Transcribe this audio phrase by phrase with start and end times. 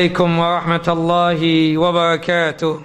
[0.00, 1.40] عليكم ورحمة الله
[1.78, 2.80] وبركاته.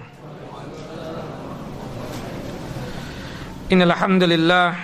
[3.72, 4.76] إن الحمد لله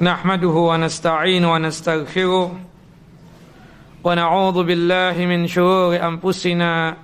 [0.00, 2.60] نحمده ونستعين ونستغفره
[4.04, 6.96] ونعوذ بالله من شرور أنفسنا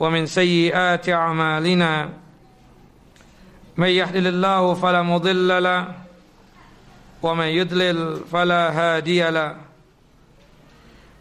[0.00, 2.08] ومن سيئات أعمالنا.
[3.76, 5.88] من يهدل الله فلا مضل له
[7.22, 9.69] ومن يضلل فلا هادي له.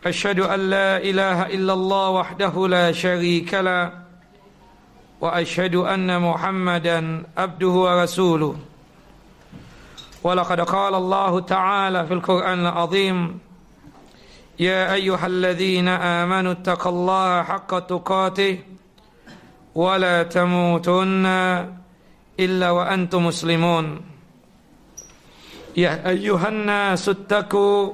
[0.05, 3.91] أشهد أن لا إله إلا الله وحده لا شريك له
[5.21, 8.55] وأشهد أن محمدا عبده ورسوله.
[10.23, 13.39] ولقد قال الله تعالى في القرآن العظيم
[14.59, 18.59] يا أيها الذين آمنوا اتقوا الله حق تقاته
[19.75, 21.25] ولا تموتن
[22.39, 24.01] إلا وأنتم مسلمون.
[25.77, 27.93] يا أيها الناس اتقوا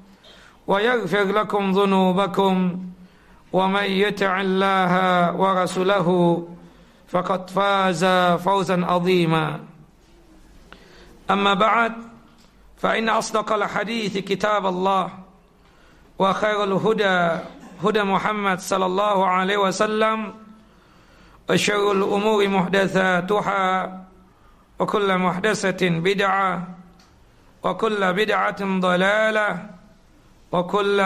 [0.71, 2.79] ويغفر لكم ذنوبكم
[3.53, 4.93] ومن يطع الله
[5.35, 6.07] ورسوله
[7.07, 8.05] فقد فاز
[8.39, 9.59] فوزا عظيما.
[11.31, 11.93] أما بعد
[12.77, 15.09] فإن أصدق الحديث كتاب الله
[16.19, 17.43] وخير الهدى
[17.83, 20.33] هدى محمد صلى الله عليه وسلم
[21.49, 23.61] وشر الأمور محدثاتها
[24.79, 26.67] وكل محدثة بدعة
[27.63, 29.80] وكل بدعة ضلالة
[30.51, 30.97] وكل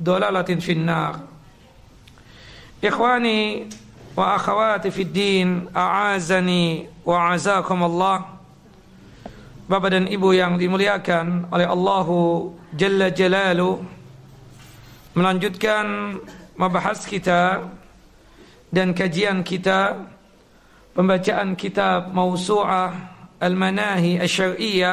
[0.00, 1.14] دلالة في النار.
[2.84, 3.68] إخواني
[4.16, 8.24] وأخواتي في الدين أعازني وعزاكم الله.
[9.70, 10.66] بابدا إبو يان دي
[11.52, 12.08] علي الله
[12.74, 13.78] جل جلاله
[15.10, 16.18] melanjutkan
[16.54, 17.66] mabahas kita
[18.70, 20.06] dan kajian kita
[20.94, 22.86] pembacaan kitab mausu'ah كتاب موسوعة
[23.42, 24.92] المناهي الشرعية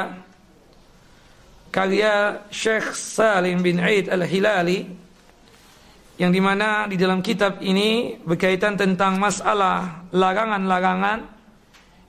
[1.78, 4.82] karya Syekh Salim bin Aid Al-Hilali
[6.18, 11.22] yang di mana di dalam kitab ini berkaitan tentang masalah larangan-larangan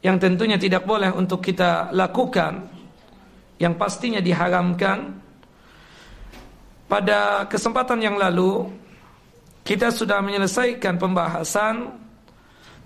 [0.01, 2.65] yang tentunya tidak boleh untuk kita lakukan
[3.61, 5.21] yang pastinya diharamkan.
[6.89, 8.65] Pada kesempatan yang lalu
[9.69, 11.93] kita sudah menyelesaikan pembahasan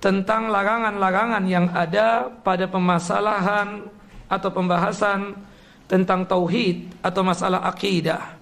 [0.02, 3.86] tentang larangan-larangan yang ada pada permasalahan
[4.26, 5.51] atau pembahasan
[5.92, 8.40] tentang tauhid atau masalah akidah.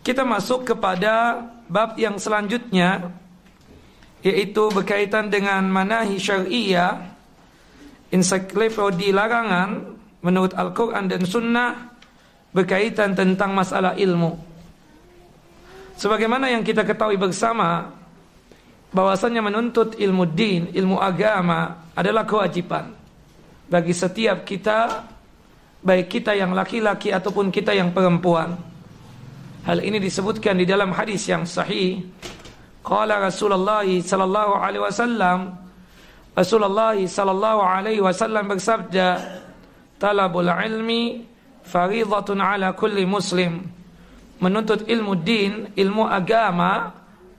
[0.00, 3.12] Kita masuk kepada bab yang selanjutnya
[4.24, 6.96] yaitu berkaitan dengan manahi syariah
[8.08, 9.92] ensiklopedi larangan
[10.24, 11.92] menurut Al-Quran dan Sunnah
[12.56, 14.32] berkaitan tentang masalah ilmu.
[16.00, 17.92] Sebagaimana yang kita ketahui bersama
[18.88, 22.88] bahwasanya menuntut ilmu din, ilmu agama adalah kewajiban
[23.68, 25.11] bagi setiap kita
[25.82, 28.54] baik kita yang laki-laki ataupun kita yang perempuan.
[29.66, 32.02] Hal ini disebutkan di dalam hadis yang sahih.
[32.82, 35.38] Qala Rasulullah sallallahu alaihi wasallam
[36.32, 39.20] Rasulullah sallallahu alaihi wasallam bersabda,
[40.00, 41.28] "Talabul ilmi
[41.62, 43.68] fariidhatun ala kulli muslim."
[44.42, 46.90] Menuntut ilmu din, ilmu agama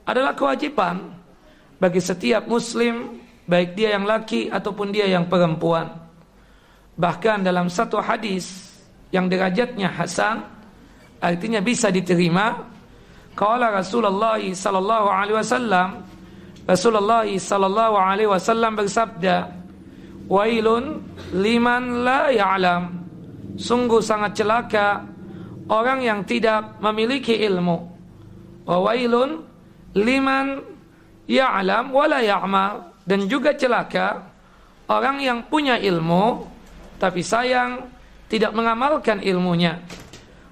[0.08, 1.12] adalah kewajiban
[1.76, 6.03] bagi setiap muslim, baik dia yang laki ataupun dia yang perempuan.
[6.94, 8.74] Bahkan dalam satu hadis
[9.10, 10.46] yang derajatnya hasan
[11.18, 12.54] artinya bisa diterima
[13.34, 15.88] qala Rasulullah sallallahu alaihi wasallam
[16.64, 19.52] Rasulullah sallallahu alaihi wasallam bersabda
[20.28, 21.04] wailun
[21.36, 22.82] liman la ya'lam.
[23.54, 25.04] Sungguh sangat celaka
[25.68, 27.76] orang yang tidak memiliki ilmu.
[28.64, 29.44] Wa wailun
[29.92, 30.64] liman
[31.28, 32.74] ya'lam wa la ya'mal.
[33.04, 34.24] Dan juga celaka
[34.88, 36.53] orang yang punya ilmu
[36.98, 37.84] tapi sayang
[38.30, 39.78] tidak mengamalkan ilmunya.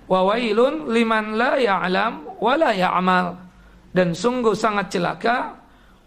[0.06, 3.27] Wa wailun liman la ya'lam wa la ya'mal.
[3.93, 5.56] Dan sungguh sangat celaka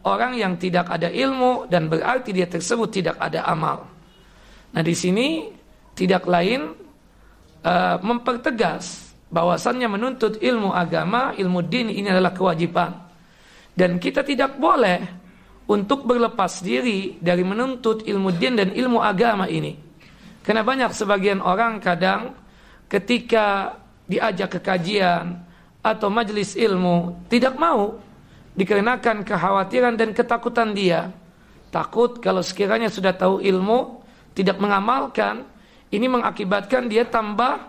[0.06, 3.86] orang yang tidak ada ilmu dan berarti dia tersebut tidak ada amal.
[4.74, 5.50] Nah, di sini
[5.96, 6.74] tidak lain
[7.64, 12.92] uh, mempertegas bahwasannya menuntut ilmu agama, ilmu din ini adalah kewajiban.
[13.76, 15.00] Dan kita tidak boleh
[15.68, 19.85] untuk berlepas diri dari menuntut ilmu din dan ilmu agama ini.
[20.46, 22.38] Karena banyak sebagian orang kadang
[22.86, 23.74] ketika
[24.06, 25.42] diajak ke kajian
[25.82, 27.98] atau majelis ilmu tidak mau
[28.54, 31.10] dikarenakan kekhawatiran dan ketakutan dia.
[31.74, 35.44] Takut kalau sekiranya sudah tahu ilmu tidak mengamalkan,
[35.92, 37.60] ini mengakibatkan dia tambah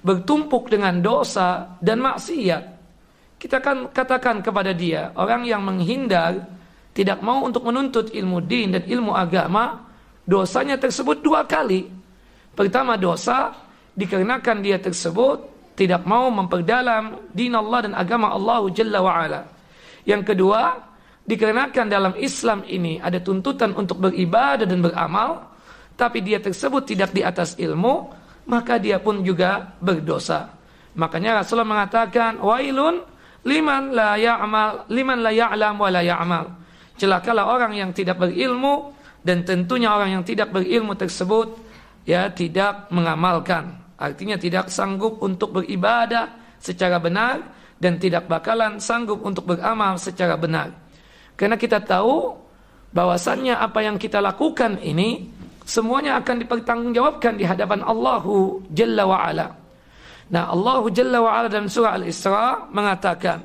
[0.00, 2.64] bertumpuk dengan dosa dan maksiat.
[3.36, 6.40] Kita kan katakan kepada dia, orang yang menghindar
[6.96, 9.84] tidak mau untuk menuntut ilmu din dan ilmu agama,
[10.24, 12.03] dosanya tersebut dua kali.
[12.54, 13.54] Pertama dosa
[13.94, 19.42] dikarenakan dia tersebut tidak mau memperdalam din Allah dan agama Allah Jalla wa ala.
[20.06, 20.78] Yang kedua,
[21.26, 25.50] dikarenakan dalam Islam ini ada tuntutan untuk beribadah dan beramal,
[25.98, 28.10] tapi dia tersebut tidak di atas ilmu,
[28.46, 30.54] maka dia pun juga berdosa.
[30.94, 33.02] Makanya Rasulullah mengatakan, "Wailun
[33.44, 36.46] liman la ya'mal liman la ya'lam wa la ya'mal.
[36.96, 41.63] Celakalah orang yang tidak berilmu dan tentunya orang yang tidak berilmu tersebut
[42.04, 43.84] ya tidak mengamalkan.
[43.96, 47.40] Artinya tidak sanggup untuk beribadah secara benar
[47.80, 50.72] dan tidak bakalan sanggup untuk beramal secara benar.
[51.34, 52.32] Karena kita tahu
[52.94, 55.26] bahwasannya apa yang kita lakukan ini
[55.66, 59.48] semuanya akan dipertanggungjawabkan di hadapan Allahu Jalla wa Ala.
[60.30, 63.42] Nah, Allah Jalla wa Ala dalam surah Al-Isra mengatakan,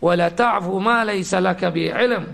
[0.00, 2.24] "Wala ta'fu ma laysa laka bi ilm."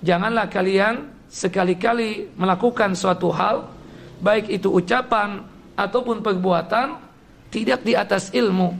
[0.00, 3.77] Janganlah kalian sekali-kali melakukan suatu hal,
[4.18, 5.42] baik itu ucapan
[5.78, 6.98] ataupun perbuatan
[7.48, 8.74] tidak di atas ilmu.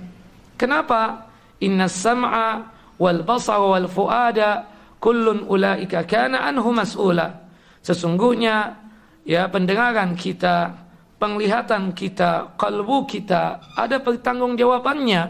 [0.58, 1.30] Kenapa?
[1.62, 2.66] Inna sam'a
[2.98, 4.66] wal basara wal fuada
[4.98, 7.48] kullun ulaika kana anhu mas'ula.
[7.82, 8.74] Sesungguhnya
[9.22, 10.88] ya pendengaran kita
[11.18, 15.22] penglihatan kita, kalbu kita ada pertanggungjawabannya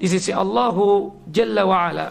[0.00, 2.08] di sisi Allahu Jalla wa ala.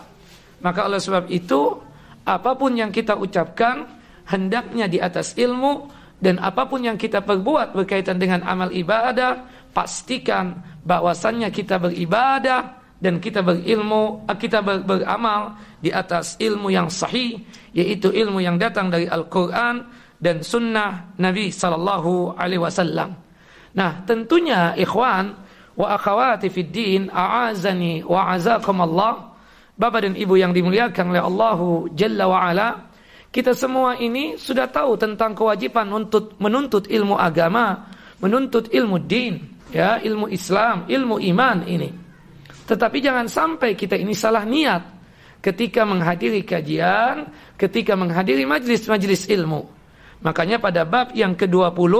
[0.63, 1.75] Maka oleh sebab itu
[2.23, 3.83] apa pun yang kita ucapkan
[4.29, 5.91] hendaknya di atas ilmu
[6.23, 9.43] dan apapun yang kita perbuat berkaitan dengan amal ibadah
[9.75, 10.55] pastikan
[10.87, 17.43] bahwasannya kita beribadah dan kita berilmu kita ber, beramal di atas ilmu yang sahih
[17.75, 19.83] yaitu ilmu yang datang dari Al-Qur'an
[20.23, 23.11] dan sunnah Nabi sallallahu alaihi wasallam.
[23.75, 25.35] Nah, tentunya ikhwan
[25.75, 29.35] wa akhawati fid din a'azani wa azakum Allah.
[29.75, 32.92] Bapak dan Ibu yang dimuliakan oleh Allahu Jalla wa ala,
[33.33, 37.89] kita semua ini sudah tahu tentang kewajiban untuk menuntut ilmu agama,
[38.21, 39.41] menuntut ilmu din,
[39.73, 41.89] ya, ilmu Islam, ilmu iman ini.
[42.69, 44.85] Tetapi jangan sampai kita ini salah niat
[45.41, 47.25] ketika menghadiri kajian,
[47.57, 49.65] ketika menghadiri majlis-majlis ilmu.
[50.21, 51.93] Makanya pada bab yang ke-20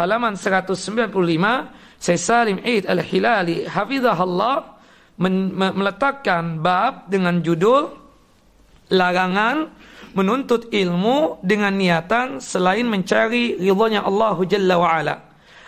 [0.00, 1.12] halaman 195
[2.00, 4.80] Syekh Salim Eid Al-Hilali hafizahullah
[5.76, 7.94] meletakkan bab dengan judul
[8.90, 9.70] larangan
[10.14, 15.16] menuntut ilmu dengan niatan selain mencari ridhonya Allah Jalla wa ala.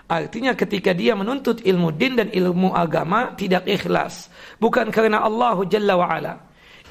[0.07, 4.31] Artinya ketika dia menuntut ilmu din dan ilmu agama tidak ikhlas,
[4.63, 6.35] bukan karena Allah Jalla wa ala.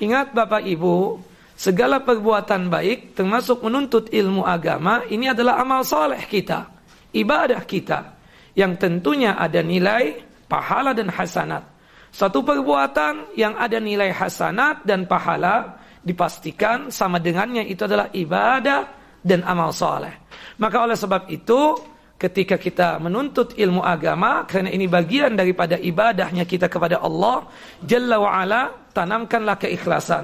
[0.03, 1.23] Ingat Bapak Ibu,
[1.55, 6.75] segala perbuatan baik termasuk menuntut ilmu agama ini adalah amal soleh kita
[7.15, 8.19] ibadah kita
[8.51, 10.19] yang tentunya ada nilai
[10.51, 11.63] pahala dan hasanat.
[12.11, 18.85] Satu perbuatan yang ada nilai hasanat dan pahala dipastikan sama dengannya itu adalah ibadah
[19.25, 20.29] dan amal soleh.
[20.61, 21.73] Maka oleh sebab itu
[22.15, 27.50] ketika kita menuntut ilmu agama karena ini bagian daripada ibadahnya kita kepada Allah
[27.81, 30.24] Jalla wa ala tanamkanlah keikhlasan.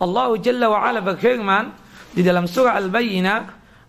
[0.00, 1.64] Allah Jalla wa ala berfirman
[2.16, 3.38] di dalam surah Al-Bayyinah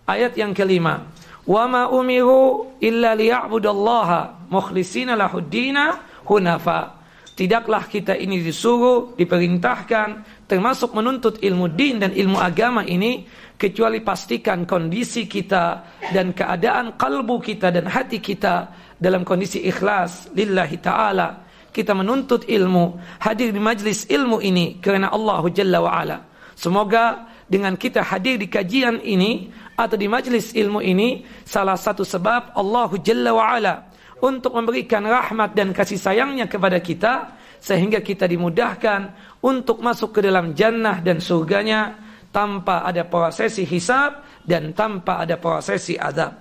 [0.06, 1.02] ayat yang kelima
[1.48, 5.98] wa ma umiru illa liya'budallaha mukhlishina lahuddina
[6.28, 7.02] hunafa.
[7.32, 13.24] Tidaklah kita ini disuruh, diperintahkan termasuk menuntut ilmu din dan ilmu agama ini
[13.56, 18.68] kecuali pastikan kondisi kita dan keadaan kalbu kita dan hati kita
[19.00, 21.48] dalam kondisi ikhlas lillahi taala.
[21.72, 26.18] Kita menuntut ilmu, hadir di majlis ilmu ini karena Allah Jalla wa ala.
[26.52, 29.48] Semoga dengan kita hadir di kajian ini
[29.80, 33.88] atau di majlis ilmu ini salah satu sebab Allah Jalla wa ala
[34.20, 39.00] untuk memberikan rahmat dan kasih sayangnya kepada kita sehingga kita dimudahkan
[39.42, 41.98] untuk masuk ke dalam jannah dan surganya
[42.30, 46.38] tanpa ada prosesi hisab dan tanpa ada prosesi adab.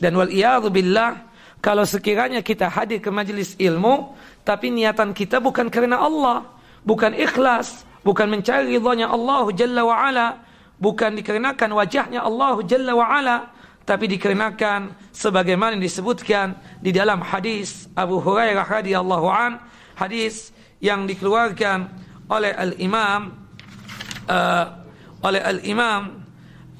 [0.00, 0.32] Dan wal
[0.72, 1.30] billah
[1.60, 6.48] kalau sekiranya kita hadir ke majlis ilmu tapi niatan kita bukan karena Allah,
[6.82, 10.40] bukan ikhlas, bukan mencari ridhonya Allah Jalla wa ala,
[10.80, 13.36] bukan dikarenakan wajahnya Allah Jalla wa ala
[13.84, 19.58] tapi dikarenakan sebagaimana disebutkan di dalam hadis Abu Hurairah radhiyallahu an
[19.98, 21.90] hadis yang dikeluarkan
[22.30, 23.34] oleh al-Imam
[24.30, 24.66] uh,
[25.26, 26.22] oleh al-Imam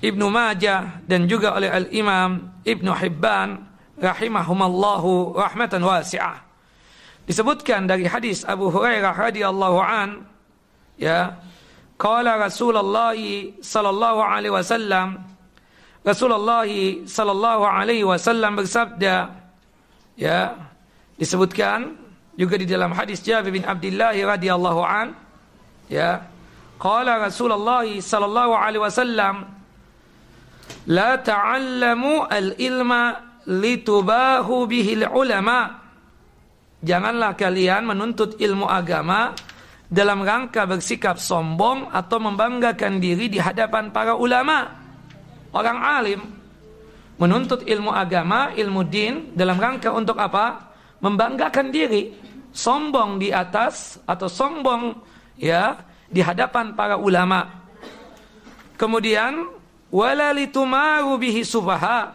[0.00, 3.60] Ibnu Majah dan juga oleh al-Imam Ibnu Hibban
[4.00, 6.40] rahimahumallahu rahmatan wasi'ah.
[7.28, 10.24] Disebutkan dari hadis Abu Hurairah radhiyallahu an
[10.96, 11.36] ya
[12.00, 13.12] qala Rasulullah
[13.60, 15.20] sallallahu alaihi wasallam
[16.00, 16.64] Rasulullah
[17.04, 19.36] sallallahu alaihi wasallam bersabda
[20.16, 20.56] ya
[21.20, 22.00] disebutkan
[22.40, 25.12] juga di dalam hadis Jabir bin Abdullah radhiyallahu an
[25.90, 26.22] ya.
[26.80, 29.44] Qala Rasulullah sallallahu alaihi wasallam
[30.88, 35.76] la ta'allamu al-ilma litubahu bihil ulama
[36.80, 39.36] janganlah kalian menuntut ilmu agama
[39.90, 44.78] dalam rangka bersikap sombong atau membanggakan diri di hadapan para ulama.
[45.50, 46.20] Orang alim
[47.20, 50.72] menuntut ilmu agama, ilmu din dalam rangka untuk apa?
[51.02, 52.14] Membanggakan diri,
[52.54, 54.94] sombong di atas atau sombong
[55.40, 55.80] ya
[56.12, 57.64] di hadapan para ulama.
[58.76, 59.48] Kemudian
[59.88, 62.12] wala litumaru bihi subaha.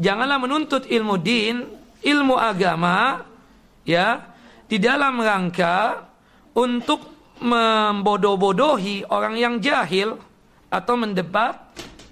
[0.00, 1.68] Janganlah menuntut ilmu din,
[2.00, 3.20] ilmu agama
[3.84, 4.24] ya
[4.64, 6.08] di dalam rangka
[6.56, 7.12] untuk
[7.44, 10.16] membodoh-bodohi orang yang jahil
[10.72, 11.60] atau mendebat,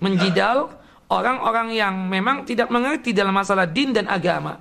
[0.02, 0.68] menjidal
[1.08, 4.60] orang-orang yang memang tidak mengerti dalam masalah din dan agama.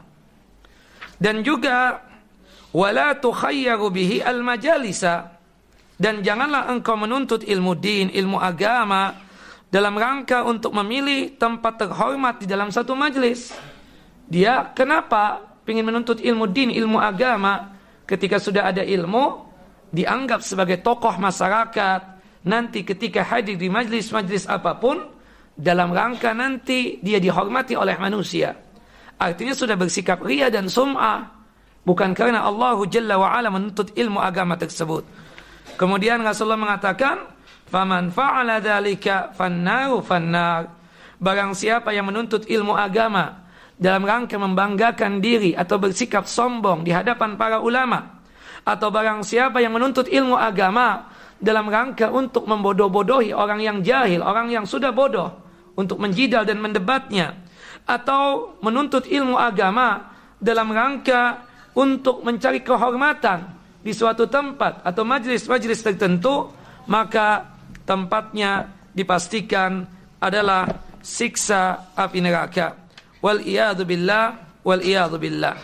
[1.20, 2.00] Dan juga
[2.72, 5.39] wala tukhayyaru bihi al-majalisa
[6.00, 9.20] dan janganlah engkau menuntut ilmu din, ilmu agama
[9.68, 13.52] dalam rangka untuk memilih tempat terhormat di dalam satu majlis.
[14.32, 17.76] Dia kenapa ingin menuntut ilmu din, ilmu agama
[18.08, 19.46] ketika sudah ada ilmu
[19.92, 22.02] dianggap sebagai tokoh masyarakat
[22.48, 25.04] nanti ketika hadir di majlis-majlis apa pun
[25.52, 28.56] dalam rangka nanti dia dihormati oleh manusia.
[29.20, 31.38] Artinya sudah bersikap ria dan sum'ah.
[31.84, 35.04] Bukan karena Allah Jalla wa'ala menuntut ilmu agama tersebut.
[35.76, 40.74] Kemudian Rasulullah mengatakan, Faman fa'ala dhalika fannaru fannar.
[41.22, 43.46] Barang siapa yang menuntut ilmu agama
[43.78, 48.24] dalam rangka membanggakan diri atau bersikap sombong di hadapan para ulama.
[48.66, 54.50] Atau barang siapa yang menuntut ilmu agama dalam rangka untuk membodoh-bodohi orang yang jahil, orang
[54.50, 55.32] yang sudah bodoh
[55.78, 57.40] untuk menjidal dan mendebatnya
[57.88, 66.52] atau menuntut ilmu agama dalam rangka untuk mencari kehormatan di suatu tempat atau majlis-majlis tertentu
[66.90, 67.48] maka
[67.88, 69.88] tempatnya dipastikan
[70.20, 70.68] adalah
[71.00, 72.76] siksa api neraka.
[73.24, 73.44] Wal
[73.88, 74.84] billah wal
[75.16, 75.58] billah.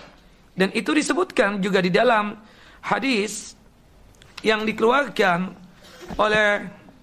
[0.56, 2.32] Dan itu disebutkan juga di dalam
[2.80, 3.60] hadis
[4.40, 5.52] yang dikeluarkan
[6.16, 6.48] oleh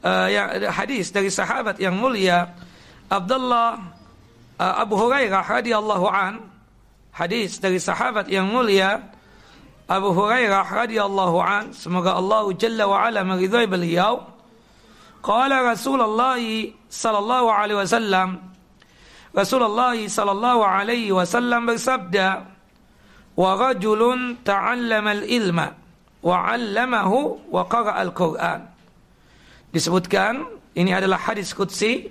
[0.01, 0.29] uh,
[0.73, 2.49] hadis dari sahabat yang mulia
[3.13, 3.77] Abdullah
[4.57, 6.49] uh, Abu Hurairah radhiyallahu an.
[7.13, 9.12] Hadis dari sahabat yang mulia
[9.91, 14.23] Abu Hurairah radhiyallahu an semoga Allah jalla wa ala meridhai beliau
[15.19, 16.39] qala Rasulullah
[16.87, 18.29] sallallahu alaihi wasallam
[19.35, 22.47] Rasulullah sallallahu alaihi wasallam bersabda
[23.35, 25.75] wa rajulun ta'allama al-ilma
[26.23, 28.61] wa 'allamahu wa qara'a al-Qur'an
[29.75, 30.47] disebutkan
[30.79, 32.07] ini adalah hadis qudsi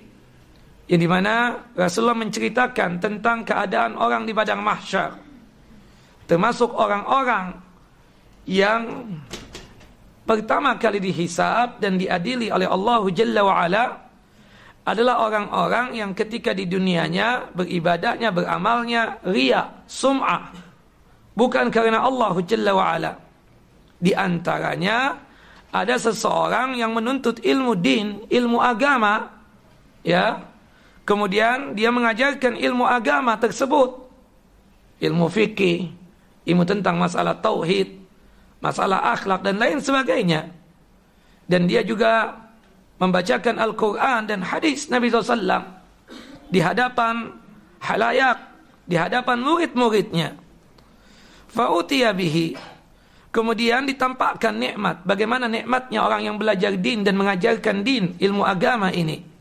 [0.92, 5.31] yang dimana Rasulullah menceritakan tentang keadaan orang di padang mahsyar
[6.32, 7.60] termasuk orang-orang
[8.48, 9.04] yang
[10.24, 13.84] pertama kali dihisab dan diadili oleh Allah Jalla wa'ala
[14.88, 20.56] adalah orang-orang yang ketika di dunianya beribadahnya, beramalnya ria, sum'ah.
[21.36, 23.12] Bukan karena Allah Jalla wa'ala
[24.00, 25.20] di antaranya
[25.68, 29.36] ada seseorang yang menuntut ilmu din, ilmu agama
[30.00, 30.48] ya.
[31.04, 34.00] Kemudian dia mengajarkan ilmu agama tersebut.
[35.02, 36.01] Ilmu fikih,
[36.48, 37.98] ilmu tentang masalah tauhid,
[38.58, 40.50] masalah akhlak dan lain sebagainya.
[41.46, 42.38] Dan dia juga
[42.98, 45.62] membacakan Al-Quran dan hadis Nabi SAW
[46.48, 47.34] di hadapan
[47.82, 48.38] halayak,
[48.86, 50.38] di hadapan murid-muridnya.
[51.52, 52.56] Fa'utiya bihi.
[53.32, 55.08] Kemudian ditampakkan nikmat.
[55.08, 59.32] Bagaimana nikmatnya orang yang belajar din dan mengajarkan din, ilmu agama ini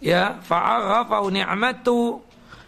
[0.00, 2.18] ya fa'arafahu ni'matu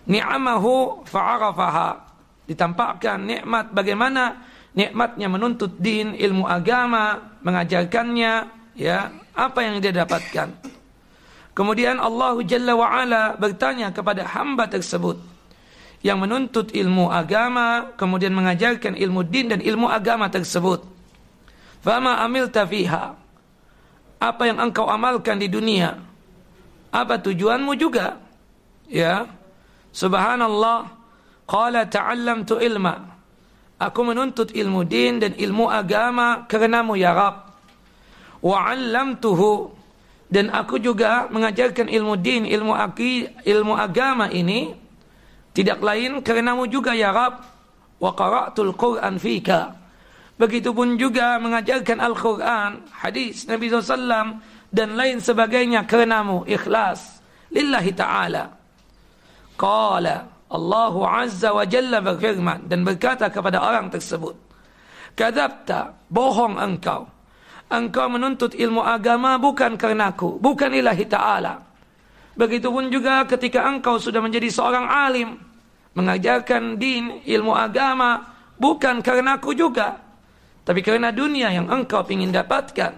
[0.06, 2.11] ni'amahu fa'arafaha
[2.52, 4.44] ditampakkan nikmat bagaimana
[4.76, 8.32] nikmatnya menuntut din ilmu agama mengajarkannya
[8.76, 10.52] ya apa yang dia dapatkan
[11.56, 15.16] kemudian Allah Jalla wa ala bertanya kepada hamba tersebut
[16.04, 20.84] yang menuntut ilmu agama kemudian mengajarkan ilmu din dan ilmu agama tersebut
[21.80, 23.16] fama amil tafiha
[24.22, 26.12] apa yang engkau amalkan di dunia
[26.92, 28.20] apa tujuanmu juga?
[28.84, 29.24] Ya.
[29.96, 30.92] Subhanallah.
[31.52, 32.96] Qala ta'allamtu ilma.
[33.76, 37.52] Aku menuntut ilmu din dan ilmu agama karenamu ya Rab.
[38.40, 39.68] Wa 'allamtuhu
[40.32, 44.72] dan aku juga mengajarkan ilmu din, ilmu aki, ilmu agama ini
[45.52, 47.52] tidak lain karenamu juga ya Rab.
[48.02, 49.78] wa qara'tul Qur'an fika.
[50.34, 54.42] Begitupun juga mengajarkan Al-Quran, hadis Nabi SAW,
[54.74, 57.22] dan lain sebagainya kerenamu, ikhlas.
[57.54, 58.44] Lillahi ta'ala.
[59.54, 64.36] Qala Allah Azza wa Jalla berfirman dan berkata kepada orang tersebut.
[65.16, 67.08] Kadabta, bohong engkau.
[67.72, 71.56] Engkau menuntut ilmu agama bukan karenaku, bukan ilahi ta'ala.
[72.36, 75.40] Begitupun juga ketika engkau sudah menjadi seorang alim,
[75.96, 78.24] mengajarkan din, ilmu agama,
[78.60, 80.00] bukan karena aku juga.
[80.62, 82.92] Tapi karena dunia yang engkau ingin dapatkan.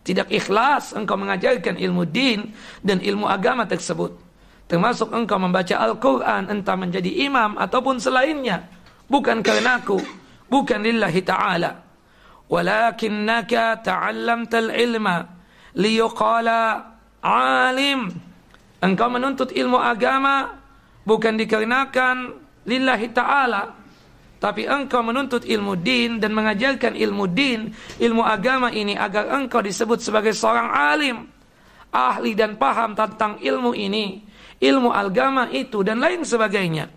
[0.00, 4.25] Tidak ikhlas engkau mengajarkan ilmu din dan ilmu agama tersebut.
[4.66, 8.66] Termasuk engkau membaca Al-Quran entah menjadi imam ataupun selainnya.
[9.06, 9.98] Bukan karena aku.
[10.50, 11.70] Bukan lillahi ta'ala.
[12.50, 15.22] Walakinnaka ta'allamtal ilma
[15.78, 16.82] liyuqala
[17.22, 18.10] alim.
[18.82, 20.50] Engkau menuntut ilmu agama
[21.06, 22.34] bukan dikarenakan
[22.66, 23.86] lillahi ta'ala
[24.36, 30.04] tapi engkau menuntut ilmu din dan mengajarkan ilmu din, ilmu agama ini agar engkau disebut
[30.04, 31.16] sebagai seorang alim,
[31.88, 34.20] ahli dan paham tentang ilmu ini,
[34.60, 36.88] ilmu agama itu dan lain sebagainya.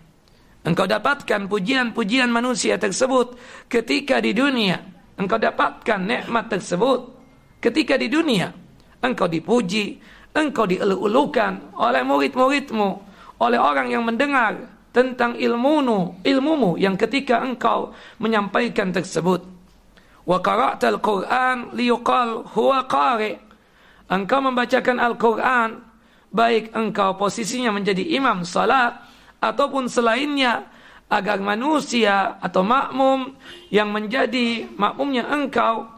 [0.60, 3.36] Engkau dapatkan pujian-pujian manusia tersebut
[3.68, 4.76] ketika di dunia.
[5.16, 7.00] Engkau dapatkan nikmat tersebut
[7.64, 8.52] ketika di dunia.
[9.00, 9.96] Engkau dipuji,
[10.36, 12.90] engkau dielu-elukan oleh murid-muridmu,
[13.40, 14.60] oleh orang yang mendengar
[14.92, 19.40] tentang ilmumu, ilmumu yang ketika engkau menyampaikan tersebut.
[20.28, 23.32] Wa qara'tal Qur'an liyuqal huwa qari.
[24.12, 25.89] Engkau membacakan Al-Qur'an
[26.30, 28.96] baik engkau posisinya menjadi imam salat
[29.42, 30.66] ataupun selainnya
[31.10, 33.34] agar manusia atau makmum
[33.74, 35.90] yang menjadi makmumnya engkau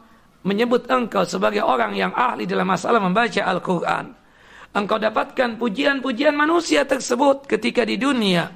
[0.42, 4.22] menyebut engkau sebagai orang yang ahli dalam masalah membaca Al-Qur'an
[4.72, 8.48] engkau dapatkan pujian-pujian manusia tersebut ketika di dunia.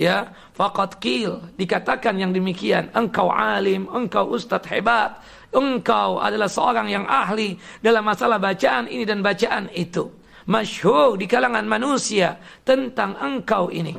[0.00, 5.20] Ya, faqad qil dikatakan yang demikian, engkau alim, engkau ustadz hebat,
[5.52, 10.08] engkau adalah seorang yang ahli dalam masalah bacaan ini dan bacaan itu.
[10.50, 13.94] Masyhur di kalangan manusia tentang engkau ini.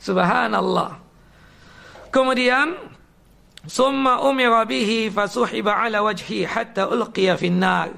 [0.00, 0.96] Subhanallah.
[2.08, 2.80] Kemudian
[3.68, 7.92] summa umira bihi fasuhiba ala wajhi hatta ulqiya finnar.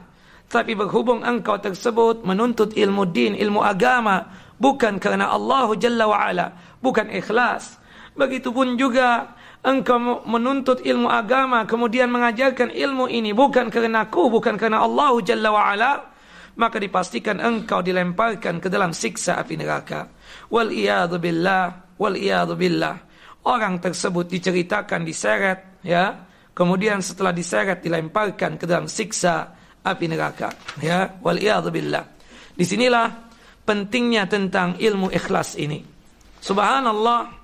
[0.51, 4.27] Tapi berhubung engkau tersebut menuntut ilmu din, ilmu agama,
[4.59, 6.47] bukan karena Allah Jalla wa'ala,
[6.83, 7.79] bukan ikhlas.
[8.19, 14.83] Begitupun juga engkau menuntut ilmu agama, kemudian mengajarkan ilmu ini bukan karena aku, bukan karena
[14.83, 15.91] Allah Jalla wa'ala,
[16.59, 20.11] maka dipastikan engkau dilemparkan ke dalam siksa api neraka.
[20.51, 20.75] Wal
[21.23, 22.19] billah, wal
[22.59, 22.97] billah.
[23.47, 26.27] Orang tersebut diceritakan diseret, ya.
[26.51, 29.55] Kemudian setelah diseret dilemparkan ke dalam siksa
[29.87, 30.51] api neraka.
[30.83, 31.39] Ya, wal
[31.71, 32.05] billah.
[32.59, 33.07] Di sinilah
[33.63, 35.87] pentingnya tentang ilmu ikhlas ini.
[36.43, 37.39] Subhanallah.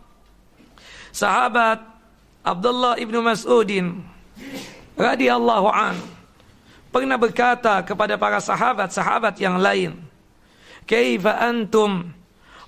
[1.14, 1.79] Sahabat
[2.42, 4.03] Abdullah ibnu Mas'udin
[4.98, 6.13] radhiyallahu an
[6.94, 9.98] pernah berkata kepada para sahabat-sahabat yang lain,
[10.87, 12.14] "Kaifa antum?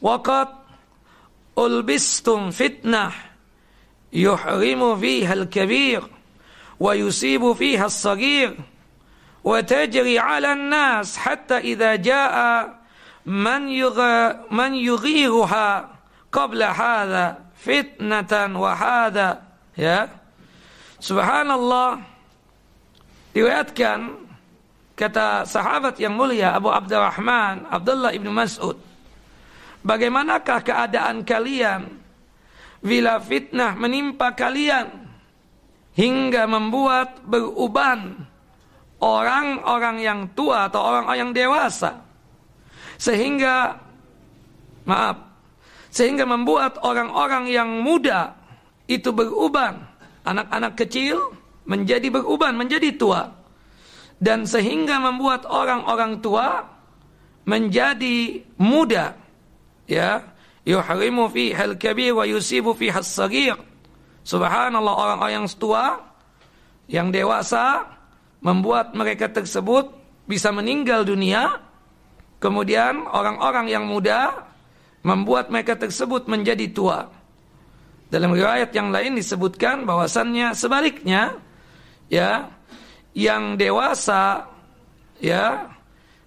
[0.03, 0.51] Waqad
[1.55, 3.15] ulbistum fitnah
[4.11, 6.03] yuhrimu fiha al-kabir
[6.77, 8.59] wa yusibu fiha al-saghir
[9.47, 12.83] wa tajri 'ala an-nas hatta idza jaa
[13.25, 15.87] man yugha man yughiruha
[16.35, 19.43] qabla hadha fitnatan wa hadha.
[19.79, 20.11] Ya.
[21.01, 22.16] Subhanallah
[23.37, 24.17] diriwayatkan
[24.97, 28.81] kata sahabat yang mulia Abu Abdurrahman Abdullah ibnu Mas'ud
[29.85, 32.01] bagaimanakah keadaan kalian
[32.81, 34.89] bila fitnah menimpa kalian
[35.93, 38.25] hingga membuat beruban
[39.05, 41.93] orang-orang yang tua atau orang-orang yang dewasa?
[42.97, 43.77] Sehingga
[44.89, 45.17] maaf
[45.93, 48.37] sehingga membuat orang-orang yang muda
[48.85, 49.81] itu beruban.
[50.29, 51.17] Anak-anak kecil
[51.67, 53.35] menjadi beruban menjadi tua
[54.23, 56.65] dan sehingga membuat orang-orang tua
[57.47, 59.19] menjadi muda
[59.91, 60.25] ya
[60.65, 63.59] yuhrimu fi hal kabir wa yusibu fi as-saghir
[64.23, 65.85] subhanallah orang-orang yang tua
[66.87, 67.87] yang dewasa
[68.43, 69.91] membuat mereka tersebut
[70.27, 71.63] bisa meninggal dunia.
[72.39, 74.47] Kemudian orang-orang yang muda
[75.03, 77.09] membuat mereka tersebut menjadi tua.
[78.07, 81.35] Dalam riwayat yang lain disebutkan bahwasannya sebaliknya
[82.13, 82.51] ya
[83.17, 84.45] yang dewasa
[85.19, 85.73] ya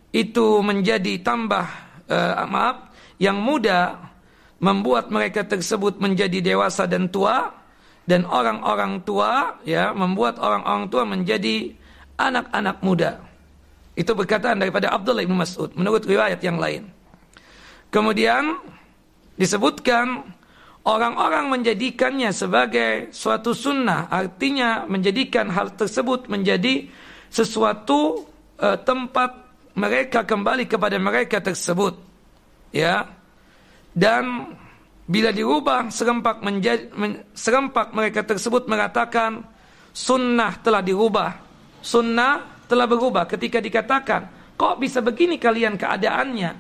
[0.10, 1.66] itu menjadi tambah
[2.10, 2.90] uh, maaf
[3.22, 4.10] yang muda
[4.60, 7.54] membuat mereka tersebut menjadi dewasa dan tua
[8.10, 11.72] dan orang-orang tua ya membuat orang-orang tua menjadi
[12.18, 13.22] anak-anak muda.
[13.94, 16.90] Itu perkataan daripada Abdullah bin Mas'ud menurut riwayat yang lain.
[17.94, 18.58] Kemudian
[19.38, 20.26] disebutkan
[20.90, 26.90] orang-orang menjadikannya sebagai suatu sunnah, artinya menjadikan hal tersebut menjadi
[27.30, 28.26] sesuatu
[28.58, 29.38] uh, tempat
[29.78, 31.94] mereka kembali kepada mereka tersebut.
[32.74, 33.06] Ya.
[33.94, 34.58] Dan
[35.06, 36.90] bila dirubah serempak menjadi
[37.34, 39.46] serempak mereka tersebut mengatakan
[39.94, 41.32] sunnah telah dirubah.
[41.80, 46.52] Sunnah telah berubah ketika dikatakan, kok bisa begini kalian keadaannya?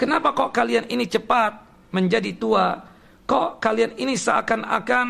[0.00, 1.52] Kenapa kok kalian ini cepat
[1.92, 2.95] menjadi tua?
[3.26, 5.06] Kok kalian ini seakan-akan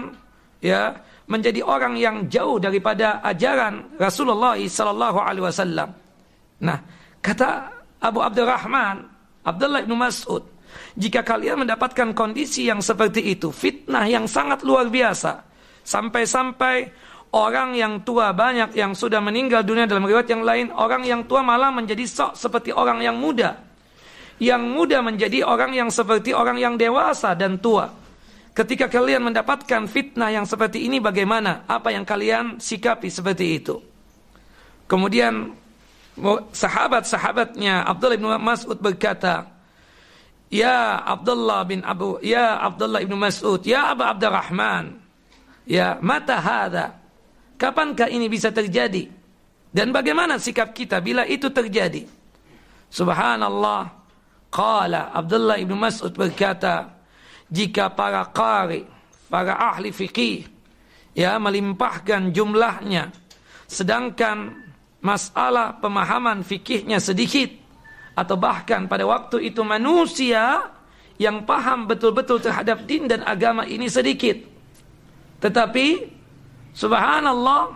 [0.65, 5.89] ya menjadi orang yang jauh daripada ajaran Rasulullah sallallahu alaihi wasallam.
[6.63, 6.79] Nah,
[7.21, 7.69] kata
[8.01, 9.05] Abu Abdurrahman,
[9.45, 10.43] Abdullah bin Mas'ud,
[10.97, 15.45] jika kalian mendapatkan kondisi yang seperti itu, fitnah yang sangat luar biasa,
[15.85, 16.89] sampai-sampai
[17.35, 21.43] orang yang tua banyak yang sudah meninggal dunia dalam riwayat yang lain, orang yang tua
[21.45, 23.61] malah menjadi sok seperti orang yang muda.
[24.37, 28.06] Yang muda menjadi orang yang seperti orang yang dewasa dan tua.
[28.57, 31.69] Ketika kalian mendapatkan fitnah yang seperti ini bagaimana?
[31.69, 33.77] Apa yang kalian sikapi seperti itu?
[34.89, 35.53] Kemudian
[36.57, 39.45] sahabat-sahabatnya Abdullah bin Mas'ud berkata,
[40.49, 45.05] Ya Abdullah bin Abu, Ya Abdullah bin Mas'ud, Ya Abu Abdurrahman,
[45.69, 46.97] Ya mata hadha,
[47.61, 49.09] Kapankah ini bisa terjadi?
[49.69, 52.09] Dan bagaimana sikap kita bila itu terjadi?
[52.89, 53.93] Subhanallah.
[54.49, 56.96] Qala Abdullah ibn Mas'ud berkata,
[57.51, 58.85] jika para qari,
[59.31, 60.47] para ahli fikih,
[61.15, 63.11] ya melimpahkan jumlahnya,
[63.67, 64.55] sedangkan
[65.03, 67.49] masalah pemahaman fikihnya sedikit,
[68.17, 70.73] atau bahkan pada waktu itu manusia
[71.17, 74.37] yang paham betul-betul terhadap din dan agama ini sedikit.
[75.41, 76.17] Tetapi
[76.77, 77.73] Subhanallah,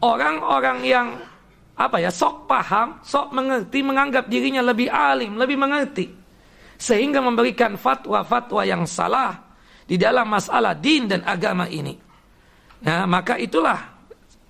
[0.00, 1.08] orang-orang yang
[1.76, 6.08] apa ya, sok paham, sok mengerti, menganggap dirinya lebih alim, lebih mengerti.
[6.82, 9.38] Sehingga memberikan fatwa-fatwa yang salah
[9.86, 11.94] di dalam masalah din dan agama ini.
[12.82, 13.78] Nah, maka itulah,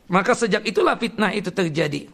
[0.09, 2.09] maka sejak itulah fitnah itu terjadi.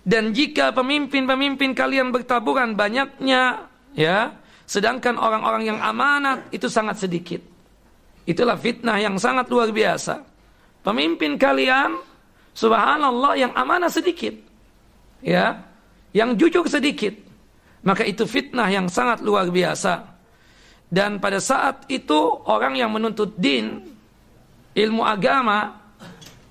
[0.00, 4.32] Dan jika pemimpin-pemimpin kalian bertaburan banyaknya, ya,
[4.64, 7.40] sedangkan orang-orang yang amanat itu sangat sedikit.
[8.24, 10.24] Itulah fitnah yang sangat luar biasa.
[10.80, 12.00] Pemimpin kalian
[12.56, 14.32] subhanallah yang amanah sedikit.
[15.24, 15.64] Ya,
[16.12, 17.23] yang jujur sedikit.
[17.84, 20.16] Maka itu fitnah yang sangat luar biasa.
[20.88, 22.16] Dan pada saat itu
[22.48, 23.82] orang yang menuntut din,
[24.72, 25.84] ilmu agama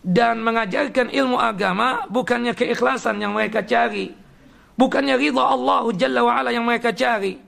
[0.04, 4.12] dan mengajarkan ilmu agama bukannya keikhlasan yang mereka cari,
[4.76, 7.40] bukannya ridha Allah Jalla wa ala yang mereka cari,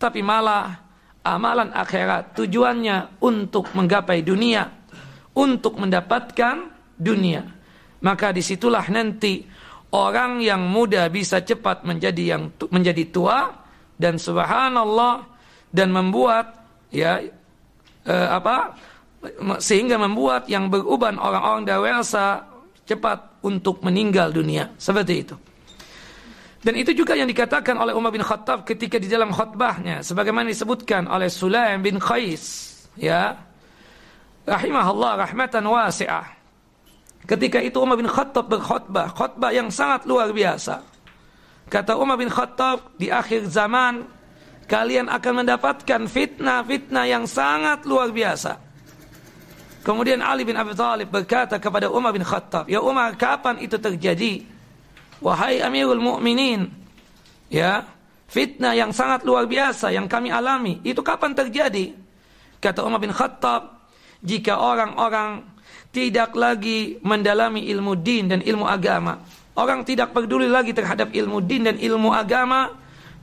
[0.00, 0.80] tapi malah
[1.20, 4.80] amalan akhirat tujuannya untuk menggapai dunia
[5.34, 7.42] untuk mendapatkan dunia.
[8.00, 9.44] Maka di situlah nanti
[9.90, 13.50] orang yang muda bisa cepat menjadi yang menjadi tua
[13.98, 15.26] dan subhanallah
[15.70, 16.46] dan membuat
[16.94, 17.22] ya
[18.06, 18.74] eh, apa
[19.60, 22.40] sehingga membuat yang beruban orang-orang dewasa
[22.88, 25.36] cepat untuk meninggal dunia seperti itu.
[26.60, 31.08] Dan itu juga yang dikatakan oleh Umar bin Khattab ketika di dalam khutbahnya sebagaimana disebutkan
[31.08, 32.68] oleh Sulaim bin Qais
[33.00, 33.36] ya
[34.44, 36.39] rahimahullah rahmatan wasi'ah.
[37.30, 40.82] Ketika itu Umar bin Khattab berkhutbah, khutbah yang sangat luar biasa.
[41.70, 44.02] Kata Umar bin Khattab, di akhir zaman
[44.66, 48.58] kalian akan mendapatkan fitnah-fitnah yang sangat luar biasa.
[49.86, 54.42] Kemudian Ali bin Abi Thalib berkata kepada Umar bin Khattab, "Ya Umar, kapan itu terjadi?"
[55.22, 56.66] Wahai Amirul Mukminin,
[57.46, 57.86] ya,
[58.26, 61.94] fitnah yang sangat luar biasa yang kami alami, itu kapan terjadi?
[62.58, 63.86] Kata Umar bin Khattab,
[64.18, 65.59] jika orang-orang
[65.90, 69.18] tidak lagi mendalami ilmu din dan ilmu agama.
[69.58, 72.70] Orang tidak peduli lagi terhadap ilmu din dan ilmu agama,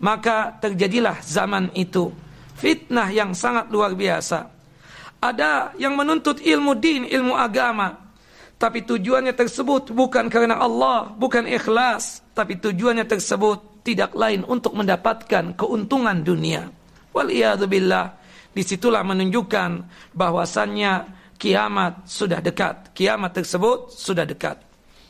[0.04, 2.12] maka terjadilah zaman itu
[2.58, 4.50] fitnah yang sangat luar biasa.
[5.22, 7.94] Ada yang menuntut ilmu din, ilmu agama,
[8.58, 15.54] tapi tujuannya tersebut bukan karena Allah, bukan ikhlas, tapi tujuannya tersebut tidak lain untuk mendapatkan
[15.58, 16.70] keuntungan dunia.
[17.14, 17.34] Wal
[17.66, 18.14] billah
[18.54, 19.70] di situlah menunjukkan
[20.14, 22.92] bahwasannya kiamat sudah dekat.
[22.98, 24.60] Kiamat tersebut sudah dekat.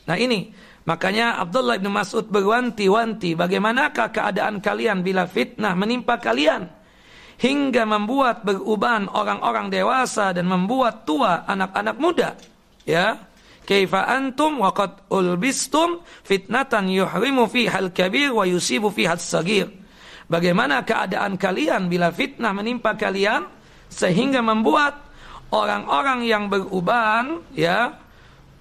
[0.08, 0.52] Nah ini
[0.88, 6.68] makanya Abdullah bin Mas'ud berwanti-wanti bagaimanakah keadaan kalian bila fitnah menimpa kalian
[7.38, 12.30] hingga membuat beruban orang-orang dewasa dan membuat tua anak-anak muda.
[12.84, 13.24] Ya.
[13.68, 19.68] Kaifa antum wa qad ulbistum fitnatan yuhrimu fiha al-kabir wa yusibu fiha as-sagir.
[20.24, 23.44] Bagaimana keadaan kalian bila fitnah menimpa kalian
[23.92, 25.07] sehingga membuat
[25.52, 27.94] orang-orang yang beruban ya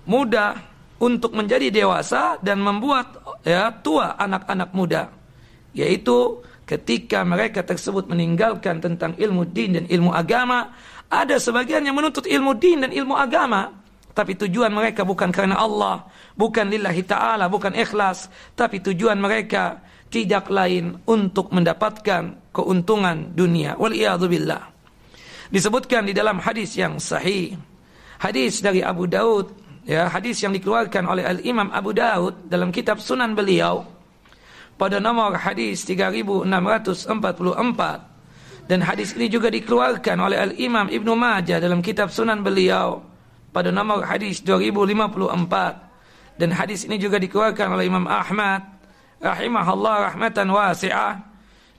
[0.08, 0.56] muda
[0.98, 5.12] untuk menjadi dewasa dan membuat ya tua anak-anak muda
[5.78, 10.74] yaitu ketika mereka tersebut meninggalkan tentang ilmu din dan ilmu agama
[11.08, 13.72] Ada sebagian yang menuntut ilmu din dan ilmu agama,
[14.12, 16.04] tapi tujuan mereka bukan karena Allah,
[16.36, 18.28] bukan lillahi taala, bukan ikhlas,
[18.60, 19.80] tapi tujuan mereka
[20.12, 23.80] tidak lain untuk mendapatkan keuntungan dunia.
[23.80, 23.96] Wal
[24.28, 24.77] billah.
[25.48, 27.56] Disebutkan di dalam hadis yang sahih.
[28.18, 29.54] Hadis dari Abu Daud,
[29.86, 33.86] ya, hadis yang dikeluarkan oleh Al-Imam Abu Daud dalam kitab Sunan beliau
[34.78, 38.18] pada nomor hadis 3644
[38.68, 43.00] dan hadis ini juga dikeluarkan oleh Al-Imam Ibnu Majah dalam kitab Sunan beliau
[43.56, 46.36] pada nomor hadis 2054.
[46.38, 48.62] Dan hadis ini juga dikeluarkan oleh Imam Ahmad
[49.24, 51.24] rahimahullah rahmatan wasi'ah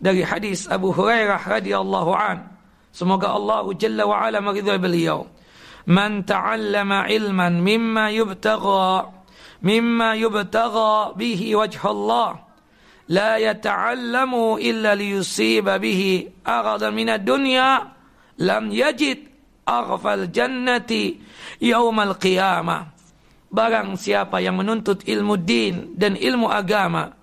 [0.01, 2.58] dari hadis Abu Hurairah radhiyallahu an.
[2.93, 5.29] Semoga Allah Jalla wa ala meridhai beliau.
[5.89, 9.09] Man ta'allama ilman mimma yubtagha
[9.65, 12.49] mimma yubtagha bihi wajh Allah
[13.09, 16.03] لا يتعلم إلا ليصيب به
[16.49, 17.71] أغضا من الدنيا
[18.39, 19.19] لم يجد
[19.69, 20.93] أغفى الجنة
[21.61, 22.79] يوم القيامة
[23.49, 27.17] Barang siapa yang menuntut ilmu din dan ilmu agama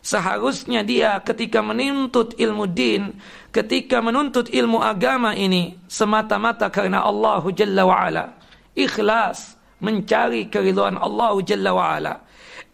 [0.00, 3.12] Seharusnya dia ketika menuntut ilmu din
[3.56, 8.24] Ketika menuntut ilmu agama ini Semata-mata karena Allah Jalla wa'ala
[8.76, 12.14] Ikhlas mencari keridhaan Allah Jalla wa'ala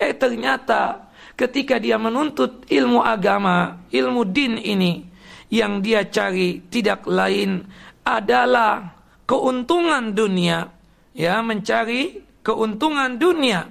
[0.02, 5.06] Eh ternyata ketika dia menuntut ilmu agama, ilmu din ini
[5.52, 7.62] yang dia cari tidak lain
[8.02, 10.66] adalah keuntungan dunia,
[11.12, 13.68] ya mencari keuntungan dunia.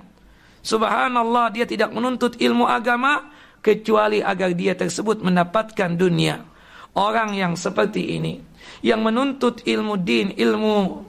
[0.62, 3.34] Subhanallah dia tidak menuntut ilmu agama
[3.66, 6.51] kecuali agar dia tersebut mendapatkan dunia.
[6.92, 8.36] Orang yang seperti ini
[8.84, 11.08] yang menuntut ilmu din, ilmu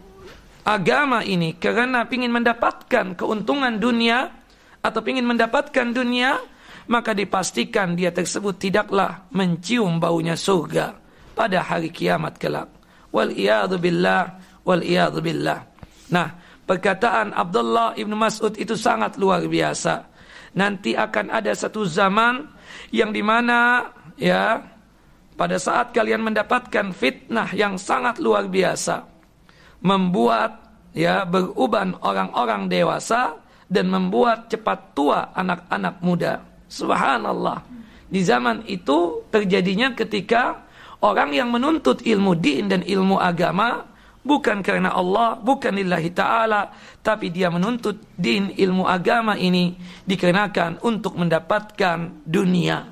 [0.62, 4.30] agama ini karena ingin mendapatkan keuntungan dunia
[4.78, 6.38] atau ingin mendapatkan dunia
[6.90, 10.94] maka dipastikan dia tersebut tidaklah mencium baunya surga
[11.34, 12.68] pada hari kiamat kelak.
[13.12, 15.60] Wal iyadu billah, wal iyadu billah.
[16.10, 16.28] Nah,
[16.66, 20.10] perkataan Abdullah ibnu Mas'ud itu sangat luar biasa.
[20.52, 22.44] Nanti akan ada satu zaman
[22.92, 23.88] yang di mana
[24.20, 24.60] ya
[25.42, 29.02] pada saat kalian mendapatkan fitnah yang sangat luar biasa,
[29.82, 36.46] membuat ya beruban orang-orang dewasa dan membuat cepat tua anak-anak muda.
[36.70, 37.58] Subhanallah.
[38.06, 40.62] Di zaman itu terjadinya ketika
[41.02, 43.82] orang yang menuntut ilmu din dan ilmu agama
[44.22, 46.70] bukan karena Allah, bukan lillahi ta'ala,
[47.02, 49.74] tapi dia menuntut din ilmu agama ini
[50.06, 52.91] dikarenakan untuk mendapatkan dunia.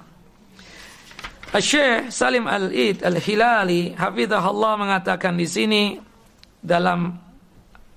[1.59, 5.99] Syekh Salim Al-Id Al-Hilali hafizahullah mengatakan di sini
[6.63, 7.11] dalam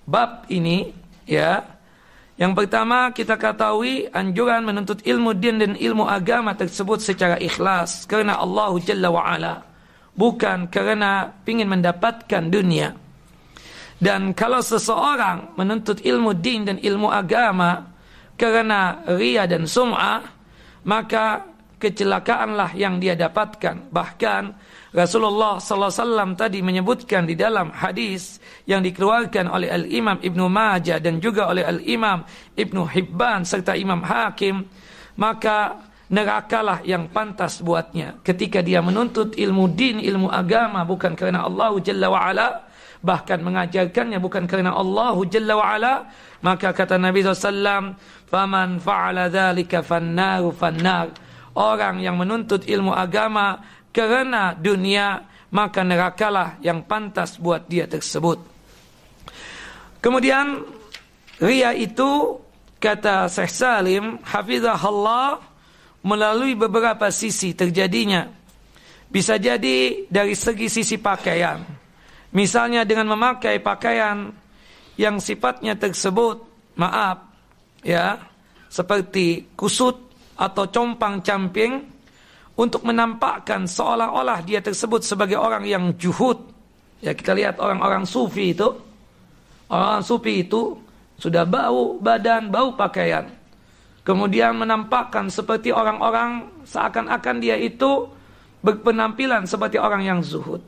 [0.09, 0.89] bab ini
[1.29, 1.61] ya
[2.33, 8.41] yang pertama kita ketahui anjuran menuntut ilmu din dan ilmu agama tersebut secara ikhlas karena
[8.41, 9.61] Allah Jalla wa ala
[10.17, 12.93] bukan karena ingin mendapatkan dunia.
[14.01, 17.85] Dan kalau seseorang menuntut ilmu din dan ilmu agama
[18.35, 20.25] karena ria dan sum'ah
[20.83, 21.52] maka
[21.83, 23.91] kecelakaanlah yang dia dapatkan.
[23.91, 24.43] Bahkan
[24.95, 31.51] Rasulullah wasallam tadi menyebutkan di dalam hadis yang dikeluarkan oleh Al-Imam Ibnu Majah dan juga
[31.51, 32.23] oleh Al-Imam
[32.55, 34.63] Ibnu Hibban serta Imam Hakim
[35.19, 35.81] maka
[36.13, 38.21] nerakalah yang pantas buatnya.
[38.21, 42.47] Ketika dia menuntut ilmu din ilmu agama bukan karena Allah Jalla wa ala
[43.03, 45.93] bahkan mengajarkannya bukan karena Allah Jalla wa ala
[46.45, 47.97] maka kata Nabi SAW
[48.29, 51.09] faman fa'ala dhalika fannaru fannar
[51.57, 53.61] orang yang menuntut ilmu agama
[53.93, 55.21] karena dunia
[55.53, 58.41] maka nerakalah yang pantas buat dia tersebut.
[60.01, 60.65] Kemudian
[61.37, 62.41] ria itu
[62.81, 65.39] kata Syekh Salim hafizahullah
[66.03, 68.27] melalui beberapa sisi terjadinya.
[69.07, 71.61] Bisa jadi dari segi sisi pakaian.
[72.33, 74.33] Misalnya dengan memakai pakaian
[74.97, 76.41] yang sifatnya tersebut
[76.73, 77.29] maaf
[77.85, 78.17] ya
[78.73, 80.02] seperti kusut
[80.37, 81.83] atau compang camping
[82.53, 86.37] untuk menampakkan seolah-olah dia tersebut sebagai orang yang juhud.
[87.01, 88.69] Ya kita lihat orang-orang sufi itu,
[89.67, 90.77] orang sufi itu
[91.17, 93.27] sudah bau badan, bau pakaian.
[94.03, 98.07] Kemudian menampakkan seperti orang-orang seakan-akan dia itu
[98.63, 100.59] berpenampilan seperti orang yang zuhud.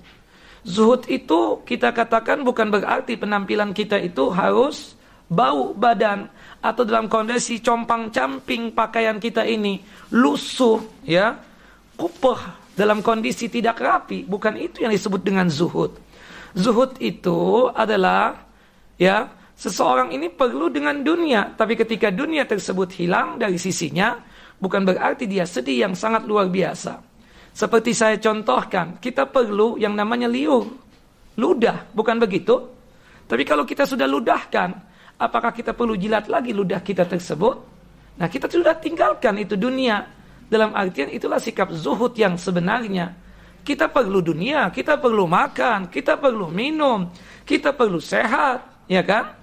[0.65, 4.97] Zuhud itu kita katakan bukan berarti penampilan kita itu harus
[5.29, 6.31] bau badan
[6.65, 9.77] atau dalam kondisi compang camping pakaian kita ini
[10.09, 11.37] lusuh ya
[11.93, 15.95] kupuh dalam kondisi tidak rapi, bukan itu yang disebut dengan zuhud.
[16.57, 18.35] Zuhud itu adalah
[18.99, 24.19] ya seseorang ini perlu dengan dunia, tapi ketika dunia tersebut hilang dari sisinya,
[24.59, 26.99] bukan berarti dia sedih yang sangat luar biasa.
[27.55, 30.83] Seperti saya contohkan, kita perlu yang namanya liur.
[31.35, 32.55] ludah, bukan begitu?
[33.27, 34.71] Tapi kalau kita sudah ludahkan,
[35.19, 37.55] apakah kita perlu jilat lagi ludah kita tersebut?
[38.15, 40.07] Nah, kita sudah tinggalkan itu dunia.
[40.45, 43.11] Dalam artian itulah sikap zuhud yang sebenarnya.
[43.65, 47.09] Kita perlu dunia, kita perlu makan, kita perlu minum,
[47.41, 49.33] kita perlu sehat, ya kan?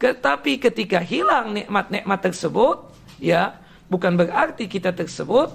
[0.00, 2.90] Tetapi ketika hilang nikmat-nikmat tersebut,
[3.22, 3.54] ya,
[3.86, 5.48] bukan berarti kita tersebut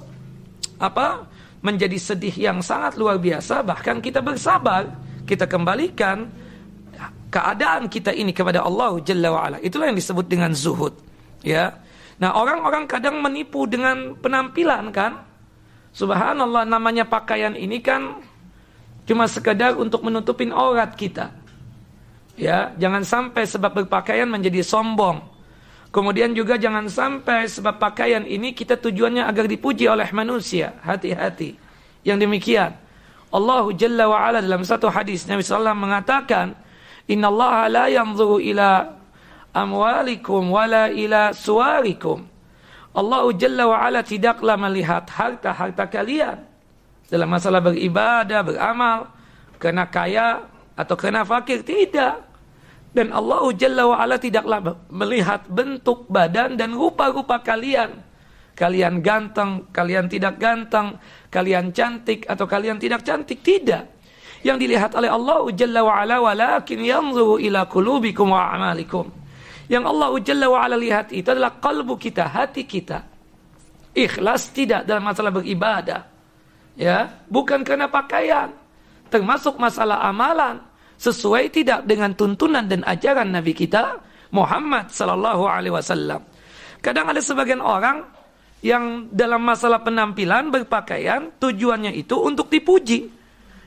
[0.80, 1.28] apa?
[1.66, 4.86] menjadi sedih yang sangat luar biasa, bahkan kita bersabar,
[5.26, 6.30] kita kembalikan
[7.36, 9.58] keadaan kita ini kepada Allah Jalla wa ala.
[9.60, 10.96] Itulah yang disebut dengan zuhud,
[11.44, 11.76] ya.
[12.16, 15.20] Nah, orang-orang kadang menipu dengan penampilan kan?
[15.92, 18.24] Subhanallah namanya pakaian ini kan
[19.04, 21.36] cuma sekedar untuk menutupin aurat kita.
[22.40, 25.24] Ya, jangan sampai sebab berpakaian menjadi sombong.
[25.92, 30.76] Kemudian juga jangan sampai sebab pakaian ini kita tujuannya agar dipuji oleh manusia.
[30.84, 31.56] Hati-hati.
[32.04, 32.72] Yang demikian.
[33.32, 36.65] Allah Jalla wa ala dalam satu hadis Nabi sallallahu mengatakan,
[37.06, 38.90] "Inna Allah la yanzuru ila
[39.54, 42.26] amwalikum wala ila suwarikum."
[42.96, 46.48] Allah Jalla wa'ala tidaklah melihat harta-harta kalian
[47.12, 49.12] dalam masalah beribadah, beramal,
[49.60, 50.48] kena kaya
[50.80, 51.62] atau kena fakir.
[51.62, 52.16] Tidak.
[52.96, 58.00] Dan Allah Jalla wa'ala tidaklah melihat bentuk badan dan rupa-rupa kalian.
[58.56, 60.96] Kalian ganteng, kalian tidak ganteng,
[61.28, 63.44] kalian cantik atau kalian tidak cantik.
[63.44, 63.95] Tidak.
[64.46, 69.10] Yang dilihat oleh Allah Jalla wa'ala walakin yanzuru ila kulubikum wa amalikum.
[69.66, 73.02] Yang Allah Jalla wa'ala lihat itu adalah kalbu kita, hati kita.
[73.98, 76.06] Ikhlas tidak dalam masalah beribadah.
[76.78, 78.54] Ya, bukan karena pakaian.
[79.10, 80.62] Termasuk masalah amalan.
[80.96, 84.00] Sesuai tidak dengan tuntunan dan ajaran Nabi kita
[84.32, 86.24] Muhammad sallallahu alaihi wasallam.
[86.80, 88.04] Kadang ada sebagian orang
[88.64, 93.12] yang dalam masalah penampilan berpakaian tujuannya itu untuk dipuji.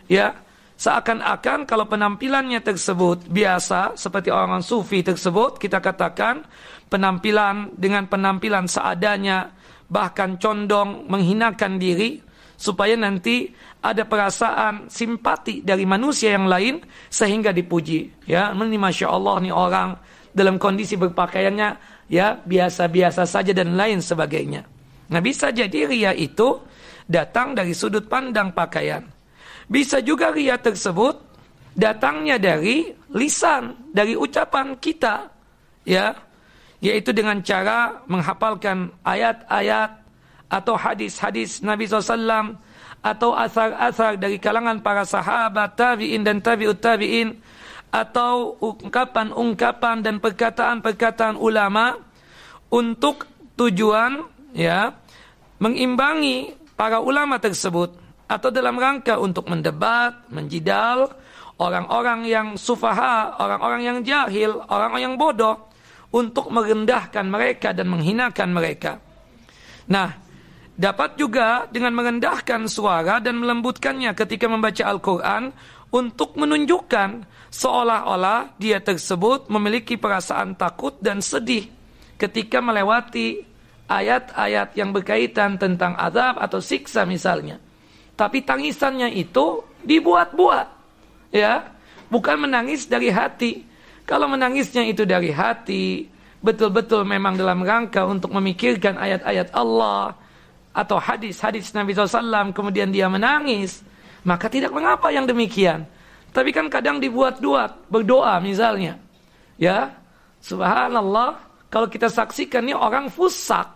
[0.09, 0.33] Ya,
[0.79, 6.47] Seakan-akan kalau penampilannya tersebut biasa seperti orang sufi tersebut kita katakan
[6.87, 9.51] penampilan dengan penampilan seadanya
[9.91, 12.23] bahkan condong menghinakan diri
[12.55, 13.51] supaya nanti
[13.83, 16.79] ada perasaan simpati dari manusia yang lain
[17.11, 18.31] sehingga dipuji.
[18.31, 19.99] Ya ini masya Allah nih orang
[20.31, 21.69] dalam kondisi berpakaiannya
[22.07, 24.62] ya biasa-biasa saja dan lain sebagainya.
[25.11, 26.62] Nah bisa jadi ria itu
[27.11, 29.17] datang dari sudut pandang pakaian
[29.68, 31.20] bisa juga ria tersebut
[31.76, 35.31] datangnya dari lisan, dari ucapan kita.
[35.88, 36.12] Ya,
[36.85, 40.04] yaitu dengan cara menghafalkan ayat-ayat
[40.48, 42.57] atau hadis-hadis Nabi SAW
[42.98, 47.38] atau asar-asar dari kalangan para sahabat, tabi'in dan tabi'ut tabi'in
[47.88, 51.96] atau ungkapan-ungkapan dan perkataan-perkataan ulama
[52.68, 53.24] untuk
[53.57, 54.92] tujuan ya
[55.57, 57.96] mengimbangi para ulama tersebut
[58.29, 61.09] atau dalam rangka untuk mendebat, menjidal
[61.59, 65.57] orang-orang yang sufaha, orang-orang yang jahil, orang-orang yang bodoh
[66.12, 69.01] untuk merendahkan mereka dan menghinakan mereka.
[69.88, 70.12] Nah,
[70.77, 75.51] dapat juga dengan merendahkan suara dan melembutkannya ketika membaca Al-Qur'an
[75.88, 81.64] untuk menunjukkan seolah-olah dia tersebut memiliki perasaan takut dan sedih
[82.21, 83.41] ketika melewati
[83.88, 87.67] ayat-ayat yang berkaitan tentang azab atau siksa misalnya.
[88.18, 90.66] Tapi tangisannya itu dibuat-buat.
[91.31, 91.70] Ya,
[92.11, 93.62] bukan menangis dari hati.
[94.02, 96.11] Kalau menangisnya itu dari hati,
[96.42, 100.18] betul-betul memang dalam rangka untuk memikirkan ayat-ayat Allah
[100.74, 103.87] atau hadis-hadis Nabi SAW, kemudian dia menangis,
[104.26, 105.87] maka tidak mengapa yang demikian.
[106.35, 108.98] Tapi kan kadang dibuat-buat, berdoa misalnya.
[109.59, 109.94] Ya,
[110.42, 113.66] subhanallah, kalau kita saksikan ini orang fusak,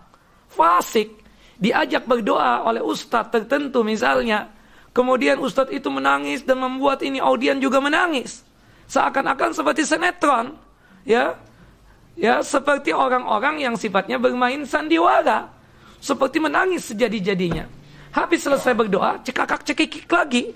[0.51, 1.22] fasik,
[1.63, 4.51] diajak berdoa oleh ustadz tertentu misalnya.
[4.91, 8.43] Kemudian ustadz itu menangis dan membuat ini audien juga menangis.
[8.91, 10.59] Seakan-akan seperti sinetron.
[11.07, 11.39] Ya,
[12.19, 15.49] ya seperti orang-orang yang sifatnya bermain sandiwara.
[16.03, 17.71] Seperti menangis sejadi-jadinya.
[18.13, 20.51] Habis selesai berdoa, cekakak cekikik lagi.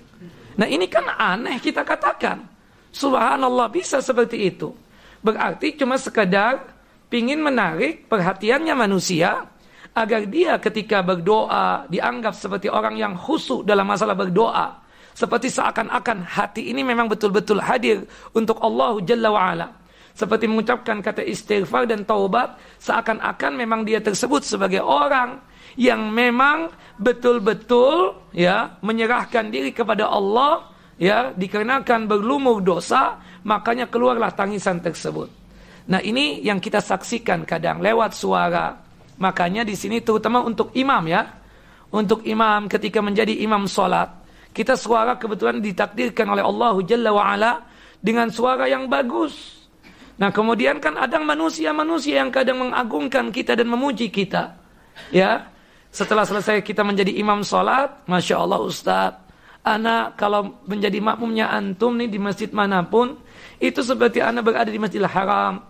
[0.59, 2.43] Nah ini kan aneh kita katakan.
[2.91, 4.75] Subhanallah bisa seperti itu.
[5.23, 6.77] Berarti cuma sekedar
[7.09, 9.49] pingin menarik perhatiannya manusia
[9.97, 14.85] agar dia ketika berdoa dianggap seperti orang yang khusyuk dalam masalah berdoa.
[15.17, 18.05] Seperti seakan-akan hati ini memang betul-betul hadir
[18.37, 19.67] untuk Allah Jalla wa'ala.
[20.13, 25.41] Seperti mengucapkan kata istighfar dan taubat, seakan-akan memang dia tersebut sebagai orang
[25.73, 26.69] yang memang
[27.01, 30.69] betul-betul ya menyerahkan diri kepada Allah
[31.01, 35.29] ya dikarenakan berlumur dosa, makanya keluarlah tangisan tersebut.
[35.89, 38.86] Nah, ini yang kita saksikan kadang lewat suara,
[39.17, 41.25] Makanya di sini terutama untuk imam ya.
[41.93, 44.09] Untuk imam ketika menjadi imam solat.
[44.51, 47.51] Kita suara kebetulan ditakdirkan oleh Allah Jalla wa'ala
[48.01, 49.57] dengan suara yang bagus.
[50.17, 54.57] Nah kemudian kan ada manusia-manusia yang kadang mengagungkan kita dan memuji kita.
[55.13, 55.53] Ya,
[55.93, 59.21] setelah selesai kita menjadi imam sholat, masya Allah Ustadz,
[59.61, 63.13] anak kalau menjadi makmumnya antum nih di masjid mana pun,
[63.61, 65.61] itu seperti anak berada di masjidil haram.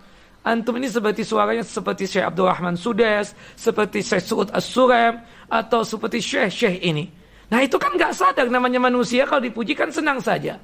[0.47, 2.47] Antum ini seperti suaranya seperti Syekh Abdul
[2.79, 5.19] Sudes, seperti Syekh Suud As-Surem,
[5.51, 7.11] atau seperti Syekh-Syekh ini.
[7.51, 10.55] Nah itu kan nggak sadar namanya manusia kalau dipuji kan senang saja.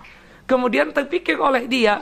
[0.48, 2.00] Kemudian terpikir oleh dia,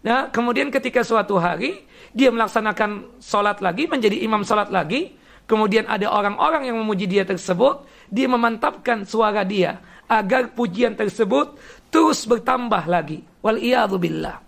[0.00, 1.84] Nah, kemudian ketika suatu hari
[2.16, 5.12] dia melaksanakan sholat lagi, menjadi imam sholat lagi,
[5.44, 9.78] kemudian ada orang-orang yang memuji dia tersebut, dia memantapkan suara dia
[10.08, 11.54] agar pujian tersebut
[11.92, 13.22] terus bertambah lagi.
[13.44, 13.60] Wal
[14.00, 14.40] billah.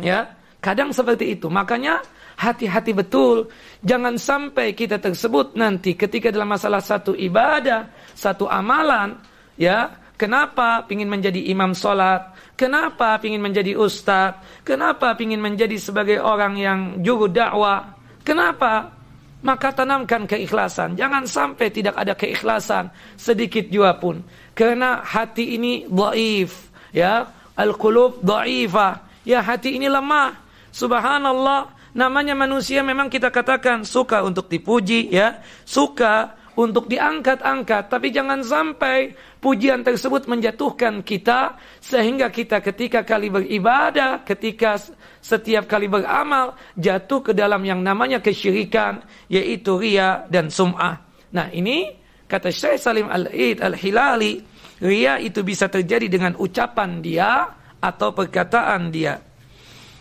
[0.00, 1.48] Ya, kadang seperti itu.
[1.48, 2.04] Makanya
[2.36, 3.48] hati-hati betul,
[3.84, 9.16] jangan sampai kita tersebut nanti ketika dalam masalah satu ibadah, satu amalan,
[9.60, 14.36] ya, kenapa ingin menjadi imam sholat, Kenapa ingin menjadi ustaz?
[14.68, 17.96] Kenapa ingin menjadi sebagai orang yang juru dakwah?
[18.20, 18.92] Kenapa?
[19.40, 20.92] Maka tanamkan keikhlasan.
[20.92, 24.20] Jangan sampai tidak ada keikhlasan sedikit jua pun.
[24.52, 27.32] Karena hati ini dhaif, ya.
[27.56, 29.08] Al-qulub dhaifah.
[29.24, 30.49] Ya, hati ini lemah.
[30.70, 35.42] Subhanallah, namanya manusia memang kita katakan suka untuk dipuji, ya.
[35.66, 44.26] Suka untuk diangkat-angkat, tapi jangan sampai pujian tersebut menjatuhkan kita sehingga kita ketika kali beribadah,
[44.26, 44.76] ketika
[45.24, 49.00] setiap kali beramal jatuh ke dalam yang namanya kesyirikan
[49.32, 51.00] yaitu ria dan sum'ah.
[51.32, 51.96] Nah, ini
[52.28, 54.42] kata Syekh Salim Al-Id Al-Hilali,
[54.84, 57.46] ria itu bisa terjadi dengan ucapan dia
[57.80, 59.29] atau perkataan dia.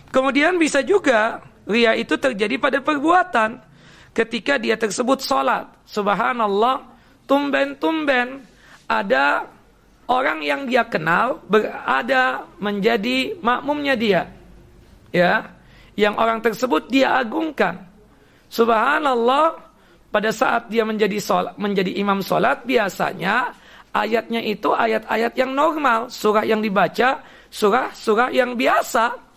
[0.10, 3.62] Kemudian bisa juga ria itu terjadi pada perbuatan
[4.14, 5.70] ketika dia tersebut sholat.
[5.86, 6.82] Subhanallah,
[7.30, 8.42] tumben-tumben
[8.90, 9.46] ada
[10.10, 14.22] orang yang dia kenal berada menjadi makmumnya dia.
[15.14, 15.54] Ya,
[15.94, 17.86] yang orang tersebut dia agungkan.
[18.50, 19.62] Subhanallah,
[20.10, 23.54] pada saat dia menjadi sholat, menjadi imam sholat biasanya
[23.94, 27.22] ayatnya itu ayat-ayat yang normal, surah yang dibaca,
[27.54, 29.29] surah-surah yang biasa.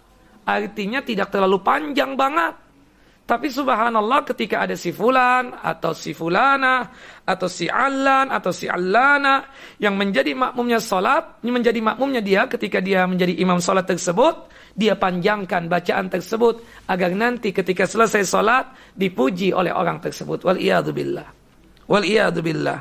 [0.43, 2.63] Artinya tidak terlalu panjang banget.
[3.23, 6.91] Tapi subhanallah ketika ada si fulan atau si fulana
[7.23, 9.47] atau si allan atau si allana
[9.79, 15.71] yang menjadi makmumnya salat, menjadi makmumnya dia ketika dia menjadi imam salat tersebut, dia panjangkan
[15.71, 18.67] bacaan tersebut agar nanti ketika selesai salat
[18.99, 20.43] dipuji oleh orang tersebut.
[20.43, 20.59] Wal
[20.91, 21.29] billah.
[21.87, 22.05] Wal
[22.43, 22.81] billah.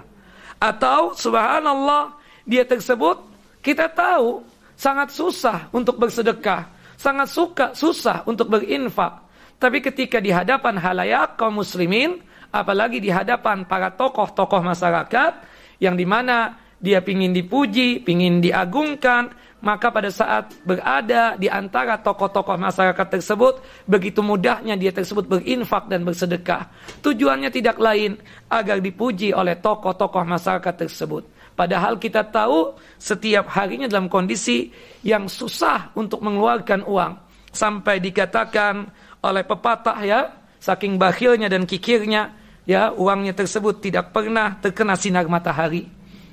[0.57, 2.17] Atau subhanallah
[2.49, 3.21] dia tersebut
[3.61, 4.41] kita tahu
[4.73, 6.65] sangat susah untuk bersedekah,
[7.01, 9.31] sangat suka susah untuk berinfak
[9.61, 12.17] tapi ketika di hadapan halayak kaum muslimin,
[12.49, 15.37] apalagi di hadapan para tokoh-tokoh masyarakat,
[15.77, 19.29] yang di mana dia pingin dipuji, pingin diagungkan,
[19.61, 26.01] maka pada saat berada di antara tokoh-tokoh masyarakat tersebut, begitu mudahnya dia tersebut berinfak dan
[26.01, 26.65] bersedekah.
[27.05, 28.17] Tujuannya tidak lain
[28.49, 31.21] agar dipuji oleh tokoh-tokoh masyarakat tersebut.
[31.53, 34.71] Padahal kita tahu setiap harinya dalam kondisi
[35.03, 37.13] yang susah untuk mengeluarkan uang.
[37.51, 38.87] Sampai dikatakan
[39.21, 42.33] oleh pepatah ya, saking bakhilnya dan kikirnya,
[42.63, 45.85] ya uangnya tersebut tidak pernah terkena sinar matahari.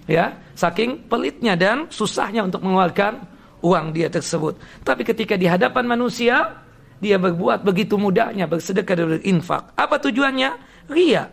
[0.08, 3.20] Ya, saking pelitnya dan susahnya untuk mengeluarkan
[3.60, 4.56] uang dia tersebut.
[4.80, 6.64] Tapi ketika di hadapan manusia,
[6.98, 9.62] dia berbuat begitu mudahnya bersedekah dan berinfak.
[9.76, 10.50] Apa tujuannya?
[10.88, 11.28] Ria.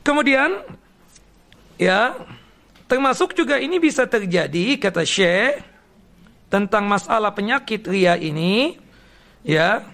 [0.00, 0.64] Kemudian
[1.76, 2.16] ya,
[2.88, 5.60] termasuk juga ini bisa terjadi kata Syekh
[6.48, 8.80] tentang masalah penyakit ria ini
[9.44, 9.84] ya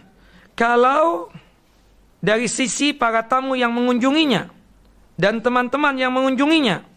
[0.55, 1.29] kalau
[2.23, 4.49] dari sisi para tamu yang mengunjunginya
[5.19, 6.95] dan teman-teman yang mengunjunginya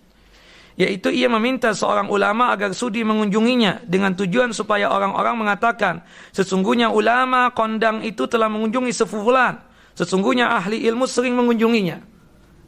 [0.78, 7.50] yaitu ia meminta seorang ulama agar sudi mengunjunginya dengan tujuan supaya orang-orang mengatakan sesungguhnya ulama
[7.58, 9.58] kondang itu telah mengunjungi sefulan
[9.98, 11.98] sesungguhnya ahli ilmu sering mengunjunginya.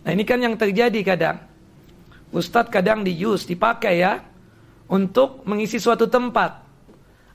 [0.01, 1.37] Nah ini kan yang terjadi kadang
[2.29, 4.21] Ustadz kadang dius dipakai ya
[4.89, 6.69] untuk mengisi suatu tempat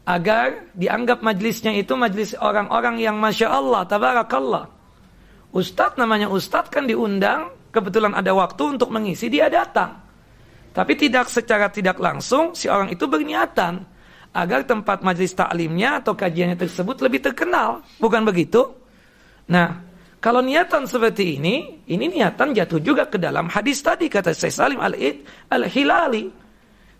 [0.04, 4.64] agar dianggap majlisnya itu majlis orang-orang yang masya Allah, tabarakallah.
[5.54, 10.02] Ustadz namanya Ustadz kan diundang, kebetulan ada waktu untuk mengisi, dia datang.
[10.74, 13.86] Tapi tidak secara tidak langsung si orang itu berniatan
[14.34, 18.74] agar tempat majlis taklimnya atau kajiannya tersebut lebih terkenal, bukan begitu?
[19.46, 19.78] Nah,
[20.24, 24.80] kalau niatan seperti ini, ini niatan jatuh juga ke dalam hadis tadi kata Syekh Salim
[24.80, 25.20] Al-Id
[25.52, 26.32] Al-Hilali.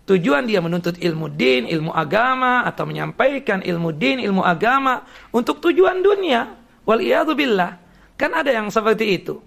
[0.05, 5.01] Tujuan dia menuntut ilmu din, ilmu agama atau menyampaikan ilmu din, ilmu agama
[5.33, 6.53] untuk tujuan dunia.
[6.85, 7.01] Wal
[7.33, 7.81] billah.
[8.13, 9.41] Kan ada yang seperti itu.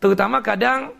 [0.00, 0.96] Terutama kadang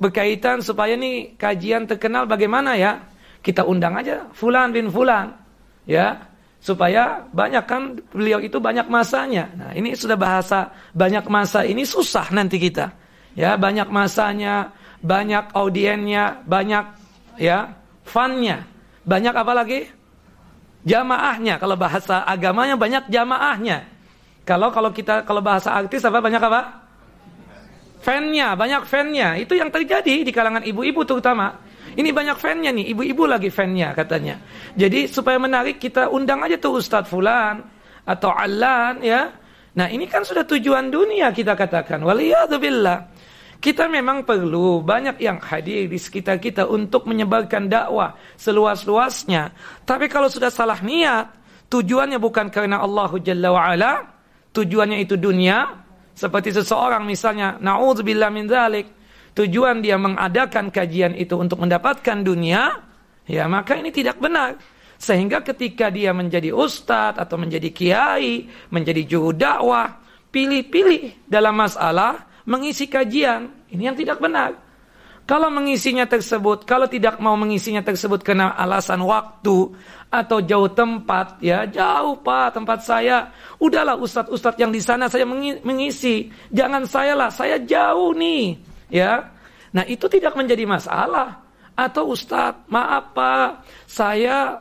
[0.00, 3.04] berkaitan supaya nih kajian terkenal bagaimana ya?
[3.44, 5.36] Kita undang aja fulan bin fulan.
[5.84, 6.27] Ya.
[6.58, 9.48] Supaya banyak kan beliau itu banyak masanya.
[9.54, 12.92] Nah, ini sudah bahasa banyak masa ini susah nanti kita.
[13.38, 16.84] Ya, banyak masanya, banyak audiennya, banyak
[17.38, 18.66] ya, fannya.
[19.06, 19.86] Banyak apa lagi?
[20.82, 21.62] Jamaahnya.
[21.62, 23.86] Kalau bahasa agamanya banyak jamaahnya.
[24.42, 26.88] Kalau kalau kita kalau bahasa artis apa banyak apa?
[28.02, 29.38] Fannya, banyak fannya.
[29.38, 31.67] Itu yang terjadi di kalangan ibu-ibu terutama.
[31.98, 34.38] Ini banyak fannya nih, ibu-ibu lagi fannya katanya.
[34.78, 37.58] Jadi supaya menarik kita undang aja tuh Ustadz Fulan
[38.06, 39.34] atau Alan ya.
[39.74, 41.98] Nah ini kan sudah tujuan dunia kita katakan.
[42.06, 43.26] Waliyadzubillah.
[43.58, 49.50] Kita memang perlu banyak yang hadir di sekitar kita untuk menyebarkan dakwah seluas-luasnya.
[49.82, 51.34] Tapi kalau sudah salah niat,
[51.66, 53.92] tujuannya bukan karena Allah Jalla wa'ala,
[54.54, 55.74] tujuannya itu dunia,
[56.14, 58.86] seperti seseorang misalnya, na'udzubillah min dzalik,
[59.38, 62.82] tujuan dia mengadakan kajian itu untuk mendapatkan dunia,
[63.30, 64.58] ya maka ini tidak benar.
[64.98, 70.02] Sehingga ketika dia menjadi ustadz atau menjadi kiai, menjadi juru dakwah,
[70.34, 73.70] pilih-pilih dalam masalah mengisi kajian.
[73.70, 74.58] Ini yang tidak benar.
[75.28, 79.70] Kalau mengisinya tersebut, kalau tidak mau mengisinya tersebut karena alasan waktu
[80.08, 83.30] atau jauh tempat, ya jauh pak tempat saya.
[83.62, 85.28] Udahlah ustadz-ustadz yang di sana saya
[85.62, 86.26] mengisi.
[86.50, 89.32] Jangan saya lah, saya jauh nih ya.
[89.72, 91.44] Nah, itu tidak menjadi masalah.
[91.78, 94.58] Atau Ustadz, maaf Pak, saya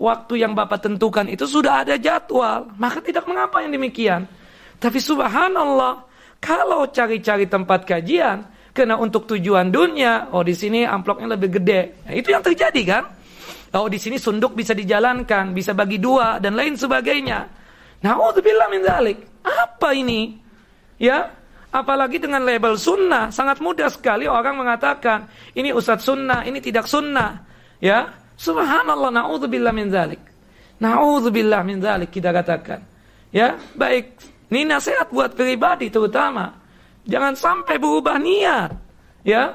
[0.00, 4.24] waktu yang Bapak tentukan itu sudah ada jadwal, maka tidak mengapa yang demikian.
[4.80, 6.08] Tapi subhanallah,
[6.40, 12.06] kalau cari-cari tempat kajian, karena untuk tujuan dunia, oh di sini amplopnya lebih gede.
[12.06, 13.04] Nah, itu yang terjadi kan?
[13.76, 17.44] Oh di sini sunduk bisa dijalankan, bisa bagi dua dan lain sebagainya.
[18.00, 18.32] Nah, oh
[18.72, 18.86] min.
[19.44, 20.38] Apa ini?
[20.96, 21.30] Ya,
[21.68, 27.44] Apalagi dengan label sunnah, sangat mudah sekali orang mengatakan ini ustadz sunnah, ini tidak sunnah.
[27.76, 28.08] Ya,
[28.40, 30.22] subhanallah, naudzubillah min zalik.
[30.80, 32.80] Naudzubillah min zalik kita katakan.
[33.28, 34.16] Ya, baik.
[34.48, 36.56] Ini nasihat buat pribadi terutama.
[37.04, 38.72] Jangan sampai berubah niat.
[39.20, 39.52] Ya,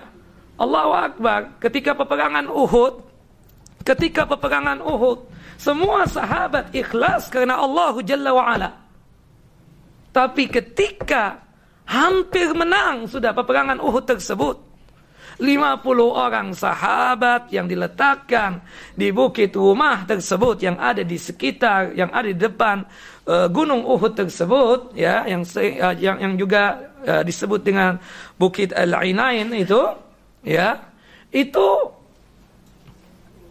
[0.62, 1.58] Allahu Akbar.
[1.58, 3.02] Ketika peperangan Uhud,
[3.82, 5.26] ketika peperangan Uhud,
[5.58, 8.70] semua sahabat ikhlas karena Allah Jalla wa'ala.
[10.14, 11.42] Tapi ketika
[11.84, 14.74] Hampir menang sudah peperangan Uhud tersebut.
[15.42, 15.82] 50
[16.14, 18.62] orang sahabat yang diletakkan
[18.94, 22.86] di bukit rumah tersebut yang ada di sekitar yang ada di depan
[23.26, 27.98] uh, gunung Uhud tersebut ya yang uh, yang yang juga uh, disebut dengan
[28.38, 29.82] bukit Al-Ainain itu
[30.46, 30.78] ya
[31.34, 31.68] itu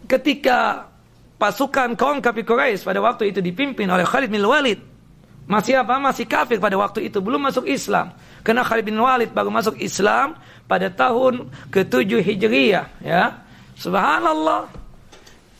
[0.06, 0.86] ketika
[1.34, 4.91] pasukan kaum kafir Quraisy pada waktu itu dipimpin oleh Khalid bin Walid
[5.52, 6.00] masih apa?
[6.00, 8.16] Masih kafir pada waktu itu, belum masuk Islam.
[8.40, 13.44] Karena Khalid bin Walid baru masuk Islam pada tahun ke-7 Hijriyah, ya.
[13.76, 14.72] Subhanallah.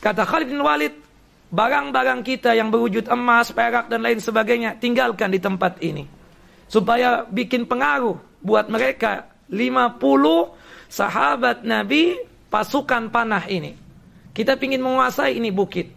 [0.01, 0.97] Kata Khalid bin Walid,
[1.53, 6.09] barang-barang kita yang berwujud emas, perak dan lain sebagainya tinggalkan di tempat ini.
[6.73, 10.01] Supaya bikin pengaruh buat mereka 50
[10.89, 12.17] sahabat Nabi
[12.49, 13.77] pasukan panah ini.
[14.33, 15.93] Kita ingin menguasai ini bukit.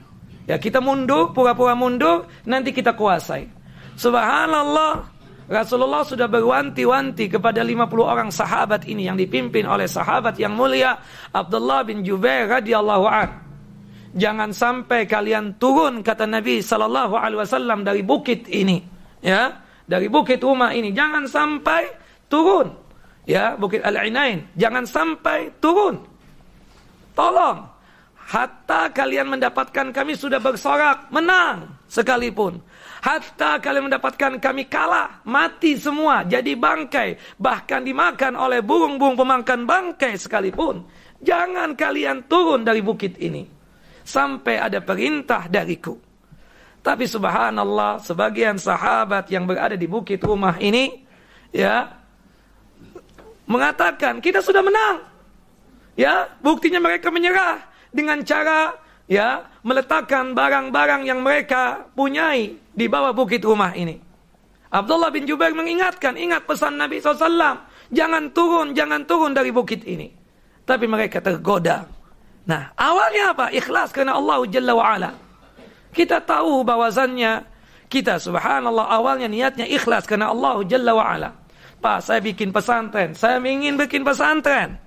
[0.45, 3.54] Ya, kita mundur, pura-pura mundur, nanti kita kuasai.
[3.95, 5.15] Subhanallah.
[5.45, 10.97] Rasulullah sudah berwanti-wanti kepada 50 orang sahabat ini yang dipimpin oleh sahabat yang mulia
[11.29, 13.29] Abdullah bin Jubair radhiyallahu an.
[14.17, 18.81] Jangan sampai kalian turun kata Nabi sallallahu alaihi wasallam dari bukit ini,
[19.21, 19.61] ya.
[19.85, 21.93] Dari bukit rumah ini jangan sampai
[22.25, 22.73] turun.
[23.25, 25.97] Ya, Bukit Al-Ainain, jangan sampai turun.
[27.17, 27.57] Tolong
[28.25, 32.57] hatta kalian mendapatkan kami sudah bersorak menang sekalipun
[33.05, 40.17] Hatta kalian mendapatkan kami kalah, mati semua, jadi bangkai, bahkan dimakan oleh burung-burung pemangkan bangkai
[40.17, 40.81] sekalipun.
[41.21, 43.45] Jangan kalian turun dari bukit ini
[44.01, 45.93] sampai ada perintah dariku.
[46.81, 51.05] Tapi subhanallah, sebagian sahabat yang berada di bukit rumah ini
[51.53, 51.85] ya
[53.45, 55.05] mengatakan kita sudah menang.
[55.93, 57.61] Ya, buktinya mereka menyerah
[57.93, 58.73] dengan cara
[59.05, 64.01] ya meletakkan barang-barang yang mereka punyai di bawah bukit rumah ini.
[64.75, 67.63] Abdullah bin Jubair mengingatkan, ingat pesan Nabi SAW,
[67.95, 70.11] jangan turun, jangan turun dari bukit ini.
[70.65, 71.85] Tapi mereka tergoda.
[72.45, 73.45] Nah, awalnya apa?
[73.53, 75.11] Ikhlas karena Allah Jalla wa'ala.
[75.95, 77.45] Kita tahu bahwasannya
[77.87, 81.29] kita subhanallah awalnya niatnya ikhlas karena Allah Jalla wa'ala.
[81.79, 84.81] Pak, saya bikin pesantren, saya ingin bikin pesantren.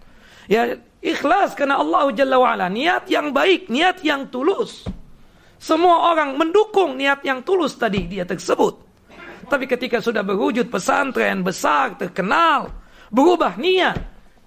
[0.51, 0.77] Ya,
[1.09, 2.69] Ikhlas karena Allah Jalla wa'ala.
[2.69, 4.85] Niat yang baik, niat yang tulus.
[5.57, 8.77] Semua orang mendukung niat yang tulus tadi dia tersebut.
[9.49, 12.69] Tapi ketika sudah berwujud pesantren besar, terkenal,
[13.09, 13.97] berubah niat,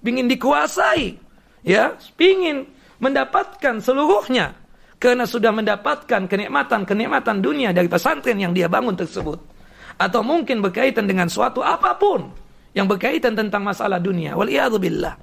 [0.06, 1.18] ingin dikuasai,
[1.66, 2.70] ya, ingin
[3.02, 4.62] mendapatkan seluruhnya.
[5.02, 9.42] karena sudah mendapatkan kenikmatan-kenikmatan dunia dari pesantren yang dia bangun tersebut.
[9.98, 12.30] Atau mungkin berkaitan dengan suatu apa pun
[12.78, 14.38] yang berkaitan tentang masalah dunia.
[14.38, 15.14] Waliyadzubillah.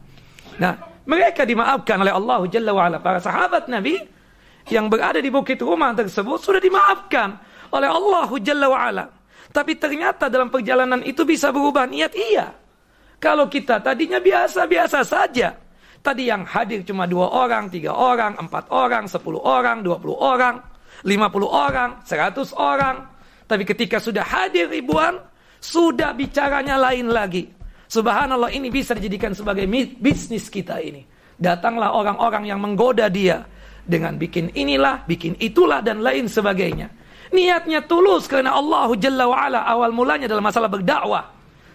[0.59, 0.75] Nah,
[1.09, 3.01] mereka dimaafkan oleh Allah Jalla wa'ala.
[3.01, 3.97] Para sahabat Nabi
[4.69, 7.41] yang berada di bukit rumah tersebut sudah dimaafkan
[7.73, 9.05] oleh Allah Jalla wa'ala.
[9.49, 12.53] Tapi ternyata dalam perjalanan itu bisa berubah niat iya.
[13.17, 15.57] Kalau kita tadinya biasa-biasa saja.
[15.99, 20.63] Tadi yang hadir cuma dua orang, tiga orang, empat orang, sepuluh orang, dua puluh orang,
[21.03, 23.03] lima puluh orang, seratus orang.
[23.49, 25.19] Tapi ketika sudah hadir ribuan,
[25.59, 27.51] sudah bicaranya lain lagi.
[27.89, 29.65] Subhanallah ini bisa dijadikan sebagai
[29.97, 31.03] bisnis kita ini.
[31.41, 33.43] Datanglah orang-orang yang menggoda dia.
[33.89, 36.93] Dengan bikin inilah, bikin itulah, dan lain sebagainya.
[37.33, 41.25] Niatnya tulus karena Allah Jalla wa'ala awal mulanya dalam masalah berdakwah.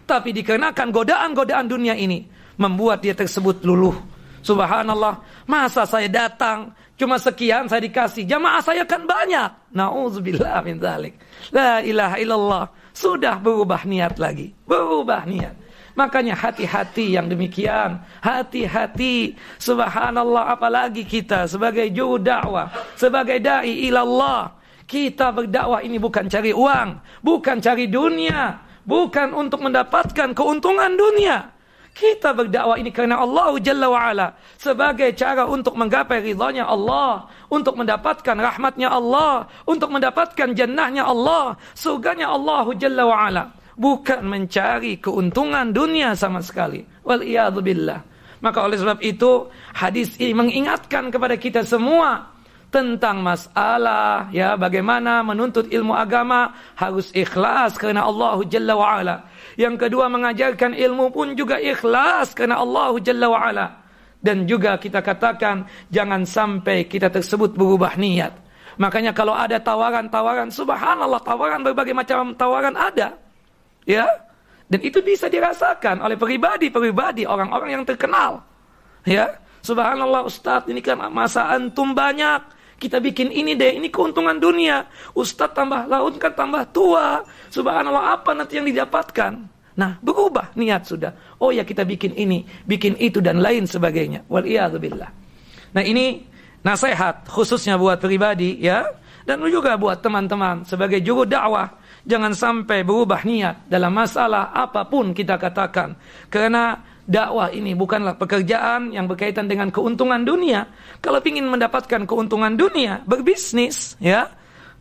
[0.06, 2.22] Tapi dikenakan godaan-godaan dunia ini.
[2.54, 3.98] Membuat dia tersebut luluh
[4.44, 9.72] Subhanallah, masa saya datang cuma sekian saya dikasih, jamaah saya kan banyak.
[9.72, 11.16] Nauzubillah min dzalik.
[11.56, 12.66] La ilaha illallah.
[12.94, 15.63] Sudah berubah niat lagi, berubah niat.
[15.94, 18.02] Makanya hati-hati yang demikian.
[18.26, 19.38] Hati-hati.
[19.62, 22.74] Subhanallah apalagi kita sebagai juru dakwah.
[22.98, 24.58] Sebagai da'i ilallah.
[24.90, 26.90] Kita berdakwah ini bukan cari uang.
[27.22, 28.58] Bukan cari dunia.
[28.84, 31.54] Bukan untuk mendapatkan keuntungan dunia.
[31.94, 34.28] Kita berdakwah ini karena Allah Jalla wa'ala.
[34.58, 37.30] Sebagai cara untuk menggapai ridhanya Allah.
[37.54, 39.46] Untuk mendapatkan rahmatnya Allah.
[39.70, 41.54] Untuk mendapatkan jannahnya Allah.
[41.78, 43.63] Surganya Allah Jalla wa'ala.
[43.74, 46.86] Bukan mencari keuntungan dunia sama sekali.
[47.06, 48.14] Waliyadzubillah.
[48.44, 52.34] Maka oleh sebab itu hadis ini mengingatkan kepada kita semua
[52.74, 59.16] tentang masalah ya bagaimana menuntut ilmu agama harus ikhlas karena Allah Jalla wa ala.
[59.56, 63.68] Yang kedua mengajarkan ilmu pun juga ikhlas karena Allah Jalla wa ala.
[64.18, 68.34] Dan juga kita katakan jangan sampai kita tersebut berubah niat.
[68.82, 73.14] Makanya kalau ada tawaran-tawaran subhanallah tawaran berbagai macam tawaran ada.
[73.84, 74.08] Ya.
[74.68, 78.42] Dan itu bisa dirasakan oleh pribadi-pribadi orang-orang yang terkenal.
[79.06, 79.38] Ya.
[79.64, 82.54] Subhanallah Ustaz ini kan masa antum banyak
[82.84, 84.84] kita bikin ini deh, ini keuntungan dunia.
[85.16, 87.24] Ustadz tambah laut kan tambah tua.
[87.48, 89.40] Subhanallah apa nanti yang didapatkan?
[89.80, 91.40] Nah, berubah niat sudah.
[91.40, 94.28] Oh ya kita bikin ini, bikin itu dan lain sebagainya.
[94.28, 94.44] Wal.
[95.74, 96.28] Nah, ini
[96.60, 98.84] nasihat khususnya buat pribadi ya
[99.24, 101.72] dan juga buat teman-teman sebagai juru dakwah
[102.04, 105.96] jangan sampai berubah niat dalam masalah apa pun kita katakan
[106.28, 110.68] karena dakwah ini bukanlah pekerjaan yang berkaitan dengan keuntungan dunia.
[111.04, 114.32] Kalau ingin mendapatkan keuntungan dunia, berbisnis, ya,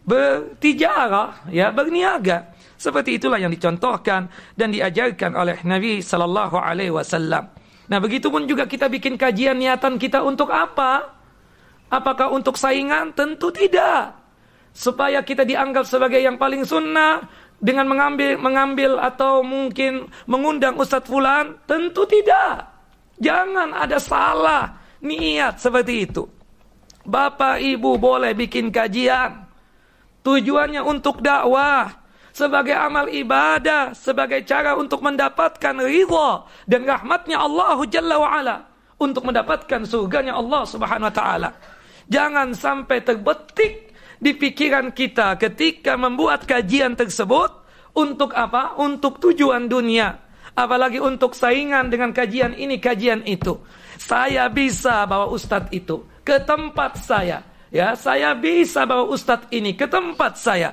[0.06, 2.54] bertijarah, ya, berniaga.
[2.78, 4.26] Seperti itulah yang dicontohkan
[4.58, 7.46] dan diajarkan oleh Nabi Sallallahu Alaihi Wasallam.
[7.86, 11.14] Nah, begitu pun juga kita bikin kajian niatan kita untuk apa?
[11.92, 13.14] Apakah untuk saingan?
[13.14, 14.21] Tentu tidak.
[14.72, 17.20] Supaya kita dianggap sebagai yang paling sunnah,
[17.62, 21.62] dengan mengambil mengambil atau mungkin mengundang Ustadz Fulan?
[21.64, 22.66] Tentu tidak.
[23.22, 26.26] Jangan ada salah niat seperti itu.
[27.06, 29.46] Bapak Ibu boleh bikin kajian.
[30.26, 32.02] Tujuannya untuk dakwah.
[32.34, 33.94] Sebagai amal ibadah.
[33.94, 38.56] Sebagai cara untuk mendapatkan ridha dan rahmatnya Allah Jalla wa'ala.
[38.98, 41.50] Untuk mendapatkan surganya Allah subhanahu wa ta'ala.
[42.10, 43.91] Jangan sampai terbetik
[44.22, 47.50] di pikiran kita ketika membuat kajian tersebut
[47.98, 48.78] untuk apa?
[48.78, 50.14] Untuk tujuan dunia.
[50.54, 53.58] Apalagi untuk saingan dengan kajian ini, kajian itu.
[53.98, 57.42] Saya bisa bawa ustadz itu ke tempat saya.
[57.72, 60.70] Ya, saya bisa bawa ustadz ini ke tempat saya.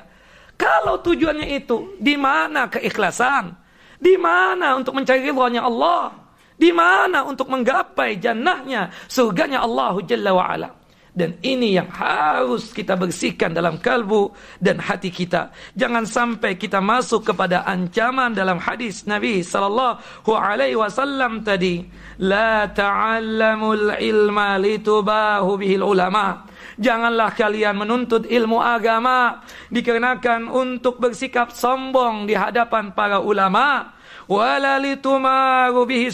[0.59, 3.55] Kalau tujuannya itu, di mana keikhlasan?
[3.97, 6.11] Di mana untuk mencari ridhonya Allah?
[6.59, 10.69] Di mana untuk menggapai jannahnya, surganya Allah Jalla wa'ala?
[11.09, 14.29] Dan ini yang harus kita bersihkan dalam kalbu
[14.61, 15.49] dan hati kita.
[15.73, 21.83] Jangan sampai kita masuk kepada ancaman dalam hadis Nabi sallallahu alaihi wasallam tadi,
[22.21, 26.45] la ta'allamul ilma litubahu bihil ulama.
[26.79, 33.98] Janganlah kalian menuntut ilmu agama dikarenakan untuk bersikap sombong di hadapan para ulama
[34.29, 36.13] bihi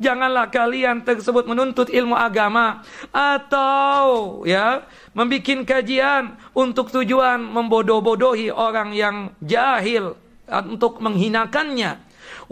[0.00, 2.80] janganlah kalian tersebut menuntut ilmu agama
[3.12, 10.16] atau ya membikin kajian untuk tujuan membodoh-bodohi orang yang jahil
[10.48, 12.00] untuk menghinakannya.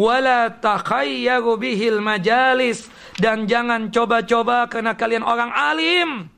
[0.01, 2.89] Wala takhayyaru bihil majalis.
[3.21, 6.33] Dan jangan coba-coba karena kalian orang alim.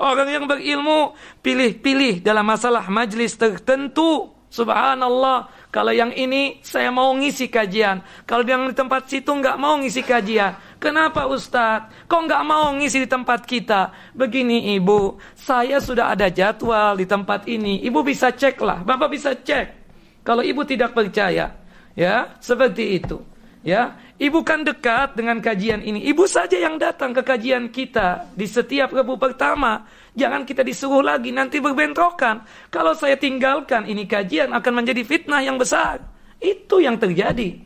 [0.00, 1.12] Orang yang berilmu
[1.44, 4.32] pilih-pilih dalam masalah majlis tertentu.
[4.52, 8.04] Subhanallah kalau yang ini saya mau ngisi kajian.
[8.28, 10.76] Kalau yang di tempat situ nggak mau ngisi kajian.
[10.76, 12.04] Kenapa Ustadz?
[12.04, 13.88] Kok nggak mau ngisi di tempat kita?
[14.12, 17.80] Begini Ibu, saya sudah ada jadwal di tempat ini.
[17.88, 19.80] Ibu bisa cek lah, Bapak bisa cek.
[20.20, 21.56] Kalau Ibu tidak percaya,
[21.96, 23.24] ya seperti itu.
[23.64, 26.04] Ya, Ibu kan dekat dengan kajian ini.
[26.04, 29.88] Ibu saja yang datang ke kajian kita di setiap Rabu pertama.
[30.12, 32.44] Jangan kita disuruh lagi, nanti berbentrokan.
[32.68, 36.04] Kalau saya tinggalkan ini kajian akan menjadi fitnah yang besar.
[36.36, 37.56] Itu yang terjadi.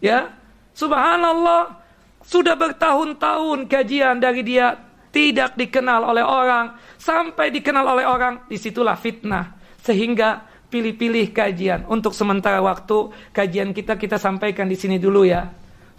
[0.00, 0.32] Ya,
[0.72, 1.84] subhanallah.
[2.24, 4.78] Sudah bertahun-tahun kajian dari dia
[5.12, 6.80] tidak dikenal oleh orang.
[6.96, 9.52] Sampai dikenal oleh orang, di situlah fitnah.
[9.84, 11.84] Sehingga pilih-pilih kajian.
[11.92, 15.44] Untuk sementara waktu, kajian kita kita sampaikan di sini dulu ya.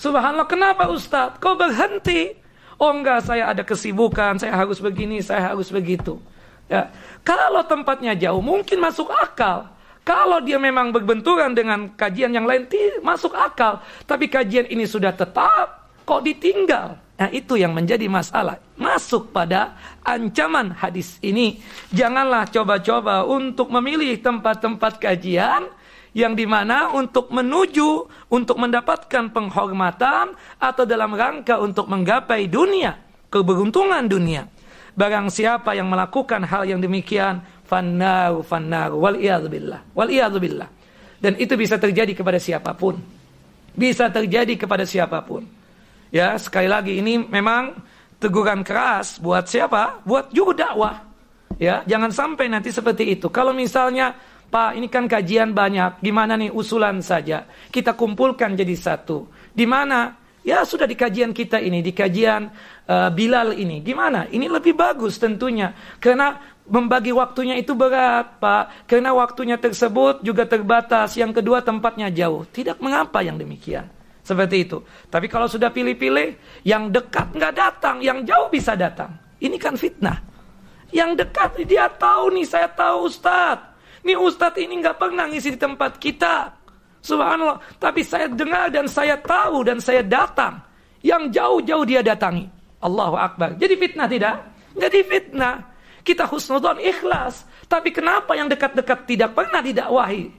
[0.02, 1.38] Subhanallah, kenapa Ustadz?
[1.38, 2.43] Kau berhenti?
[2.82, 6.18] Oh enggak, saya ada kesibukan, saya harus begini, saya harus begitu.
[6.68, 6.90] Ya.
[7.22, 9.70] Kalau tempatnya jauh, mungkin masuk akal.
[10.04, 12.68] Kalau dia memang berbenturan dengan kajian yang lain,
[13.00, 13.80] masuk akal.
[14.04, 17.00] Tapi kajian ini sudah tetap, Kok ditinggal?
[17.16, 18.60] Nah itu yang menjadi masalah.
[18.76, 21.64] Masuk pada ancaman hadis ini.
[21.96, 25.72] Janganlah coba-coba untuk memilih tempat-tempat kajian
[26.14, 27.90] yang di mana untuk menuju,
[28.30, 32.94] untuk mendapatkan penghormatan atau dalam rangka untuk menggapai dunia,
[33.34, 34.46] keberuntungan dunia.
[34.94, 39.18] Barang siapa yang melakukan hal yang demikian, fannaru fannaru wal
[39.50, 40.70] billah wal billah.
[41.18, 43.02] Dan itu bisa terjadi kepada siapa pun.
[43.74, 45.42] Bisa terjadi kepada siapa pun.
[46.14, 47.74] Ya, sekali lagi ini memang
[48.22, 50.06] teguran keras buat siapa?
[50.06, 51.02] Buat juru dakwah.
[51.58, 53.34] Ya, jangan sampai nanti seperti itu.
[53.34, 54.14] Kalau misalnya
[54.50, 56.02] Pak, ini kan kajian banyak.
[56.02, 57.46] Gimana nih usulan saja?
[57.70, 59.30] Kita kumpulkan jadi satu.
[59.54, 60.20] Di mana?
[60.44, 62.52] Ya sudah di kajian kita ini, di kajian
[62.86, 63.80] uh, Bilal ini.
[63.80, 64.28] Gimana?
[64.28, 65.72] Ini lebih bagus tentunya.
[66.04, 66.36] Karena
[66.68, 68.86] membagi waktunya itu berat, Pak.
[68.86, 71.16] Karena waktunya tersebut juga terbatas.
[71.16, 72.44] Yang kedua tempatnya jauh.
[72.44, 73.88] Tidak mengapa yang demikian.
[74.24, 74.80] Seperti itu.
[75.12, 79.16] Tapi kalau sudah pilih-pilih, yang dekat nggak datang, yang jauh bisa datang.
[79.40, 80.24] Ini kan fitnah.
[80.94, 83.73] Yang dekat dia tahu nih, saya tahu Ustadz.
[84.04, 86.52] Nih Ustadz ini nggak pernah ngisi di tempat kita.
[87.04, 87.60] Subhanallah.
[87.80, 90.60] Tapi saya dengar dan saya tahu dan saya datang.
[91.04, 92.48] Yang jauh-jauh dia datangi.
[92.84, 93.56] Allahu Akbar.
[93.60, 94.36] Jadi fitnah tidak?
[94.76, 95.56] Jadi fitnah.
[96.04, 97.48] Kita husnudon ikhlas.
[97.68, 100.32] Tapi kenapa yang dekat-dekat tidak pernah didakwahi?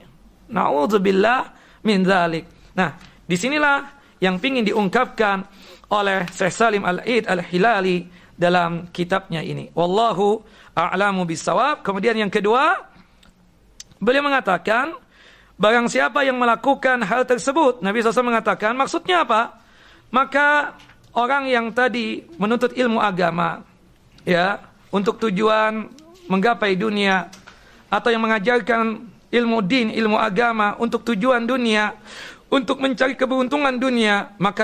[0.49, 1.41] Na'udzubillah
[1.81, 2.45] min zalik.
[2.77, 2.93] Nah,
[3.25, 3.81] Di sinilah
[4.21, 5.41] yang ingin diungkapkan
[5.89, 8.05] oleh Syekh Salim Al-Aid Al-Hilali
[8.37, 9.73] dalam kitabnya ini.
[9.73, 10.45] Wallahu
[10.77, 11.81] a'lamu bisawab.
[11.81, 12.77] Kemudian yang kedua,
[14.05, 14.93] beliau mengatakan,
[15.57, 19.57] barang siapa yang melakukan hal tersebut, Nabi SAW mengatakan, maksudnya apa?
[20.13, 20.77] Maka
[21.17, 23.65] orang yang tadi menuntut ilmu agama,
[24.21, 24.61] ya,
[24.93, 25.89] untuk tujuan
[26.29, 27.33] menggapai dunia,
[27.89, 29.01] atau yang mengajarkan
[29.33, 31.97] ilmu din, ilmu agama untuk tujuan dunia,
[32.49, 34.63] untuk mencari keberuntungan dunia maka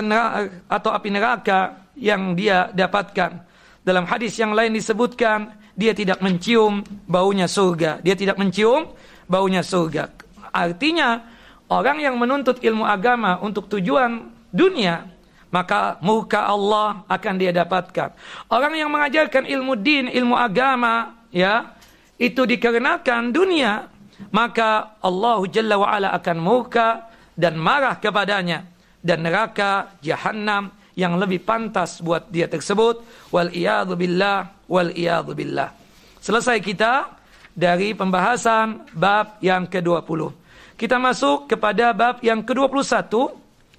[0.69, 3.49] atau api neraka yang dia dapatkan.
[3.81, 7.99] Dalam hadis yang lain disebutkan dia tidak mencium baunya surga.
[8.05, 8.93] Dia tidak mencium
[9.31, 10.11] baunya surga.
[10.51, 11.23] Artinya
[11.71, 15.07] orang yang menuntut ilmu agama untuk tujuan dunia
[15.51, 18.15] maka muka Allah akan dia dapatkan.
[18.47, 21.75] Orang yang mengajarkan ilmu din, ilmu agama, ya,
[22.15, 23.91] itu dikarenakan dunia,
[24.31, 28.63] maka Allah Jalla wa ala akan muka dan marah kepadanya
[29.03, 33.01] dan neraka jahanam yang lebih pantas buat dia tersebut
[33.33, 35.73] wal iyadu billah wal iyadu billah
[36.21, 37.09] selesai kita
[37.51, 40.31] dari pembahasan bab yang ke-20
[40.79, 43.11] kita masuk kepada bab yang ke-21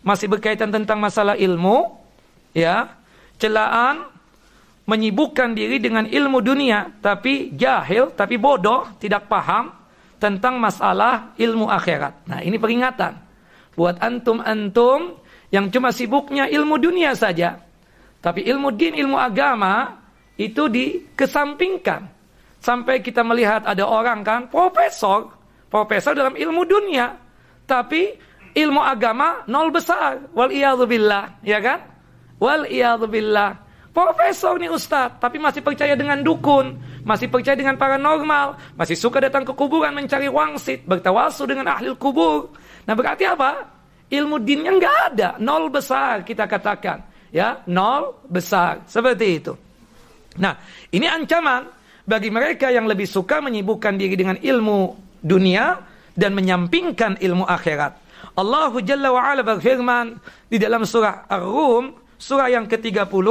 [0.03, 1.99] masih berkaitan tentang masalah ilmu
[2.53, 2.93] ya
[3.39, 4.07] celaan
[4.85, 9.73] menyibukkan diri dengan ilmu dunia tapi jahil tapi bodoh tidak paham
[10.19, 13.19] tentang masalah ilmu akhirat nah ini peringatan
[13.73, 17.61] buat antum-antum yang cuma sibuknya ilmu dunia saja.
[18.25, 20.01] Tapi ilmu din, ilmu agama
[20.41, 22.09] itu dikesampingkan.
[22.63, 25.35] Sampai kita melihat ada orang kan profesor,
[25.67, 27.11] profesor dalam ilmu dunia,
[27.67, 28.15] tapi
[28.55, 30.31] ilmu agama nol besar.
[30.31, 30.55] Wal
[30.87, 31.83] billah, ya kan?
[32.39, 32.71] Wal
[33.11, 33.59] billah.
[33.93, 39.45] Profesor nih Ustadz, tapi masih percaya dengan dukun, masih percaya dengan paranormal, masih suka datang
[39.45, 42.57] ke kuburan mencari wangsit, bertawasul dengan ahli kubur.
[42.89, 43.69] Nah berarti apa?
[44.09, 49.53] Ilmu dinnya nggak ada, nol besar kita katakan, ya nol besar seperti itu.
[50.41, 50.57] Nah
[50.89, 55.79] ini ancaman bagi mereka yang lebih suka menyibukkan diri dengan ilmu dunia
[56.13, 57.99] dan menyampingkan ilmu akhirat.
[58.33, 60.17] Allah Jalla wa'ala berfirman
[60.49, 63.29] di dalam surah Ar-Rum, surah yang ke-30,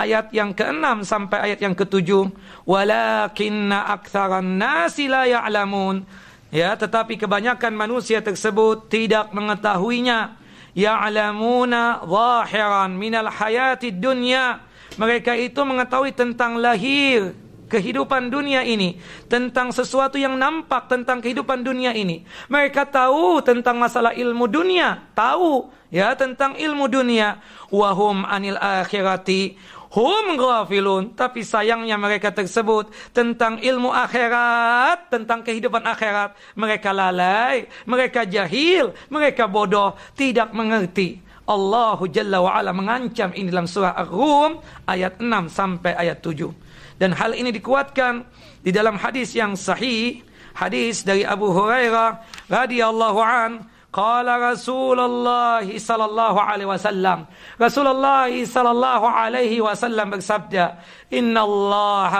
[0.00, 2.30] ayat yang ke-6 sampai ayat yang ke-7
[2.64, 6.06] walakinna aktsaran nasi la ya'lamun
[6.48, 10.40] ya tetapi kebanyakan manusia tersebut tidak mengetahuinya
[10.72, 14.62] ya'lamuna zahiran minal hayati dunya.
[14.98, 17.32] Mereka itu mengetahui tentang lahir
[17.70, 18.98] kehidupan dunia ini,
[19.30, 22.26] tentang sesuatu yang nampak tentang kehidupan dunia ini.
[22.50, 27.38] Mereka tahu tentang masalah ilmu dunia, tahu ya tentang ilmu dunia.
[27.70, 29.54] Wahum anil akhirati
[29.90, 38.22] hum ghafilun tapi sayangnya mereka tersebut tentang ilmu akhirat tentang kehidupan akhirat mereka lalai mereka
[38.22, 41.18] jahil mereka bodoh tidak mengerti
[41.50, 46.69] Allah Jalla wa ala mengancam ini dalam surah Ar-Rum ayat 6 sampai ayat 7
[47.00, 48.28] dan hal ini dikuatkan
[48.60, 50.20] di dalam hadis yang sahih,
[50.52, 52.20] hadis dari Abu Hurairah
[52.52, 57.24] radhiyallahu an, qala Rasulullah sallallahu alaihi wasallam.
[57.56, 60.76] Rasulullah sallallahu alaihi wasallam bersabda,
[61.08, 62.12] "Inna Allah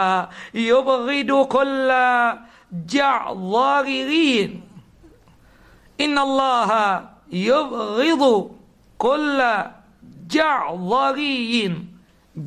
[0.56, 2.40] yubghidu kulla
[2.72, 4.64] ja'dharirin."
[6.00, 6.70] Inna Allah
[7.28, 8.56] yubghidu
[8.96, 9.84] kulla
[10.24, 11.84] ja'dhariyin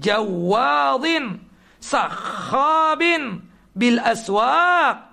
[0.02, 1.53] jawadin
[1.84, 3.44] sakhabin
[3.76, 5.04] bil aswaq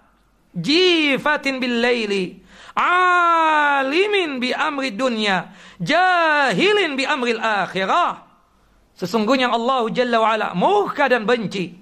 [0.54, 2.38] jifatin bil laili
[2.78, 5.50] alimin bi amri dunya
[5.82, 8.30] jahilin bi amri akhirah.
[8.94, 11.72] Sesungguhnya Allah Jalla wa ala murka dan benci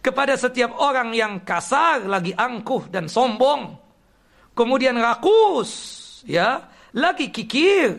[0.00, 3.76] kepada setiap orang yang kasar lagi angkuh dan sombong
[4.54, 5.70] kemudian rakus
[6.24, 7.98] ya lagi kikir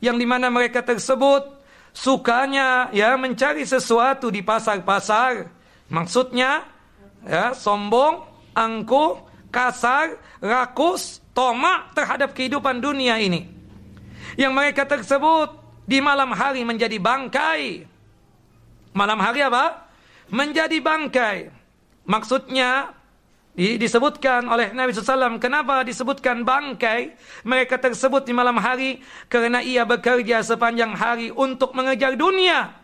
[0.00, 1.55] yang di mana mereka tersebut
[1.96, 5.48] sukanya ya mencari sesuatu di pasar-pasar.
[5.88, 6.68] Maksudnya
[7.24, 8.20] ya sombong,
[8.52, 13.48] angkuh, kasar, rakus, tomak terhadap kehidupan dunia ini.
[14.36, 15.56] Yang mereka tersebut
[15.88, 17.88] di malam hari menjadi bangkai.
[18.92, 19.88] Malam hari apa?
[20.28, 21.48] Menjadi bangkai.
[22.04, 22.95] Maksudnya
[23.56, 27.16] disebutkan oleh Nabi SAW kenapa disebutkan bangkai?
[27.40, 29.00] Mereka tersebut di malam hari
[29.32, 32.76] karena ia bekerja sepanjang hari untuk mengejar dunia.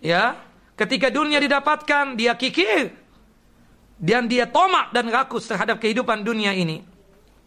[0.00, 0.40] Ya
[0.80, 2.96] ketika dunia didapatkan dia kikir.
[3.98, 6.86] Dan dia tomak dan rakus terhadap kehidupan dunia ini.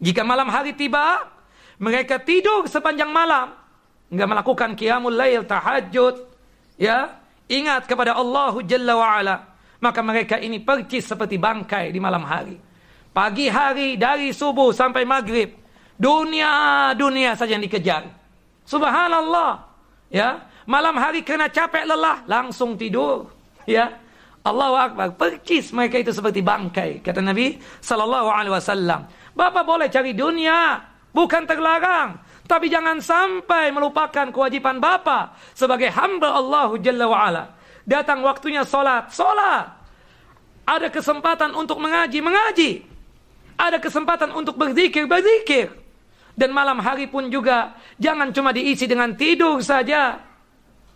[0.03, 1.31] Jika malam hari tiba
[1.79, 3.55] mereka tidur sepanjang malam.
[4.11, 6.27] Nggak melakukan qiyamul lail tahajud.
[6.75, 7.17] Ya
[7.49, 9.50] ingat kepada Allah Jalla wa ala
[9.81, 12.55] maka mereka ini pergi seperti bangkai di malam hari.
[13.11, 15.51] Pagi hari dari subuh sampai maghrib.
[15.97, 18.07] Dunia, dunia saja yang dikejar.
[18.63, 19.67] Subhanallah.
[20.07, 23.33] Ya, malam hari kena capek lelah, langsung tidur.
[23.67, 23.99] Ya,
[24.41, 25.07] Allahu Akbar.
[25.17, 27.01] Percis mereka itu seperti bangkai.
[27.05, 29.05] Kata Nabi Sallallahu Alaihi Wasallam.
[29.37, 30.81] Bapak boleh cari dunia,
[31.13, 32.21] bukan terlarang.
[32.49, 37.43] Tapi jangan sampai melupakan kewajiban Bapak sebagai hamba Allah Jalla wa'ala.
[37.85, 39.81] Datang waktunya solat, solat.
[40.65, 42.71] Ada kesempatan untuk mengaji, mengaji.
[43.57, 45.73] Ada kesempatan untuk berzikir, berzikir.
[46.37, 50.17] Dan malam hari pun juga jangan cuma diisi dengan tidur saja.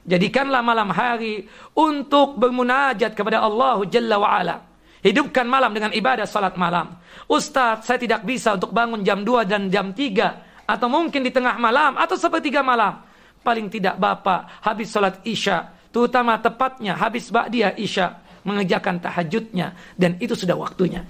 [0.05, 4.57] Jadikanlah malam hari untuk bermunajat kepada Allah Jalla wa'ala.
[5.01, 6.97] Hidupkan malam dengan ibadah salat malam.
[7.29, 10.65] Ustaz, saya tidak bisa untuk bangun jam 2 dan jam 3.
[10.65, 13.05] Atau mungkin di tengah malam atau sepertiga malam.
[13.45, 20.35] Paling tidak Bapak habis salat isya terutama tepatnya habis ba'diyah isya mengerjakan tahajudnya dan itu
[20.35, 21.07] sudah waktunya.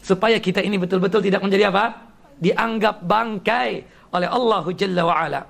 [0.00, 2.08] Supaya kita ini betul-betul tidak menjadi apa?
[2.40, 3.70] Dianggap bangkai
[4.16, 5.42] oleh Allah Jalla wa ala.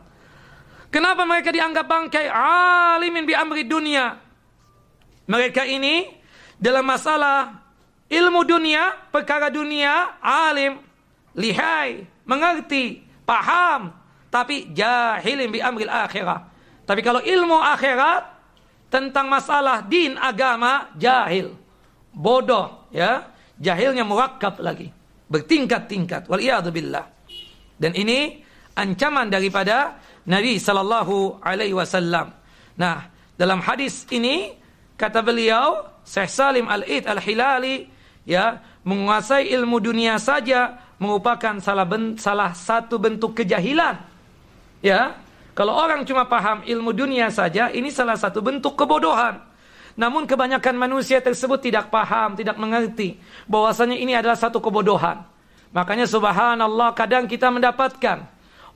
[0.91, 2.27] Kenapa mereka dianggap bangkai?
[2.27, 4.19] Alimin bi amri dunia.
[5.31, 6.11] Mereka ini
[6.59, 7.55] dalam masalah
[8.11, 10.83] ilmu dunia, perkara dunia, alim,
[11.39, 13.95] lihai, mengerti, paham,
[14.35, 16.51] tapi jahilin bi amril akhirah.
[16.83, 18.40] Tapi kalau ilmu akhirat,
[18.91, 21.55] tentang masalah din agama jahil,
[22.13, 23.31] bodoh, ya.
[23.61, 24.89] Jahilnya muwakkab lagi,
[25.29, 26.27] bertingkat-tingkat.
[26.33, 26.41] Wal
[26.73, 27.05] billah.
[27.77, 28.41] Dan ini
[28.73, 32.33] ancaman daripada Nabi sallallahu alaihi wasallam.
[32.81, 33.05] Nah,
[33.37, 34.57] dalam hadis ini
[34.97, 37.85] kata beliau, Syekh Salim Al-Id Al-Hilali
[38.25, 41.89] ya, menguasai ilmu dunia saja merupakan salah,
[42.21, 43.97] salah satu bentuk kejahilan.
[44.81, 45.17] Ya,
[45.61, 49.45] kalau orang cuma paham ilmu dunia saja, ini salah satu bentuk kebodohan.
[49.93, 55.21] Namun kebanyakan manusia tersebut tidak paham, tidak mengerti bahwasanya ini adalah satu kebodohan.
[55.77, 58.25] Makanya subhanallah kadang kita mendapatkan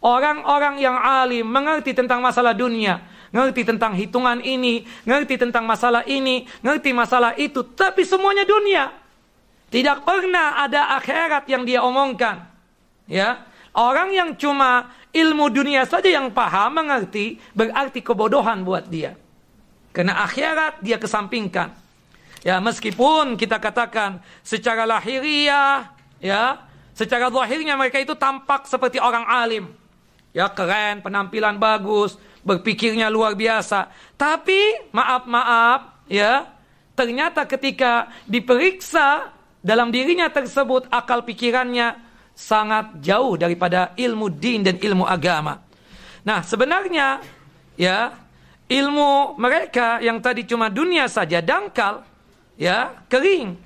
[0.05, 3.01] orang-orang yang alim mengerti tentang masalah dunia,
[3.33, 8.93] ngerti tentang hitungan ini, ngerti tentang masalah ini, ngerti masalah itu, tapi semuanya dunia.
[9.73, 12.45] Tidak pernah ada akhirat yang dia omongkan.
[13.09, 13.41] Ya,
[13.73, 19.15] orang yang cuma ilmu dunia saja yang paham, mengerti, berarti kebodohan buat dia.
[19.95, 21.71] Karena akhirat dia kesampingkan.
[22.43, 25.89] Ya, meskipun kita katakan secara lahiriah,
[26.19, 26.61] ya,
[26.93, 29.65] secara zahirnya mereka itu tampak seperti orang alim.
[30.35, 33.87] ya keren, penampilan bagus, berpikirnya luar biasa.
[34.19, 36.51] Tapi maaf-maaf, ya,
[36.99, 39.31] ternyata ketika diperiksa
[39.63, 42.04] dalam dirinya tersebut akal pikirannya
[42.35, 45.63] sangat jauh daripada ilmu din dan ilmu agama.
[46.27, 47.23] Nah, sebenarnya
[47.79, 48.11] ya,
[48.67, 52.03] ilmu mereka yang tadi cuma dunia saja dangkal,
[52.59, 53.57] ya, kering.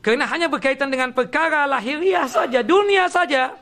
[0.00, 3.56] Karena hanya berkaitan dengan perkara lahiriah saja, dunia saja.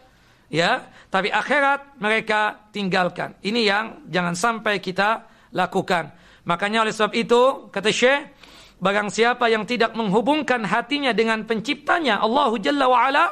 [0.49, 3.37] Ya, tapi akhirat mereka tinggalkan.
[3.45, 6.11] Ini yang jangan sampai kita lakukan.
[6.49, 8.39] Makanya oleh sebab itu kata Syekh
[8.79, 13.27] Barang siapa yang tidak menghubungkan hatinya dengan penciptanya Allah Jalla wa'ala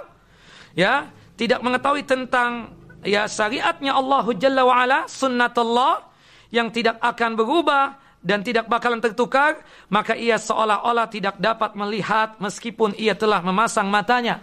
[0.74, 1.07] ya,
[1.37, 2.72] tidak mengetahui tentang
[3.05, 6.03] ya syariatnya Allah Jalla wa'ala sunnatullah
[6.51, 9.62] yang tidak akan berubah dan tidak bakalan tertukar
[9.93, 14.43] maka ia seolah-olah tidak dapat melihat meskipun ia telah memasang matanya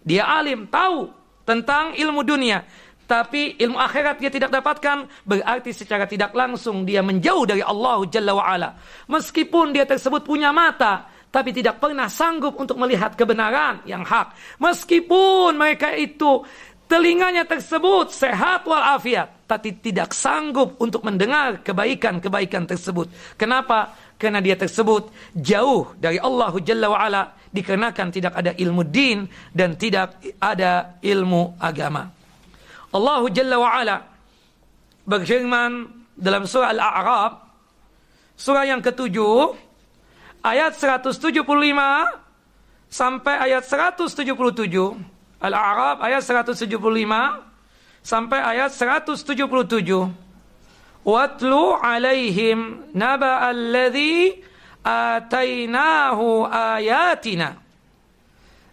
[0.00, 1.12] dia alim tahu
[1.44, 2.64] tentang ilmu dunia
[3.10, 8.38] tapi ilmu akhirat dia tidak dapatkan, berarti secara tidak langsung dia menjauh dari Allah Jalla
[8.38, 8.70] wa'ala.
[9.10, 14.34] Meskipun dia tersebut punya mata, tapi tidak pernah sanggup untuk melihat kebenaran yang hak.
[14.58, 16.42] Meskipun mereka itu
[16.90, 23.06] telinganya tersebut sehat walafiat, tapi tidak sanggup untuk mendengar kebaikan-kebaikan tersebut.
[23.38, 23.94] Kenapa?
[24.18, 27.22] Karena dia tersebut jauh dari Allah Jalla wa'ala,
[27.54, 29.24] dikarenakan tidak ada ilmu din
[29.54, 32.10] dan tidak ada ilmu agama.
[32.90, 33.96] Allah Jalla wa'ala
[35.06, 35.72] berfirman
[36.18, 37.32] dalam surah Al-A'raf
[38.34, 39.69] surah yang ketujuh
[40.40, 41.40] ayat 175
[42.90, 44.34] sampai ayat 177
[45.40, 46.76] Al-A'raf ayat 175
[48.04, 50.30] sampai ayat 177
[51.00, 54.36] Watlu alaihim naba alladhi
[54.84, 57.56] atainahu ayatina.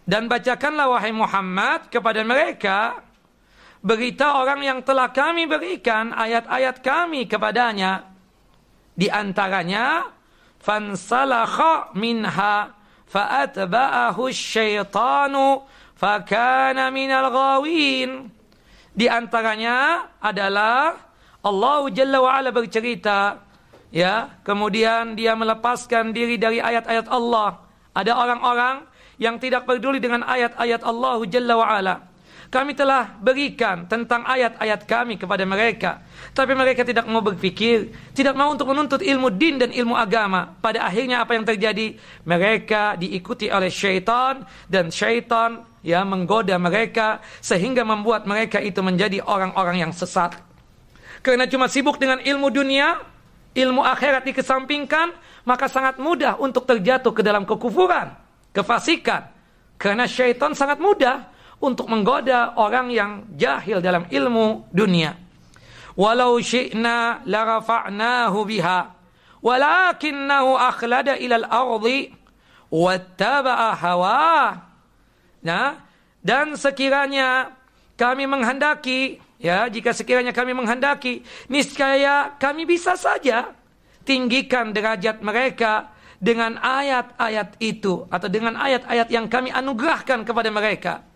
[0.08, 3.00] Dan bacakanlah wahai Muhammad kepada mereka
[3.84, 8.08] berita orang yang telah kami berikan ayat-ayat kami kepadanya.
[8.92, 10.08] Di antaranya
[10.60, 12.74] fansalakha minha
[13.08, 15.64] fa'atba'ahu syaitanu
[15.96, 18.28] fakana minal ghawin
[18.98, 20.98] di antaranya adalah
[21.46, 23.38] Allah Jalla wa ala bercerita
[23.94, 27.62] ya kemudian dia melepaskan diri dari ayat-ayat Allah.
[27.94, 28.86] Ada orang-orang
[29.18, 31.94] yang tidak peduli dengan ayat-ayat Allah Jalla wa ala
[32.48, 36.00] kami telah berikan tentang ayat-ayat kami kepada mereka.
[36.32, 40.56] Tapi mereka tidak mau berpikir, tidak mau untuk menuntut ilmu din dan ilmu agama.
[40.56, 42.00] Pada akhirnya apa yang terjadi?
[42.24, 49.84] Mereka diikuti oleh syaitan dan syaitan ya menggoda mereka sehingga membuat mereka itu menjadi orang-orang
[49.84, 50.32] yang sesat.
[51.20, 52.96] Karena cuma sibuk dengan ilmu dunia,
[53.52, 55.12] ilmu akhirat dikesampingkan,
[55.44, 58.08] maka sangat mudah untuk terjatuh ke dalam kekufuran,
[58.56, 59.28] kefasikan.
[59.76, 65.18] Karena syaitan sangat mudah untuk menggoda orang yang jahil dalam ilmu dunia.
[65.98, 68.80] Walau syi'na la rafa'nahu biha
[69.42, 72.14] walakinnahu akhlada ila al-ardi
[72.70, 74.54] wattaba'a hawa.
[75.42, 75.82] Nah,
[76.22, 77.54] dan sekiranya
[77.98, 83.54] kami menghendaki ya jika sekiranya kami menghendaki niscaya kami bisa saja
[84.02, 91.06] tinggikan derajat mereka dengan ayat-ayat itu atau dengan ayat-ayat yang kami anugerahkan kepada mereka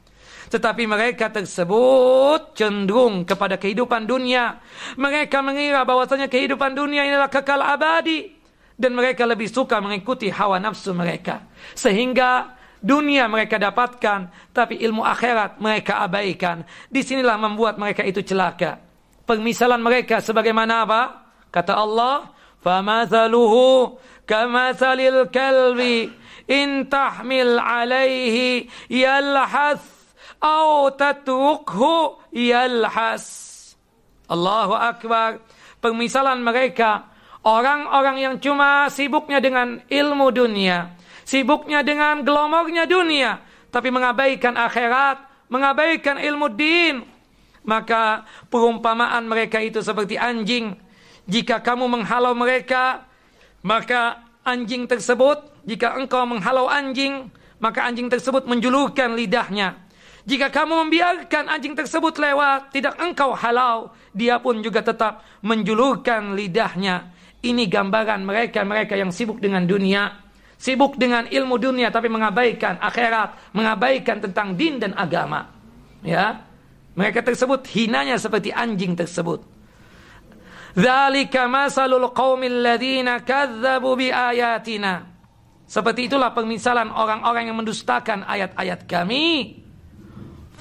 [0.51, 4.63] tetapi mereka tersebut cenderung kepada kehidupan dunia.
[4.95, 8.35] Mereka mengira bahwasanya kehidupan dunia adalah kekal abadi.
[8.77, 11.43] Dan mereka lebih suka mengikuti hawa nafsu mereka.
[11.73, 14.53] Sehingga dunia mereka dapatkan.
[14.53, 16.63] Tapi ilmu akhirat mereka abaikan.
[16.87, 18.79] Disinilah membuat mereka itu celaka.
[19.27, 21.01] Permisalan mereka sebagaimana apa?
[21.51, 23.53] Kata Allah, فَمَثَلُهُ
[24.27, 25.79] كَمَثَلِ الْكَلْبِ
[26.49, 28.37] إِن تَحْمِلْ عَلَيْهِ
[28.89, 29.81] يَلْحَثْ
[30.42, 33.24] au tatrukhu yalhas.
[34.26, 35.38] Allahu Akbar.
[35.78, 37.10] Permisalan mereka
[37.42, 40.94] orang-orang yang cuma sibuknya dengan ilmu dunia,
[41.26, 47.02] sibuknya dengan gelomornya dunia, tapi mengabaikan akhirat, mengabaikan ilmu din.
[47.62, 50.74] Maka perumpamaan mereka itu seperti anjing.
[51.26, 53.06] Jika kamu menghalau mereka,
[53.62, 57.30] maka anjing tersebut, jika engkau menghalau anjing,
[57.62, 59.81] maka anjing tersebut menjulurkan lidahnya
[60.22, 67.10] jika kamu membiarkan anjing tersebut lewat, tidak engkau halau, dia pun juga tetap menjulurkan lidahnya.
[67.42, 70.14] Ini gambaran mereka-mereka yang sibuk dengan dunia,
[70.54, 75.50] sibuk dengan ilmu dunia tapi mengabaikan akhirat, mengabaikan tentang din dan agama.
[76.06, 76.46] Ya.
[76.94, 79.42] Mereka tersebut hinanya seperti anjing tersebut.
[80.78, 85.08] Dzalika masalul qaumil ladzina kadzdzabu biayatina.
[85.66, 89.61] Seperti itulah permisalan orang-orang yang mendustakan ayat-ayat kami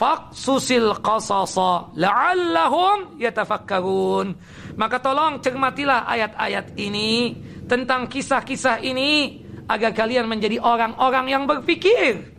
[0.01, 4.33] faqsusil qasasa la'allahum yatafakkarun.
[4.73, 7.37] Maka tolong cermatilah ayat-ayat ini
[7.69, 12.33] tentang kisah-kisah ini agar kalian menjadi orang-orang yang berpikir.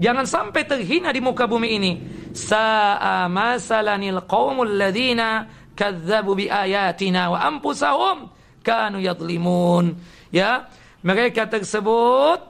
[0.00, 1.92] Jangan sampai terhina di muka bumi ini.
[2.32, 5.44] Sa'a masalanil qaumul ladzina
[6.34, 8.32] bi ayatina wa anfusahum
[8.64, 9.92] kanu yadlimun.
[10.32, 10.70] Ya,
[11.04, 12.42] mereka tersebut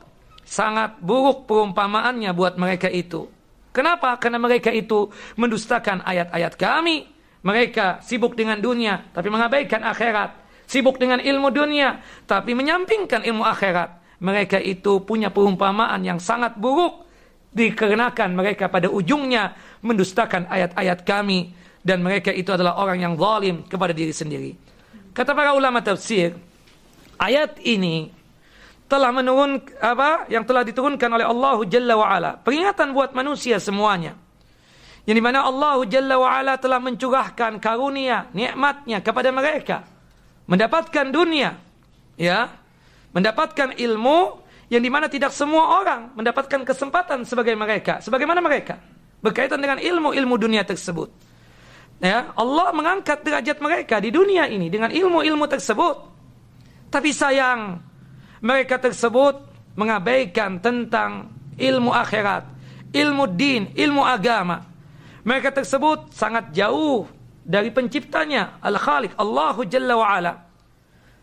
[0.45, 3.29] sangat buruk perumpamaannya buat mereka itu.
[3.71, 4.17] Kenapa?
[4.17, 7.09] Karena mereka itu mendustakan ayat-ayat kami.
[7.39, 11.99] Mereka sibuk dengan dunia tapi mengabaikan akhirat sibuk dengan ilmu dunia,
[12.29, 14.21] tapi menyampingkan ilmu akhirat.
[14.21, 17.09] Mereka itu punya perumpamaan yang sangat buruk
[17.49, 23.97] dikarenakan mereka pada ujungnya mendustakan ayat-ayat kami dan mereka itu adalah orang yang zalim kepada
[23.97, 24.53] diri sendiri.
[25.17, 26.37] Kata para ulama tafsir,
[27.17, 28.13] ayat ini
[28.89, 32.31] telah menurun apa yang telah diturunkan oleh Allah Jalla wa ala.
[32.41, 34.17] Peringatan buat manusia semuanya.
[35.05, 39.85] Yang di mana Allah Jalla wa ala telah mencurahkan karunia, nikmatnya kepada mereka
[40.49, 41.61] mendapatkan dunia,
[42.17, 42.49] ya,
[43.13, 44.41] mendapatkan ilmu
[44.73, 48.01] yang di mana tidak semua orang mendapatkan kesempatan sebagai mereka.
[48.01, 48.81] Sebagaimana mereka
[49.21, 51.13] berkaitan dengan ilmu-ilmu dunia tersebut.
[51.99, 55.97] Ya, Allah mengangkat derajat mereka di dunia ini dengan ilmu-ilmu tersebut.
[56.89, 57.88] Tapi sayang,
[58.39, 59.39] mereka tersebut
[59.79, 62.47] mengabaikan tentang ilmu akhirat,
[62.95, 64.67] ilmu din, ilmu agama.
[65.27, 67.05] Mereka tersebut sangat jauh
[67.43, 70.33] dari penciptanya Al-Khaliq Allahu Jalla wa ala.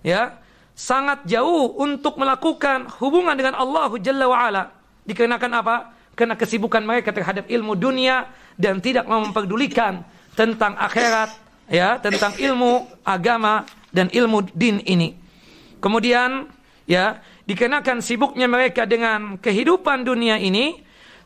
[0.06, 0.38] Ya,
[0.78, 4.64] sangat jauh untuk melakukan hubungan dengan Allahu Jalla wa ala.
[5.08, 5.76] Dikarenakan apa?
[6.14, 10.06] Karena kesibukan mereka terhadap ilmu dunia dan tidak memperdulikan
[10.36, 11.34] tentang akhirat,
[11.72, 15.16] ya, tentang ilmu agama dan ilmu din ini.
[15.80, 16.55] Kemudian,
[16.90, 20.82] ya, dikenakan sibuknya mereka dengan kehidupan dunia ini,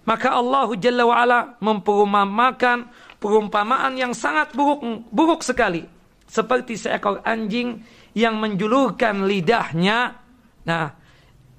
[0.07, 2.89] maka Allahu Jalla wa ala memperumpamakan
[3.19, 4.81] perumpamaan yang sangat buruk
[5.11, 5.83] buruk sekali
[6.25, 7.83] seperti seekor anjing
[8.15, 10.17] yang menjulurkan lidahnya.
[10.65, 10.85] Nah,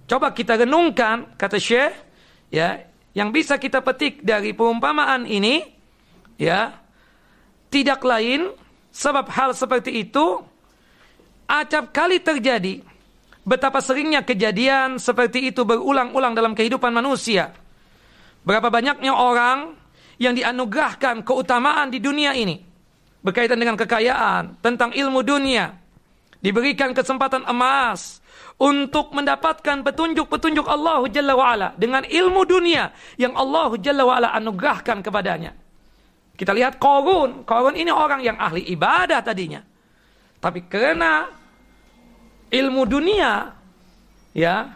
[0.09, 1.95] coba kita renungkan kata Syekh
[2.51, 2.81] ya,
[3.15, 5.63] yang bisa kita petik dari perumpamaan ini
[6.41, 6.75] ya,
[7.71, 8.51] tidak lain
[8.91, 10.43] sebab hal seperti itu
[11.47, 12.90] acap kali terjadi.
[13.41, 17.57] Betapa seringnya kejadian seperti itu berulang-ulang dalam kehidupan manusia.
[18.45, 19.77] Berapa banyaknya orang
[20.21, 22.61] yang dianugerahkan keutamaan di dunia ini
[23.21, 25.77] berkaitan dengan kekayaan, tentang ilmu dunia,
[26.41, 28.21] diberikan kesempatan emas
[28.61, 35.53] untuk mendapatkan petunjuk-petunjuk Allah Jalla wa'ala dengan ilmu dunia yang Allah Jalla wa'ala anugerahkan kepadanya.
[36.37, 37.45] Kita lihat Korun.
[37.45, 39.61] Korun ini orang yang ahli ibadah tadinya.
[40.41, 41.29] Tapi karena
[42.51, 43.55] ilmu dunia,
[44.35, 44.75] ya,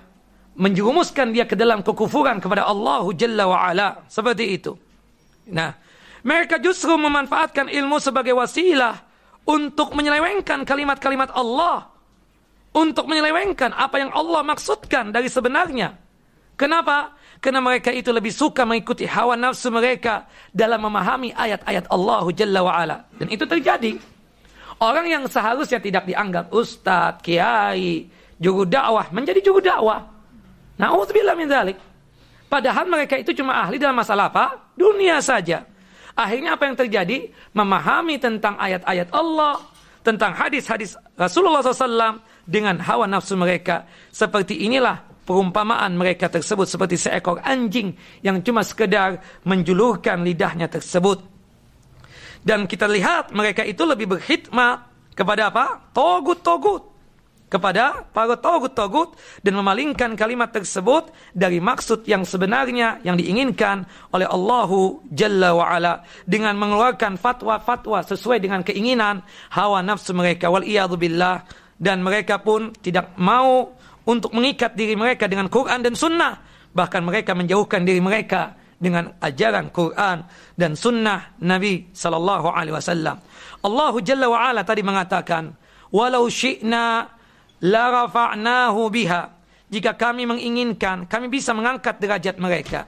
[0.54, 3.88] menjerumuskan dia ke dalam kekufuran kepada Allah Jalla wa'ala.
[4.06, 4.72] Seperti itu.
[5.50, 5.74] Nah,
[6.24, 8.96] mereka justru memanfaatkan ilmu sebagai wasilah
[9.44, 11.90] untuk menyelewengkan kalimat-kalimat Allah.
[12.74, 15.94] Untuk menyelewengkan apa yang Allah maksudkan dari sebenarnya.
[16.58, 17.14] Kenapa?
[17.38, 22.96] Karena mereka itu lebih suka mengikuti hawa nafsu mereka dalam memahami ayat-ayat Allah Jalla wa'ala.
[23.14, 24.13] Dan itu terjadi.
[24.82, 30.02] Orang yang seharusnya tidak dianggap ustadz, kiai, juru dakwah, menjadi juru dakwah.
[30.78, 31.78] Na'udzubillah min dhalik.
[32.50, 34.74] Padahal mereka itu cuma ahli dalam masalah apa?
[34.74, 35.66] Dunia saja.
[36.14, 37.30] Akhirnya apa yang terjadi?
[37.50, 39.58] Memahami tentang ayat-ayat Allah,
[40.06, 43.86] tentang hadis-hadis Rasulullah SAW dengan hawa nafsu mereka.
[44.14, 51.33] Seperti inilah perumpamaan mereka tersebut seperti seekor anjing yang cuma sekedar menjulurkan lidahnya tersebut.
[52.44, 54.84] Dan kita lihat mereka itu lebih berkhidmat
[55.16, 55.80] kepada apa?
[55.96, 56.92] Togut-togut.
[57.48, 59.14] Kepada para togut-togut
[59.46, 66.02] dan memalingkan kalimat tersebut dari maksud yang sebenarnya yang diinginkan oleh Allahu Jalla wa ala
[66.26, 69.22] dengan mengeluarkan fatwa-fatwa sesuai dengan keinginan
[69.54, 70.50] hawa nafsu mereka.
[70.50, 70.66] Wal
[70.98, 71.46] billah.
[71.78, 73.70] Dan mereka pun tidak mau
[74.02, 76.42] untuk mengikat diri mereka dengan Quran dan sunnah.
[76.74, 83.16] Bahkan mereka menjauhkan diri mereka dengan ajaran Quran dan sunnah Nabi sallallahu alaihi wasallam.
[83.64, 85.56] Allahu Jalla wa ala tadi mengatakan
[85.88, 87.08] walau syi'na
[87.64, 89.22] la rafa'nahu biha.
[89.72, 92.84] Jika kami menginginkan, kami bisa mengangkat derajat mereka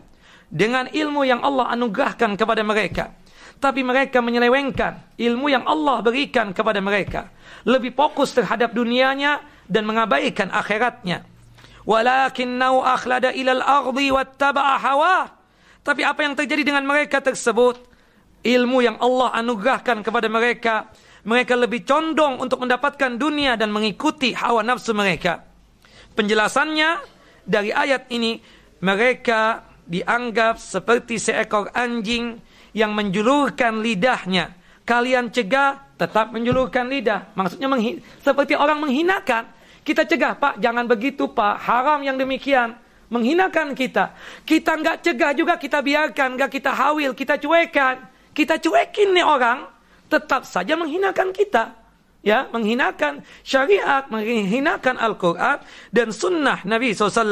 [0.46, 3.16] dengan ilmu yang Allah anugerahkan kepada mereka.
[3.56, 7.32] Tapi mereka menyelewengkan ilmu yang Allah berikan kepada mereka.
[7.64, 11.24] Lebih fokus terhadap dunianya dan mengabaikan akhiratnya.
[11.88, 15.16] Walakinnau akhlada ilal ardi wattaba'a hawa.
[15.86, 17.78] Tapi apa yang terjadi dengan mereka tersebut?
[18.42, 20.90] Ilmu yang Allah anugerahkan kepada mereka
[21.26, 25.42] mereka lebih condong untuk mendapatkan dunia dan mengikuti hawa nafsu mereka.
[26.14, 27.02] Penjelasannya
[27.42, 28.38] dari ayat ini,
[28.78, 32.38] mereka dianggap seperti seekor anjing
[32.78, 34.54] yang menjulurkan lidahnya.
[34.86, 37.34] Kalian cegah, tetap menjulurkan lidah.
[37.34, 37.66] Maksudnya
[38.22, 39.50] seperti orang menghinakan.
[39.82, 41.58] Kita cegah, Pak, jangan begitu, Pak.
[41.58, 42.78] Haram yang demikian.
[43.06, 44.14] Menghinakan kita.
[44.42, 46.34] Kita nggak cegah juga, kita biarkan.
[46.34, 48.02] Nggak kita hawil, kita cuekan.
[48.34, 49.66] Kita cuekin nih orang.
[50.06, 51.74] Tetap saja menghinakan kita.
[52.26, 55.62] Ya, menghinakan syariat, menghinakan Al-Quran
[55.94, 57.22] dan sunnah Nabi SAW.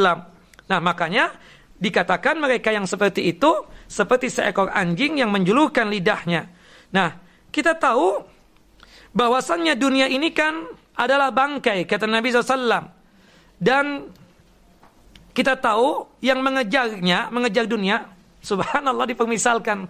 [0.70, 1.34] Nah, makanya
[1.82, 3.51] dikatakan mereka yang seperti itu
[3.90, 6.46] seperti seekor anjing yang menjulurkan lidahnya.
[6.94, 7.18] Nah,
[7.51, 8.22] kita tahu
[9.14, 12.86] bahwasannya dunia ini kan adalah bangkai kata Nabi SAW
[13.59, 14.10] dan
[15.35, 18.09] kita tahu yang mengejarnya mengejar dunia
[18.40, 19.85] subhanallah dipermisalkan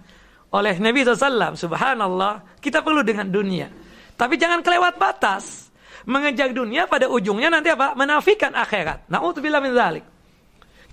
[0.49, 3.69] oleh Nabi SAW subhanallah kita perlu dengan dunia
[4.17, 5.69] tapi jangan kelewat batas
[6.09, 10.05] mengejar dunia pada ujungnya nanti apa menafikan akhirat naudzubillah min dzalik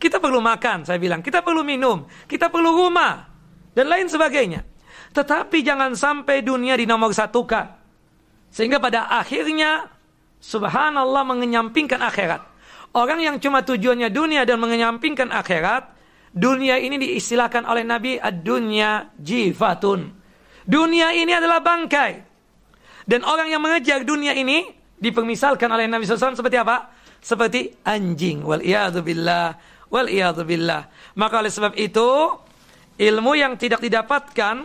[0.02, 1.22] kita perlu makan, saya bilang.
[1.22, 2.02] Kita perlu minum.
[2.26, 3.22] Kita perlu rumah.
[3.70, 4.66] Dan lain sebagainya.
[5.14, 7.70] Tetapi jangan sampai dunia di nomor satukan.
[8.50, 9.86] Sehingga pada akhirnya,
[10.42, 12.42] subhanallah mengenyampingkan akhirat.
[12.92, 15.88] Orang yang cuma tujuannya dunia dan mengenyampingkan akhirat,
[16.32, 20.12] dunia ini diistilahkan oleh Nabi ad-dunya jifatun.
[20.68, 22.12] Dunia ini adalah bangkai.
[23.08, 24.68] Dan orang yang mengejar dunia ini
[25.00, 26.92] dipermisalkan oleh Nabi SAW seperti apa?
[27.18, 28.44] Seperti anjing.
[28.46, 28.62] Wal
[29.02, 29.56] billah
[29.92, 30.08] Wal
[30.46, 30.82] billah.
[31.18, 32.08] Maka oleh sebab itu
[32.96, 34.64] ilmu yang tidak didapatkan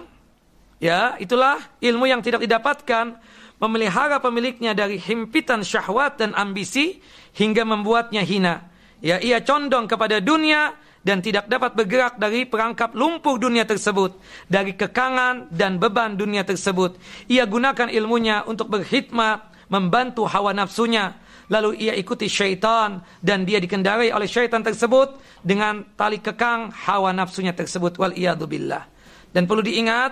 [0.79, 3.17] ya, itulah ilmu yang tidak didapatkan
[3.57, 7.01] memelihara pemiliknya dari himpitan syahwat dan ambisi
[7.37, 8.65] hingga membuatnya hina.
[8.97, 10.73] Ya, ia condong kepada dunia
[11.05, 14.17] dan tidak dapat bergerak dari perangkap lumpur dunia tersebut,
[14.49, 16.97] dari kekangan dan beban dunia tersebut.
[17.29, 21.15] Ia gunakan ilmunya untuk berkhidmat, membantu hawa nafsunya,
[21.47, 25.15] lalu ia ikuti syaitan dan dia dikendarai oleh syaitan tersebut
[25.45, 28.11] dengan tali kekang hawa nafsunya tersebut wal
[28.49, 28.83] billah.
[29.31, 30.11] Dan perlu diingat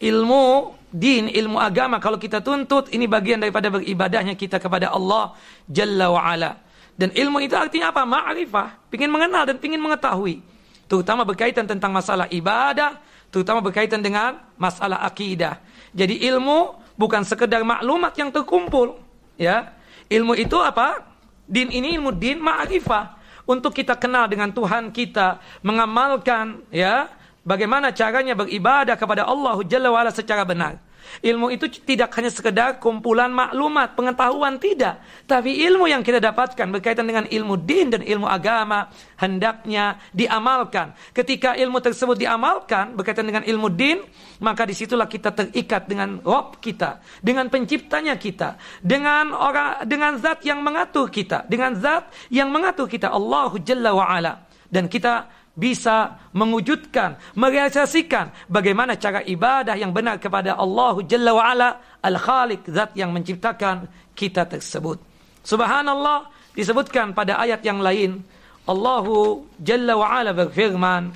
[0.00, 5.34] ilmu din, ilmu agama kalau kita tuntut ini bagian daripada beribadahnya kita kepada Allah
[5.66, 6.62] Jalla wa ala.
[6.94, 8.06] Dan ilmu itu artinya apa?
[8.06, 10.38] Ma'rifah, ingin mengenal dan ingin mengetahui.
[10.86, 13.02] Terutama berkaitan tentang masalah ibadah,
[13.34, 15.58] terutama berkaitan dengan masalah akidah.
[15.90, 19.02] Jadi ilmu bukan sekedar maklumat yang terkumpul,
[19.34, 19.74] ya.
[20.06, 21.02] Ilmu itu apa?
[21.50, 23.18] Din ini ilmu din ma'rifah.
[23.44, 27.10] Untuk kita kenal dengan Tuhan kita, mengamalkan ya,
[27.44, 30.80] bagaimana caranya beribadah kepada Allah Jalla wa'ala secara benar.
[31.20, 35.04] Ilmu itu tidak hanya sekedar kumpulan maklumat, pengetahuan tidak.
[35.28, 38.88] Tapi ilmu yang kita dapatkan berkaitan dengan ilmu din dan ilmu agama
[39.20, 40.96] hendaknya diamalkan.
[41.12, 44.00] Ketika ilmu tersebut diamalkan berkaitan dengan ilmu din,
[44.40, 50.42] maka di situlah kita terikat dengan Rob kita, dengan penciptanya kita, dengan orang, dengan zat
[50.42, 54.34] yang mengatur kita, dengan zat yang mengatur kita, Allah Jalla wa'ala.
[54.66, 61.68] Dan kita bisa mewujudkan, merealisasikan bagaimana cara ibadah yang benar kepada Allah Jalla wa Ala,
[62.02, 63.86] Al-Khaliq, zat yang menciptakan
[64.18, 64.98] kita tersebut.
[65.46, 66.26] Subhanallah
[66.58, 68.26] disebutkan pada ayat yang lain,
[68.66, 71.14] Allahu Jalla wa Ala berfirman,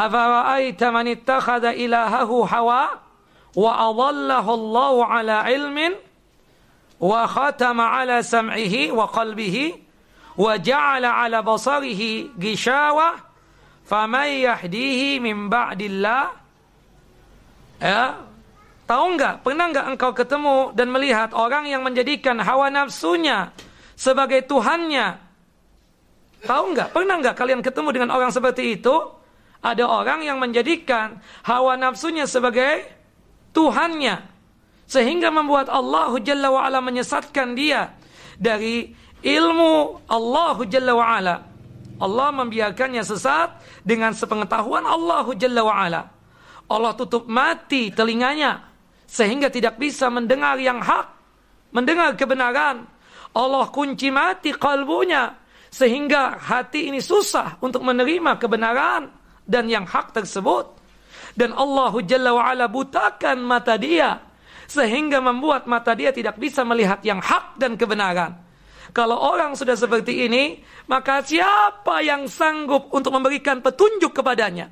[0.00, 3.04] "Afara'aita man ittakhadha ilahahu hawa
[3.52, 5.92] wa adallahu Allah ala ilmin
[6.96, 9.76] wa khatama ala sam'ihi wa qalbihi
[10.40, 13.31] wa ja'ala ala basarihi gishawa
[13.86, 16.24] faman yahdihi min ba'dillah.
[17.82, 18.32] Ya.
[18.86, 19.46] Tahu enggak?
[19.46, 23.54] Pernah enggak engkau ketemu dan melihat orang yang menjadikan hawa nafsunya
[23.96, 25.16] sebagai tuhannya?
[26.42, 26.88] Tahu enggak?
[26.90, 28.96] Pernah enggak kalian ketemu dengan orang seperti itu?
[29.62, 32.82] Ada orang yang menjadikan hawa nafsunya sebagai
[33.54, 34.18] tuhannya.
[34.90, 37.94] Sehingga membuat Allah Jalla wa ala menyesatkan dia
[38.36, 38.90] dari
[39.22, 41.34] ilmu Allah Jalla wa ala
[41.98, 46.02] Allah membiarkannya sesat dengan sepengetahuan Allah Jalla wa'ala.
[46.70, 48.72] Allah tutup mati telinganya
[49.04, 51.06] sehingga tidak bisa mendengar yang hak,
[51.76, 52.88] mendengar kebenaran.
[53.32, 55.36] Allah kunci mati kalbunya
[55.72, 59.08] sehingga hati ini susah untuk menerima kebenaran
[59.44, 60.80] dan yang hak tersebut.
[61.32, 64.20] Dan Allah Jalla wa'ala butakan mata dia
[64.68, 68.51] sehingga membuat mata dia tidak bisa melihat yang hak dan kebenaran.
[68.92, 74.68] Kalau orang sudah seperti ini, maka siapa yang sanggup untuk memberikan petunjuk kepadanya?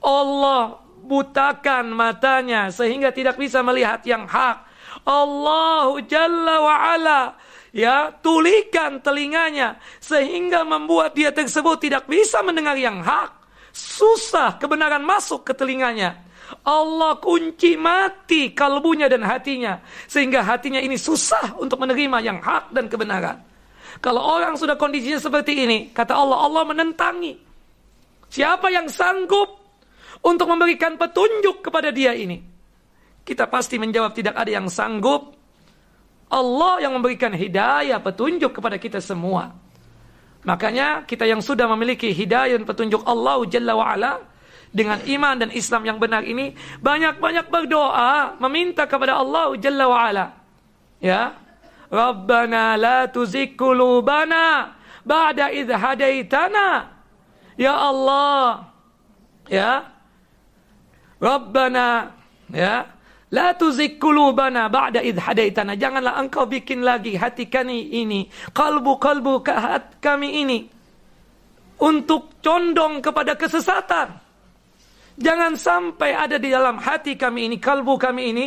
[0.00, 4.64] Allah butakan matanya sehingga tidak bisa melihat yang hak.
[5.04, 7.20] Allah Jalla wa ala
[7.76, 13.36] ya tulikan telinganya sehingga membuat dia tersebut tidak bisa mendengar yang hak.
[13.70, 16.29] Susah kebenaran masuk ke telinganya.
[16.66, 19.78] Allah kunci mati kalbunya dan hatinya.
[20.10, 23.38] Sehingga hatinya ini susah untuk menerima yang hak dan kebenaran.
[23.98, 27.34] Kalau orang sudah kondisinya seperti ini, kata Allah, Allah menentangi.
[28.30, 29.58] Siapa yang sanggup
[30.22, 32.38] untuk memberikan petunjuk kepada dia ini?
[33.26, 35.34] Kita pasti menjawab tidak ada yang sanggup.
[36.30, 39.50] Allah yang memberikan hidayah petunjuk kepada kita semua.
[40.46, 44.12] Makanya kita yang sudah memiliki hidayah dan petunjuk Allah Jalla wa'ala
[44.70, 50.26] dengan iman dan Islam yang benar ini banyak-banyak berdoa meminta kepada Allah Jalla wa'ala.
[51.02, 51.34] Ya.
[51.90, 56.86] Rabbana la tuzigh qulubana ba'da idh hadaitana.
[57.58, 58.70] Ya Allah.
[59.50, 59.90] Ya.
[61.18, 62.14] Rabbana
[62.54, 62.86] ya
[63.30, 65.78] La tuzik kulubana ba'da idh hadaitana.
[65.78, 68.26] Janganlah engkau bikin lagi hati kami ini.
[68.50, 69.46] Kalbu-kalbu
[70.02, 70.66] kami ini.
[71.78, 74.18] Untuk condong kepada kesesatan.
[75.20, 78.46] Jangan sampai ada di dalam hati kami ini, kalbu kami ini.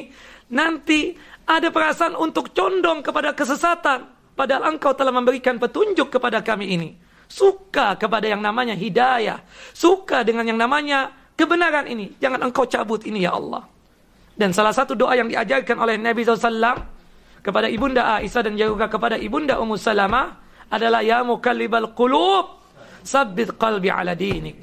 [0.58, 1.14] Nanti
[1.46, 4.10] ada perasaan untuk condong kepada kesesatan.
[4.34, 6.90] Padahal engkau telah memberikan petunjuk kepada kami ini.
[7.30, 9.38] Suka kepada yang namanya hidayah.
[9.70, 12.18] Suka dengan yang namanya kebenaran ini.
[12.18, 13.62] Jangan engkau cabut ini ya Allah.
[14.34, 16.74] Dan salah satu doa yang diajarkan oleh Nabi SAW
[17.46, 20.42] kepada ibunda Aisyah dan juga kepada ibunda Ummu Salamah
[20.74, 22.66] adalah ya mukallibal qulub
[23.06, 24.58] sabbit qalbi ala dinik.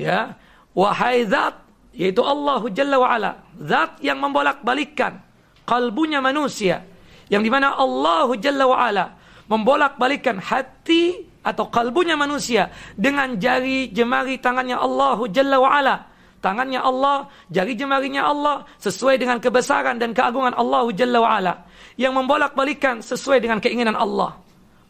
[0.00, 0.32] Ya,
[0.76, 1.56] wahai zat
[1.94, 5.18] yaitu Allah Jalla wa ala, zat yang membolak-balikkan
[5.66, 6.86] kalbunya manusia.
[7.30, 9.04] Yang dimana Allah Jalla wa ala
[9.50, 15.96] membolak-balikkan hati atau kalbunya manusia dengan jari jemari tangannya Allah Jalla wa ala.
[16.40, 21.54] Tangannya Allah, jari jemarinya Allah sesuai dengan kebesaran dan keagungan Allah Jalla wa'ala
[22.00, 24.40] yang membolak-balikan sesuai dengan keinginan Allah.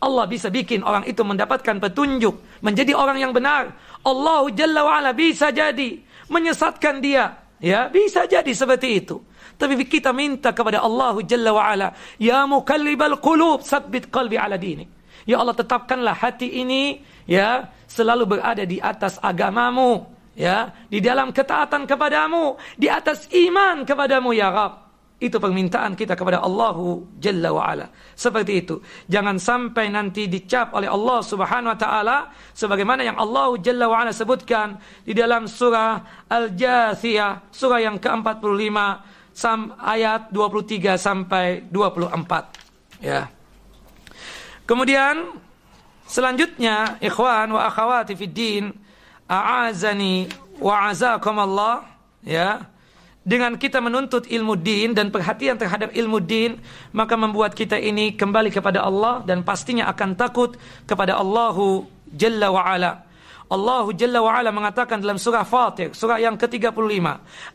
[0.01, 3.77] Allah bisa bikin orang itu mendapatkan petunjuk, menjadi orang yang benar.
[4.01, 6.01] Allah Jalla wa'ala bisa jadi
[6.33, 7.37] menyesatkan dia.
[7.61, 9.21] Ya, bisa jadi seperti itu.
[9.61, 14.89] Tapi kita minta kepada Allah Jalla wa'ala, Ya mukallibal qulub, sabbit qalbi ala dinik.
[15.29, 21.85] Ya Allah tetapkanlah hati ini ya selalu berada di atas agamamu ya di dalam ketaatan
[21.85, 24.90] kepadamu di atas iman kepadamu ya Rabb
[25.21, 27.87] itu permintaan kita kepada Allahu Jalla wa ala.
[28.17, 28.81] Seperti itu.
[29.05, 32.17] Jangan sampai nanti dicap oleh Allah Subhanahu wa taala
[32.57, 38.77] sebagaimana yang Allah Jalla wa ala sebutkan di dalam surah Al-Jathiyah, surah yang ke-45
[39.37, 43.05] sam ayat 23 sampai 24.
[43.05, 43.29] Ya.
[44.65, 45.37] Kemudian
[46.09, 48.65] selanjutnya ikhwan wa akhawati fid din
[49.29, 51.85] a'azani wa Allah
[52.25, 52.65] ya
[53.21, 56.57] dengan kita menuntut ilmu din dan perhatian terhadap ilmu din
[56.97, 60.57] maka membuat kita ini kembali kepada Allah dan pastinya akan takut
[60.89, 63.07] kepada Allahu Jalla wa ala.
[63.51, 67.07] Allah Jalla wa ala mengatakan dalam surah Fatir surah yang ke-35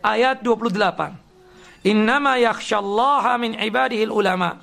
[0.05, 1.25] ayat 28
[1.85, 4.57] Innama yakhshallaha min ibadihil ulama.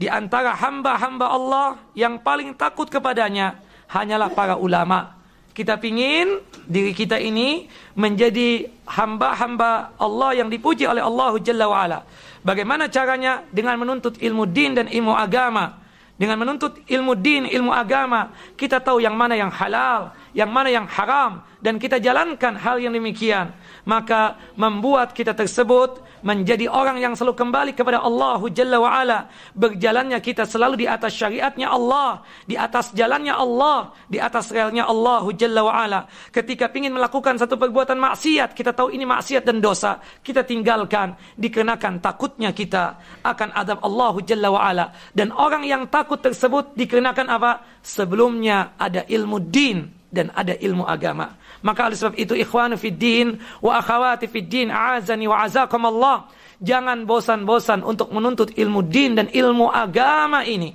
[0.00, 3.60] Di antara hamba-hamba Allah yang paling takut kepadanya
[3.92, 5.21] hanyalah para ulama
[5.52, 11.98] kita pingin diri kita ini menjadi hamba-hamba Allah yang dipuji oleh Allah Jalla wa'ala.
[12.42, 13.44] Bagaimana caranya?
[13.52, 15.78] Dengan menuntut ilmu din dan ilmu agama.
[16.16, 20.88] Dengan menuntut ilmu din, ilmu agama, kita tahu yang mana yang halal, yang mana yang
[20.88, 23.52] haram, dan kita jalankan hal yang demikian.
[23.86, 29.30] Maka membuat kita tersebut menjadi orang yang selalu kembali kepada Allah Jalla wa ala.
[29.52, 35.22] Berjalannya kita selalu di atas syariatnya Allah, di atas jalannya Allah, di atas relnya Allah
[35.36, 36.00] Jalla wa ala.
[36.34, 42.02] Ketika ingin melakukan satu perbuatan maksiat, kita tahu ini maksiat dan dosa, kita tinggalkan dikenakan
[42.02, 44.86] takutnya kita akan adab Allah Jalla wa ala.
[45.14, 47.52] Dan orang yang takut tersebut dikenakan apa?
[47.82, 51.32] Sebelumnya ada ilmu din dan ada ilmu agama.
[51.64, 56.28] Maka oleh sebab itu ikhwanu fid din wa akhawati fid din a'azani wa azakum Allah.
[56.62, 60.70] Jangan bosan-bosan untuk menuntut ilmu din dan ilmu agama ini.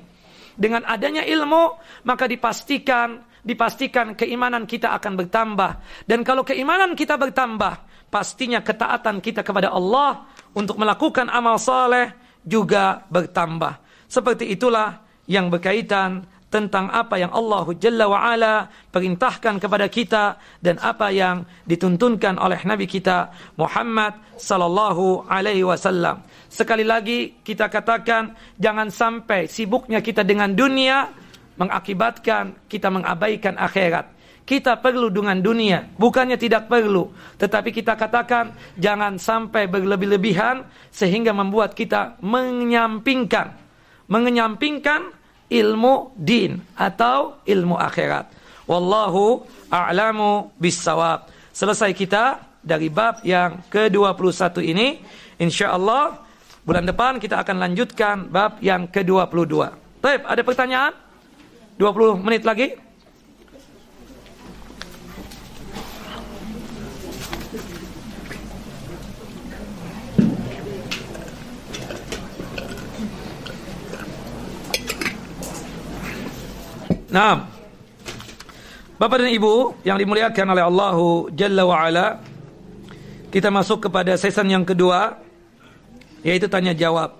[0.57, 1.77] Dengan adanya ilmu
[2.09, 5.71] maka dipastikan dipastikan keimanan kita akan bertambah
[6.03, 12.11] dan kalau keimanan kita bertambah pastinya ketaatan kita kepada Allah untuk melakukan amal saleh
[12.43, 13.79] juga bertambah.
[14.09, 20.79] Seperti itulah yang berkaitan tentang apa yang Allah Jalla wa ala perintahkan kepada kita dan
[20.79, 26.23] apa yang dituntunkan oleh Nabi kita Muhammad sallallahu alaihi wasallam.
[26.47, 31.11] Sekali lagi kita katakan jangan sampai sibuknya kita dengan dunia
[31.59, 34.15] mengakibatkan kita mengabaikan akhirat.
[34.47, 41.75] Kita perlu dengan dunia, bukannya tidak perlu, tetapi kita katakan jangan sampai berlebih-lebihan sehingga membuat
[41.75, 43.67] kita menyampingkan
[44.07, 45.11] menyampingkan
[45.47, 48.31] ilmu din atau ilmu akhirat.
[48.67, 51.31] Wallahu a'lamu bisawab.
[51.55, 54.87] Selesai kita dari bab yang ke-21 ini.
[55.39, 56.19] InsyaAllah
[56.67, 59.55] bulan depan kita akan lanjutkan bab yang ke-22.
[60.03, 60.93] Baik, ada pertanyaan?
[61.79, 62.86] 20 menit lagi?
[77.07, 77.47] Nah,
[78.99, 81.79] Bapak dan Ibu yang dimuliakan oleh Allahu Jalla wa
[83.31, 85.15] kita masuk kepada season yang kedua,
[86.19, 87.15] yaitu tanya jawab.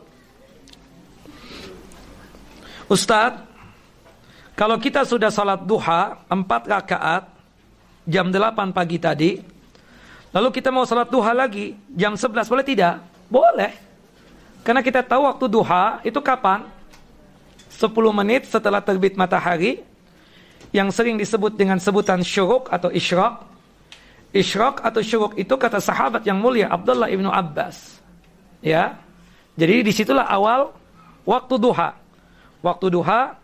[2.88, 3.44] Ustadz,
[4.60, 7.24] kalau kita sudah salat duha empat rakaat
[8.08, 9.40] jam 8 pagi tadi,
[10.36, 13.04] lalu kita mau salat duha lagi jam 11 boleh tidak?
[13.32, 13.72] Boleh.
[14.68, 16.68] Karena kita tahu waktu duha itu kapan?
[17.78, 19.86] 10 menit setelah terbit matahari
[20.74, 23.46] yang sering disebut dengan sebutan syuruk atau isyraq.
[24.34, 28.02] Isyraq atau syuruk itu kata sahabat yang mulia Abdullah ibnu Abbas.
[28.66, 28.98] Ya,
[29.54, 30.74] jadi di situlah awal
[31.22, 31.94] waktu duha.
[32.66, 33.38] Waktu duha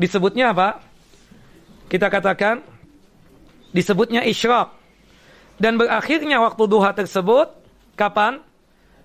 [0.00, 0.80] disebutnya apa?
[1.92, 2.64] Kita katakan
[3.76, 4.72] disebutnya isyraq.
[5.60, 7.52] Dan berakhirnya waktu duha tersebut
[7.92, 8.40] kapan?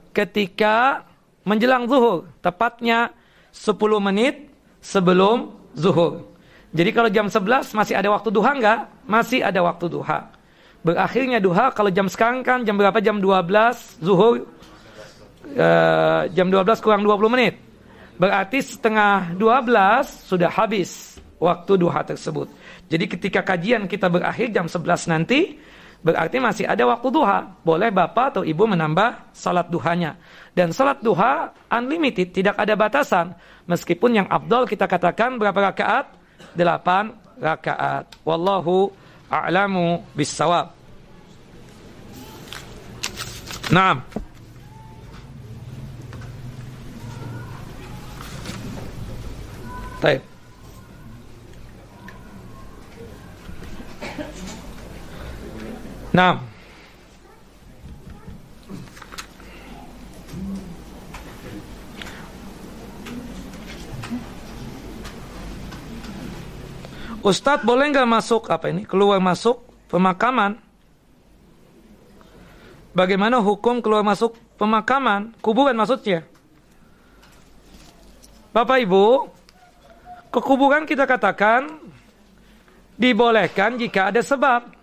[0.09, 1.05] Ketika
[1.45, 3.13] menjelang zuhur, tepatnya
[3.51, 4.49] 10 menit
[4.79, 6.29] sebelum zuhur.
[6.69, 8.79] Jadi kalau jam 11 masih ada waktu duha enggak?
[9.09, 10.29] Masih ada waktu duha.
[10.85, 13.01] Berakhirnya duha kalau jam sekarang kan jam berapa?
[13.01, 14.45] Jam 12 zuhur.
[15.49, 17.57] Uh, jam 12 kurang 20 menit.
[18.19, 22.51] Berarti setengah 12 sudah habis waktu duha tersebut.
[22.91, 25.57] Jadi ketika kajian kita berakhir jam 11 nanti,
[26.03, 27.49] berarti masih ada waktu duha.
[27.65, 30.19] Boleh bapak atau ibu menambah salat duhanya.
[30.57, 33.37] Dan salat duha unlimited, tidak ada batasan.
[33.69, 36.09] Meskipun yang abdol kita katakan berapa rakaat?
[36.57, 38.09] Delapan rakaat.
[38.25, 38.89] Wallahu
[39.29, 40.73] a'lamu bisawab.
[43.69, 44.01] Naam.
[50.01, 50.21] Baik.
[56.09, 56.48] Naam.
[67.19, 69.59] Ustadz boleh nggak masuk apa ini keluar masuk
[69.91, 70.55] pemakaman?
[72.95, 76.23] Bagaimana hukum keluar masuk pemakaman kuburan maksudnya?
[78.49, 79.29] Bapak Ibu,
[80.31, 81.69] ke kuburan kita katakan
[82.97, 84.75] dibolehkan jika ada sebab.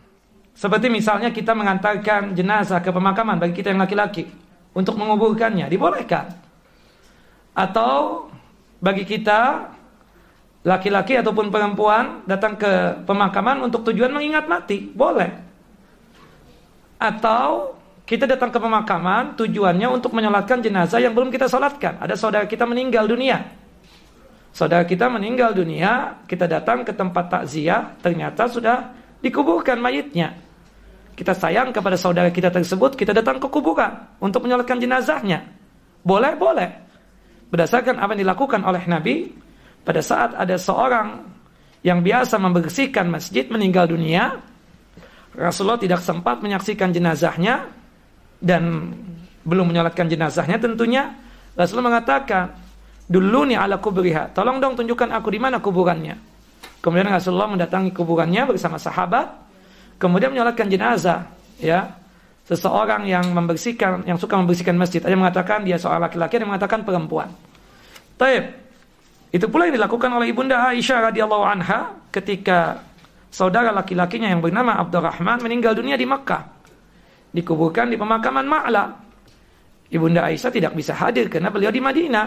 [0.57, 4.25] Seperti misalnya kita mengantarkan jenazah ke pemakaman bagi kita yang laki-laki
[4.73, 6.33] untuk menguburkannya, dibolehkan.
[7.53, 8.29] Atau
[8.81, 9.73] bagi kita
[10.67, 15.31] laki-laki ataupun perempuan datang ke pemakaman untuk tujuan mengingat mati, boleh.
[16.99, 22.03] Atau kita datang ke pemakaman tujuannya untuk menyolatkan jenazah yang belum kita solatkan.
[22.03, 23.47] Ada saudara kita meninggal dunia.
[24.51, 28.91] Saudara kita meninggal dunia, kita datang ke tempat takziah, ternyata sudah
[29.23, 30.35] dikuburkan mayitnya.
[31.15, 35.47] Kita sayang kepada saudara kita tersebut, kita datang ke kuburan untuk menyolatkan jenazahnya.
[36.03, 36.71] Boleh, boleh.
[37.53, 39.46] Berdasarkan apa yang dilakukan oleh Nabi,
[39.87, 41.23] pada saat ada seorang
[41.87, 44.35] yang biasa membersihkan masjid meninggal dunia,
[45.39, 47.71] Rasulullah tidak sempat menyaksikan jenazahnya
[48.43, 48.91] dan
[49.47, 51.15] belum menyolatkan jenazahnya tentunya.
[51.55, 52.51] Rasulullah mengatakan,
[53.07, 54.35] dulu nih ala kubriha.
[54.35, 56.19] Tolong dong tunjukkan aku di mana kuburannya.
[56.83, 59.31] Kemudian Rasulullah mendatangi kuburannya bersama sahabat,
[60.03, 61.31] kemudian menyolatkan jenazah.
[61.63, 61.95] Ya,
[62.51, 64.99] seseorang yang membersihkan, yang suka membersihkan masjid.
[64.99, 67.31] Ada yang mengatakan dia seorang laki-laki, ada yang mengatakan perempuan.
[68.19, 68.66] Taib.
[69.37, 72.81] Itu pula yang dilakukan oleh Ibunda Aisyah radhiyallahu anha ketika
[73.29, 76.57] saudara laki-lakinya yang bernama Abdurrahman meninggal dunia di Makkah.
[77.37, 78.97] Dikuburkan di pemakaman Ma'la.
[79.93, 82.27] Ibunda Aisyah tidak bisa hadir karena beliau di Madinah.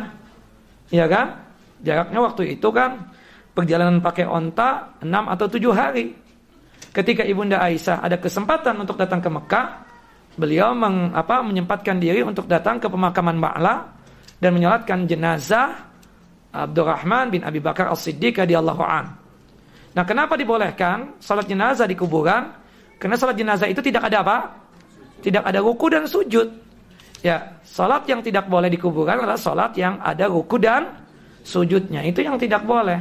[0.93, 1.49] Ya kan?
[1.81, 3.09] Jaraknya waktu itu kan
[3.57, 6.13] perjalanan pakai onta 6 atau 7 hari.
[6.93, 9.81] Ketika Ibunda Aisyah ada kesempatan untuk datang ke Mekah,
[10.37, 13.97] beliau meng, apa, menyempatkan diri untuk datang ke pemakaman Ma'la
[14.37, 15.88] dan menyolatkan jenazah
[16.49, 19.13] Abdurrahman bin Abi Bakar As-Siddiq radhiyallahu an.
[19.93, 22.53] Nah, kenapa dibolehkan salat jenazah di kuburan?
[22.97, 24.37] Karena salat jenazah itu tidak ada apa?
[25.21, 26.47] Tidak ada ruku dan sujud.
[27.19, 31.03] Ya, salat yang tidak boleh di kuburan adalah salat yang ada ruku dan
[31.43, 32.01] sujudnya.
[32.05, 32.97] Itu yang tidak boleh.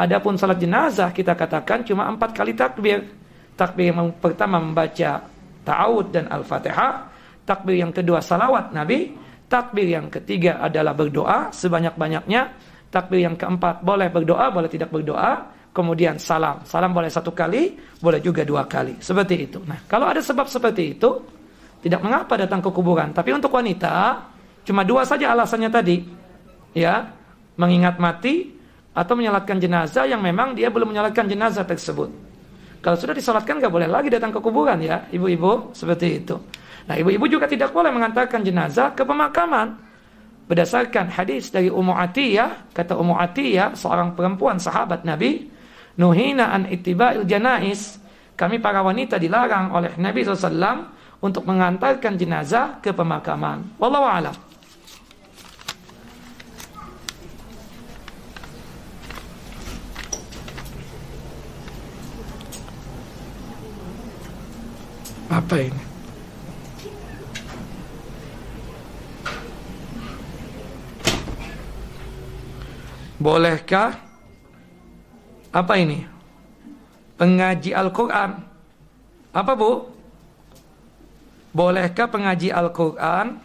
[0.00, 3.04] Adapun salat jenazah kita katakan cuma empat kali takbir.
[3.56, 5.20] Takbir yang pertama membaca
[5.64, 7.12] ta'awud dan al-fatihah.
[7.44, 9.12] Takbir yang kedua salawat Nabi.
[9.50, 15.58] Takbir yang ketiga adalah berdoa sebanyak-banyaknya Takbir yang keempat boleh berdoa, boleh tidak berdoa.
[15.70, 16.66] Kemudian salam.
[16.66, 18.98] Salam boleh satu kali, boleh juga dua kali.
[18.98, 19.62] Seperti itu.
[19.62, 21.10] Nah, kalau ada sebab seperti itu,
[21.78, 23.14] tidak mengapa datang ke kuburan.
[23.14, 24.18] Tapi untuk wanita,
[24.66, 25.96] cuma dua saja alasannya tadi.
[26.74, 27.14] Ya,
[27.54, 28.50] mengingat mati
[28.90, 32.10] atau menyalatkan jenazah yang memang dia belum menyalatkan jenazah tersebut.
[32.82, 36.34] Kalau sudah disolatkan nggak boleh lagi datang ke kuburan ya, ibu-ibu seperti itu.
[36.88, 39.89] Nah, ibu-ibu juga tidak boleh mengantarkan jenazah ke pemakaman
[40.50, 45.46] berdasarkan hadis dari Ummu Atiyah, kata Ummu Atiyah, seorang perempuan sahabat Nabi,
[45.94, 48.02] nuhina an ittiba'il janais.
[48.34, 50.90] Kami para wanita dilarang oleh Nabi SAW
[51.22, 53.78] untuk mengantarkan jenazah ke pemakaman.
[53.78, 54.36] Wallahu a'lam.
[65.30, 65.89] Apa ini
[73.20, 73.92] Bolehkah
[75.52, 76.00] apa ini?
[77.20, 78.32] Pengaji Al-Qur'an.
[79.36, 79.84] Apa, Bu?
[81.52, 83.36] Bolehkah pengaji Al-Qur'an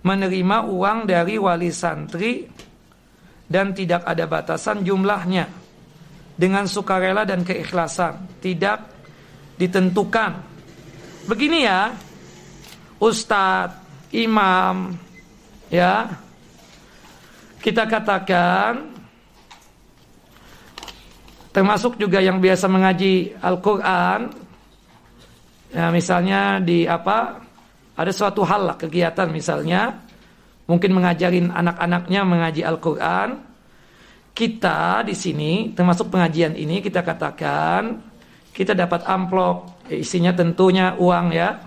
[0.00, 2.48] menerima uang dari wali santri
[3.44, 5.44] dan tidak ada batasan jumlahnya
[6.40, 8.88] dengan sukarela dan keikhlasan, tidak
[9.60, 10.40] ditentukan.
[11.28, 11.92] Begini ya,
[12.96, 13.76] ustadz,
[14.16, 14.96] imam,
[15.68, 16.08] ya,
[17.60, 18.88] kita katakan
[21.52, 24.32] termasuk juga yang biasa mengaji Al-Qur'an
[25.70, 27.38] ya misalnya di apa
[27.94, 29.92] ada suatu hal lah kegiatan misalnya
[30.70, 33.50] mungkin mengajarin anak-anaknya mengaji Al-Qur'an.
[34.30, 37.98] Kita di sini termasuk pengajian ini kita katakan
[38.54, 41.58] kita dapat amplop isinya tentunya uang ya.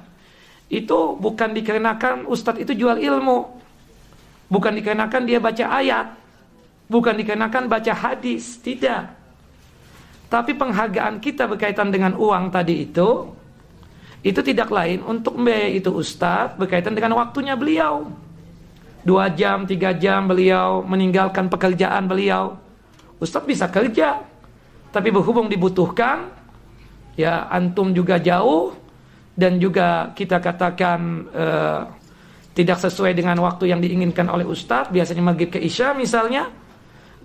[0.71, 3.62] Itu bukan dikarenakan ustadz itu jual ilmu
[4.53, 6.13] Bukan dikarenakan dia baca ayat,
[6.85, 9.09] bukan dikarenakan baca hadis, tidak.
[10.29, 13.33] Tapi penghargaan kita berkaitan dengan uang tadi itu,
[14.21, 18.13] itu tidak lain untuk membiayai itu ustadz berkaitan dengan waktunya beliau.
[19.01, 22.53] Dua jam, tiga jam beliau meninggalkan pekerjaan beliau.
[23.17, 24.21] Ustadz bisa kerja,
[24.93, 26.29] tapi berhubung dibutuhkan,
[27.17, 28.77] ya antum juga jauh
[29.33, 31.81] dan juga kita katakan uh,
[32.53, 36.53] tidak sesuai dengan waktu yang diinginkan oleh ustadz, biasanya maghrib ke isya misalnya.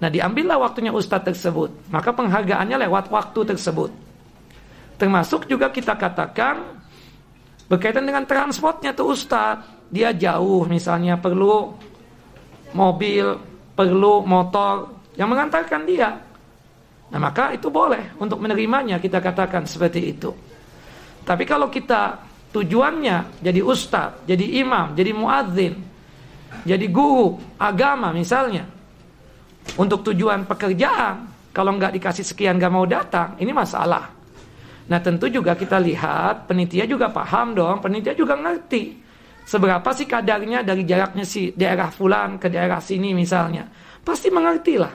[0.01, 1.93] Nah diambillah waktunya ustadz tersebut.
[1.93, 3.93] Maka penghargaannya lewat waktu tersebut.
[4.97, 6.81] Termasuk juga kita katakan
[7.69, 9.93] berkaitan dengan transportnya tuh ustadz.
[9.93, 11.77] Dia jauh misalnya perlu
[12.73, 13.37] mobil,
[13.77, 16.13] perlu motor yang mengantarkan dia.
[17.09, 20.31] Nah maka itu boleh untuk menerimanya kita katakan seperti itu.
[21.25, 25.75] Tapi kalau kita tujuannya jadi ustadz, jadi imam, jadi muadzin,
[26.65, 28.65] jadi guru agama misalnya,
[29.77, 34.11] untuk tujuan pekerjaan, kalau nggak dikasih sekian nggak mau datang, ini masalah.
[34.89, 38.97] Nah tentu juga kita lihat penitia juga paham dong, penitia juga ngerti
[39.45, 43.69] seberapa sih kadarnya dari jaraknya si daerah fulan ke daerah sini misalnya,
[44.01, 44.93] pasti mengerti lah.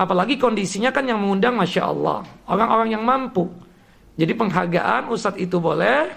[0.00, 3.44] Apalagi kondisinya kan yang mengundang masya Allah orang-orang yang mampu.
[4.16, 6.08] Jadi penghargaan ustadz itu boleh,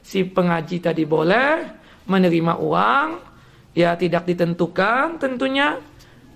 [0.00, 3.08] si pengaji tadi boleh menerima uang
[3.76, 5.78] ya tidak ditentukan tentunya.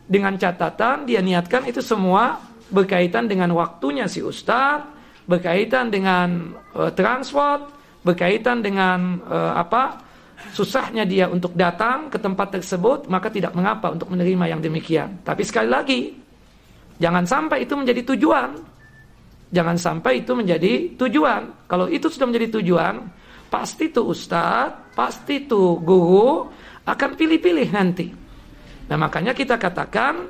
[0.04, 2.36] Dengan catatan dia niatkan itu semua
[2.68, 4.84] berkaitan dengan waktunya si ustadz
[5.24, 7.72] berkaitan dengan uh, transport
[8.04, 10.04] berkaitan dengan uh, apa
[10.52, 15.24] susahnya dia untuk datang ke tempat tersebut maka tidak mengapa untuk menerima yang demikian.
[15.24, 16.00] Tapi sekali lagi
[17.00, 18.50] jangan sampai itu menjadi tujuan.
[19.54, 21.70] Jangan sampai itu menjadi tujuan.
[21.70, 23.00] Kalau itu sudah menjadi tujuan
[23.48, 26.48] pasti tuh ustadz, pasti tuh guru
[26.84, 28.06] akan pilih-pilih nanti.
[28.88, 30.28] Nah makanya kita katakan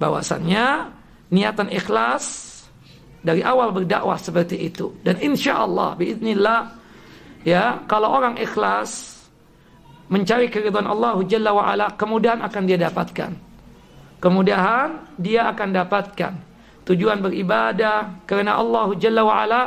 [0.00, 0.90] bahwasannya
[1.28, 2.54] niatan ikhlas
[3.24, 4.92] dari awal berdakwah seperti itu.
[5.00, 6.60] Dan insya Allah, biiznillah,
[7.44, 9.20] ya kalau orang ikhlas
[10.12, 13.32] mencari keridhaan Allah Jalla wa'ala, kemudian akan dia dapatkan.
[14.20, 16.32] Kemudahan dia akan dapatkan.
[16.84, 19.62] Tujuan beribadah karena Allah Jalla wa'ala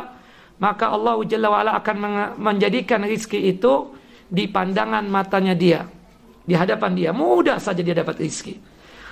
[0.58, 1.96] maka Allah Jalla wa'ala akan
[2.42, 3.94] menjadikan rizki itu
[4.28, 5.86] di pandangan matanya dia.
[6.48, 7.10] Di hadapan dia.
[7.14, 8.58] Mudah saja dia dapat rizki.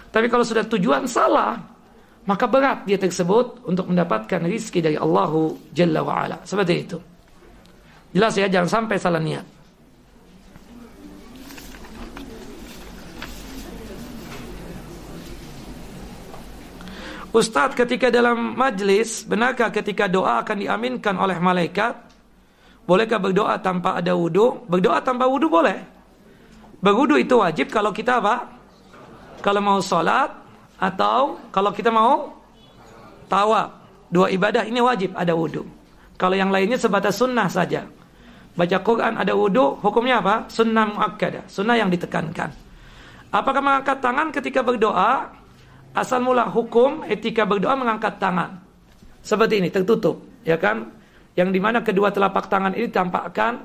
[0.09, 1.59] Tapi kalau sudah tujuan salah,
[2.25, 5.31] maka berat dia tersebut untuk mendapatkan rizki dari Allah
[5.71, 6.37] Jalla wa'ala.
[6.41, 6.97] Seperti itu.
[8.15, 9.54] Jelas ya, jangan sampai salah niat.
[17.35, 21.91] Ustadz ketika dalam majlis Benarkah ketika doa akan diaminkan oleh malaikat?
[22.87, 25.83] Bolehkah berdoa tanpa ada wudhu Berdoa tanpa wudhu boleh.
[26.79, 28.55] Berwudhu itu wajib kalau kita apa?
[29.43, 30.31] Kalau mau sholat
[30.79, 32.31] Atau kalau kita mau
[33.27, 35.67] Tawab Dua ibadah ini wajib ada wudhu
[36.15, 37.83] Kalau yang lainnya sebatas sunnah saja.
[38.55, 40.47] Baca Quran ada wudhu Hukumnya apa?
[40.47, 42.47] Sunnah muakkadah Sunnah yang ditekankan.
[43.35, 45.43] Apakah mengangkat tangan ketika berdoa
[45.95, 48.59] asal mula hukum etika berdoa mengangkat tangan.
[49.25, 50.91] Seperti ini tertutup, ya kan?
[51.33, 53.57] Yang di mana kedua telapak tangan ini tampakkan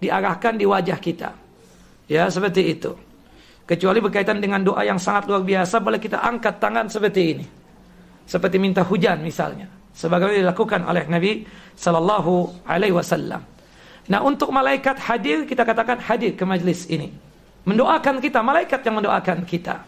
[0.00, 1.30] diarahkan di wajah kita.
[2.08, 2.96] Ya, seperti itu.
[3.68, 7.46] Kecuali berkaitan dengan doa yang sangat luar biasa, boleh kita angkat tangan seperti ini.
[8.22, 11.44] seperti minta hujan misalnya sebagaimana dilakukan oleh Nabi
[11.76, 13.44] sallallahu alaihi wasallam.
[14.10, 17.12] Nah, untuk malaikat hadir kita katakan hadir ke majlis ini.
[17.62, 19.78] Mendoakan kita, malaikat yang mendoakan kita.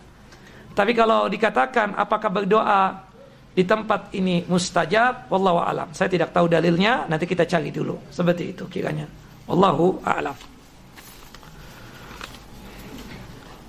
[0.74, 2.98] Tapi kalau dikatakan apakah berdoa
[3.54, 5.88] di tempat ini mustajab, wallahu alam.
[5.94, 8.10] Saya tidak tahu dalilnya, nanti kita cari dulu.
[8.10, 9.06] Seperti itu kiranya.
[9.46, 10.34] Wallahu a'lam.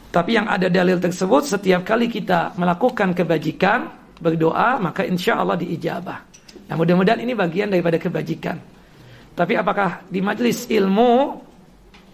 [0.10, 6.20] Tapi yang ada dalil tersebut setiap kali kita melakukan kebajikan, berdoa, maka insya Allah diijabah.
[6.72, 8.58] Nah mudah-mudahan ini bagian daripada kebajikan.
[9.36, 11.44] Tapi apakah di majlis ilmu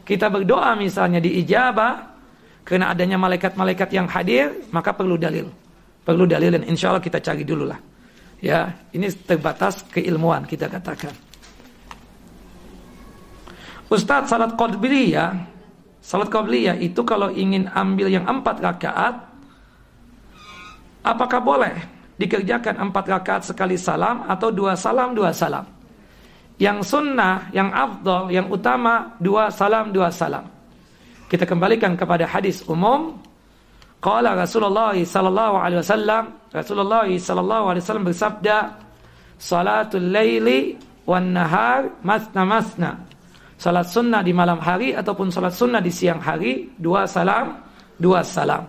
[0.01, 2.10] kita berdoa misalnya diijabah
[2.63, 5.49] karena adanya malaikat-malaikat yang hadir, maka perlu dalil.
[6.01, 7.79] Perlu dalil dan insya Allah kita cari dulu lah.
[8.41, 11.13] Ya, ini terbatas keilmuan kita katakan.
[13.91, 15.51] Ustadz salat qabliyah
[16.01, 19.21] Salat qabliyah itu kalau ingin ambil yang empat rakaat,
[21.05, 21.77] apakah boleh
[22.17, 25.61] dikerjakan empat rakaat sekali salam atau dua salam dua salam?
[26.57, 30.49] Yang sunnah, yang afdol, yang utama dua salam dua salam.
[31.31, 33.15] Kita kembalikan kepada hadis umum.
[34.03, 38.57] Qala Rasulullah sallallahu alaihi wasallam, Rasulullah sallallahu alaihi wasallam bersabda,
[39.39, 40.75] "Salatul laili
[41.07, 42.91] wan nahar masna masna."
[43.61, 47.61] salat sunnah di malam hari ataupun salat sunnah di siang hari dua salam
[47.93, 48.65] dua salam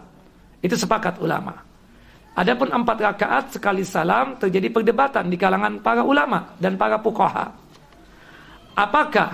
[0.60, 1.56] itu sepakat ulama
[2.36, 7.48] adapun empat rakaat sekali salam terjadi perdebatan di kalangan para ulama dan para pukoha
[8.76, 9.32] apakah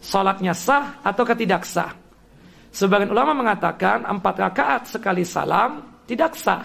[0.00, 1.92] salatnya sah atau tidak sah
[2.70, 6.62] sebagian ulama mengatakan empat rakaat sekali salam tidak sah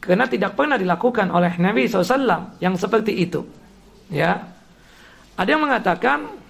[0.00, 3.44] karena tidak pernah dilakukan oleh Nabi SAW yang seperti itu
[4.08, 4.40] ya
[5.40, 6.40] ada yang mengatakan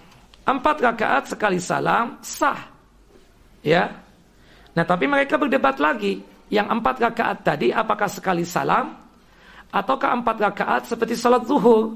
[0.51, 2.59] empat rakaat sekali salam sah.
[3.63, 3.87] Ya.
[4.75, 6.27] Nah, tapi mereka berdebat lagi.
[6.51, 8.91] Yang empat rakaat tadi apakah sekali salam
[9.71, 11.95] ataukah empat rakaat seperti salat zuhur,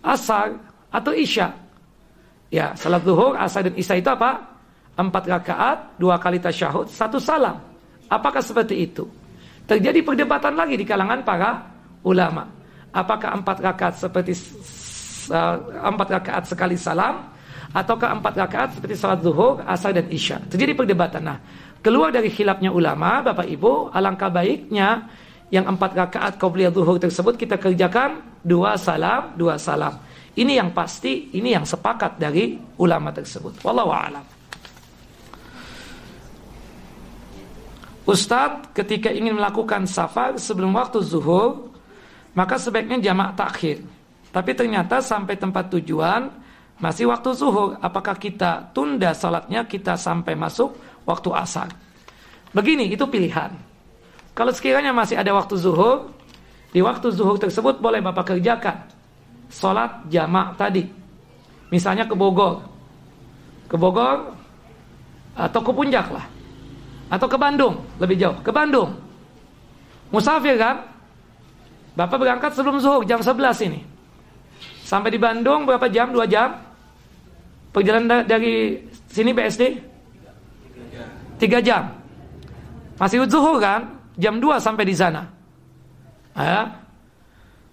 [0.00, 0.56] asar
[0.88, 1.52] atau isya?
[2.48, 4.40] Ya, salat zuhur, asar dan isya itu apa?
[4.94, 7.58] Empat rakaat, dua kali tasyahud, satu salam.
[8.06, 9.02] Apakah seperti itu?
[9.66, 11.50] Terjadi perdebatan lagi di kalangan para
[12.06, 12.46] ulama.
[12.94, 14.38] Apakah empat rakaat seperti
[15.34, 17.26] uh, empat rakaat sekali salam
[17.74, 20.38] ataukah empat rakaat seperti salat zuhur, asar dan isya.
[20.46, 21.26] Terjadi perdebatan.
[21.26, 21.38] Nah,
[21.82, 25.10] keluar dari khilafnya ulama, Bapak Ibu, alangkah baiknya
[25.50, 29.98] yang empat rakaat qabliyah zuhur tersebut kita kerjakan dua salam, dua salam.
[30.34, 33.62] Ini yang pasti, ini yang sepakat dari ulama tersebut.
[33.62, 34.33] Wallahu a'lam.
[38.04, 41.72] Ustadz ketika ingin melakukan safar sebelum waktu zuhur
[42.36, 43.80] maka sebaiknya jamak takhir.
[44.34, 46.26] Tapi ternyata sampai tempat tujuan
[46.82, 50.74] masih waktu zuhur, apakah kita tunda salatnya kita sampai masuk
[51.06, 51.70] waktu asar?
[52.50, 53.54] Begini, itu pilihan.
[54.34, 56.10] Kalau sekiranya masih ada waktu zuhur,
[56.74, 58.90] di waktu zuhur tersebut boleh Bapak kerjakan
[59.46, 60.82] salat jamak tadi.
[61.70, 62.66] Misalnya ke Bogor.
[63.70, 64.34] Ke Bogor
[65.38, 66.26] atau ke Puncak lah.
[67.12, 68.36] Atau ke Bandung, lebih jauh.
[68.40, 68.96] Ke Bandung.
[70.08, 70.84] Musafir kan?
[71.94, 73.80] Bapak berangkat sebelum zuhur jam 11 ini.
[74.82, 76.10] Sampai di Bandung berapa jam?
[76.10, 76.58] Dua jam?
[77.74, 78.78] Perjalanan dari
[79.10, 79.62] sini BSD?
[81.38, 81.90] Tiga jam.
[82.98, 83.90] Masih zuhur kan?
[84.14, 85.26] Jam 2 sampai di sana.
[86.38, 86.70] Ya.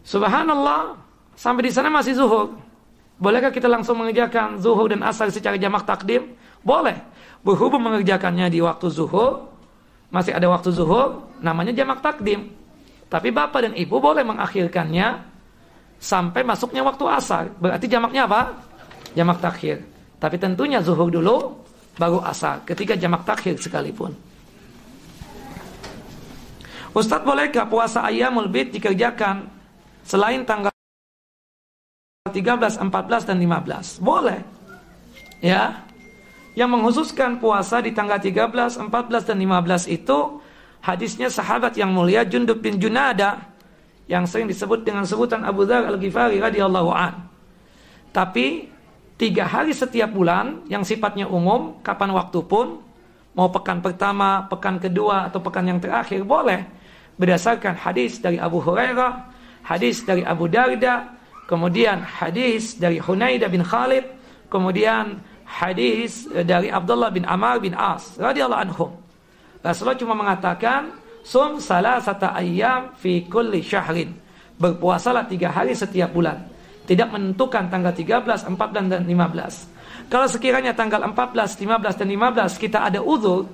[0.02, 0.98] Subhanallah,
[1.38, 2.58] sampai di sana masih zuhur.
[3.22, 6.34] Bolehkah kita langsung mengerjakan zuhur dan asar secara jamak takdim?
[6.66, 6.98] Boleh.
[7.42, 9.50] Berhubung mengerjakannya di waktu zuhur,
[10.14, 12.54] masih ada waktu zuhur, namanya jamak takdim.
[13.10, 15.20] Tapi bapak dan ibu boleh mengakhirkannya
[15.98, 17.50] sampai masuknya waktu asar.
[17.58, 18.56] Berarti jamaknya apa?
[19.18, 19.84] Jamak takhir.
[20.22, 21.66] Tapi tentunya zuhur dulu,
[21.98, 22.62] baru asar.
[22.64, 24.14] Ketika jamak takhir sekalipun.
[26.92, 29.48] Ustadz bolehkah puasa ayamul bid dikerjakan
[30.04, 30.72] selain tanggal
[32.28, 33.98] 13, 14, dan 15?
[34.04, 34.40] Boleh.
[35.42, 35.84] Ya.
[36.52, 38.92] Yang menghususkan puasa di tanggal 13, 14,
[39.24, 40.20] dan 15 itu
[40.84, 43.52] hadisnya sahabat yang mulia Jundub bin Junada
[44.12, 47.32] yang sering disebut dengan sebutan Abu Dhar Al-Ghifari radhiyallahu an.
[48.12, 48.68] Tapi
[49.16, 52.84] tiga hari setiap bulan yang sifatnya umum, kapan waktu pun,
[53.32, 56.68] mau pekan pertama, pekan kedua, atau pekan yang terakhir, boleh.
[57.16, 59.32] Berdasarkan hadis dari Abu Hurairah,
[59.64, 61.16] hadis dari Abu Darda,
[61.48, 64.04] kemudian hadis dari Hunaidah bin Khalid,
[64.52, 68.92] kemudian hadis dari Abdullah bin Amr bin As radhiyallahu anhum.
[69.60, 74.18] Rasulullah cuma mengatakan Sum salah satu ayam fi kulli syahrin.
[74.58, 76.50] Berpuasalah tiga hari setiap bulan.
[76.86, 80.10] Tidak menentukan tanggal 13, 14, dan 15.
[80.10, 83.46] Kalau sekiranya tanggal 14, 15, dan 15 kita ada uzur,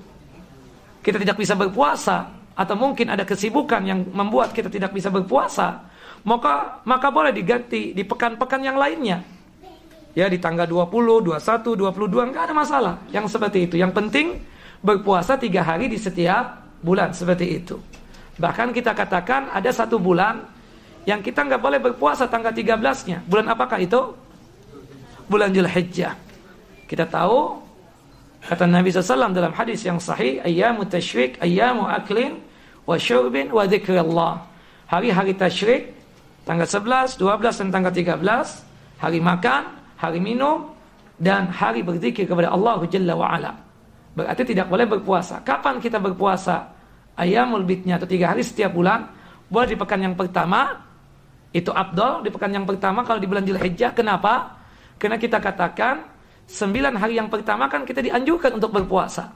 [1.03, 5.85] kita tidak bisa berpuasa, atau mungkin ada kesibukan yang membuat kita tidak bisa berpuasa,
[6.25, 9.21] maka maka boleh diganti di pekan-pekan yang lainnya.
[10.17, 12.97] Ya di tanggal 20, 21, 22 enggak ada masalah.
[13.13, 13.77] Yang seperti itu.
[13.77, 14.27] Yang penting
[14.81, 17.77] berpuasa tiga hari di setiap bulan seperti itu.
[18.41, 20.41] Bahkan kita katakan ada satu bulan
[21.05, 23.29] yang kita nggak boleh berpuasa tanggal 13-nya.
[23.29, 24.17] Bulan apakah itu?
[25.29, 26.17] Bulan Julhijjah.
[26.89, 27.61] Kita tahu
[28.41, 32.41] kata Nabi SAW dalam hadis yang sahih, ayyamu tashrik, ayyamu aklin
[32.89, 34.41] wa syurbin wa dzikrillah.
[34.89, 35.93] Hari-hari tasyrik
[36.41, 40.71] tanggal 11, 12 dan tanggal 13, hari makan, hari minum
[41.17, 43.51] dan hari berzikir kepada Allah Jalla wa ala.
[44.17, 45.41] Berarti tidak boleh berpuasa.
[45.45, 46.73] Kapan kita berpuasa?
[47.17, 49.09] Ayamul bitnya atau tiga hari setiap bulan.
[49.49, 50.73] Boleh di pekan yang pertama.
[51.53, 53.93] Itu abdol di pekan yang pertama kalau di bulan Julhijjah.
[53.93, 54.57] Kenapa?
[54.97, 56.05] Karena kita katakan
[56.49, 59.33] sembilan hari yang pertama kan kita dianjurkan untuk berpuasa.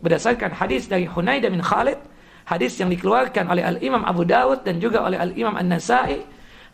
[0.00, 1.98] Berdasarkan hadis dari Hunayda bin Khalid,
[2.46, 6.22] hadis yang dikeluarkan oleh Al-Imam Abu Dawud dan juga oleh Al-Imam An-Nasai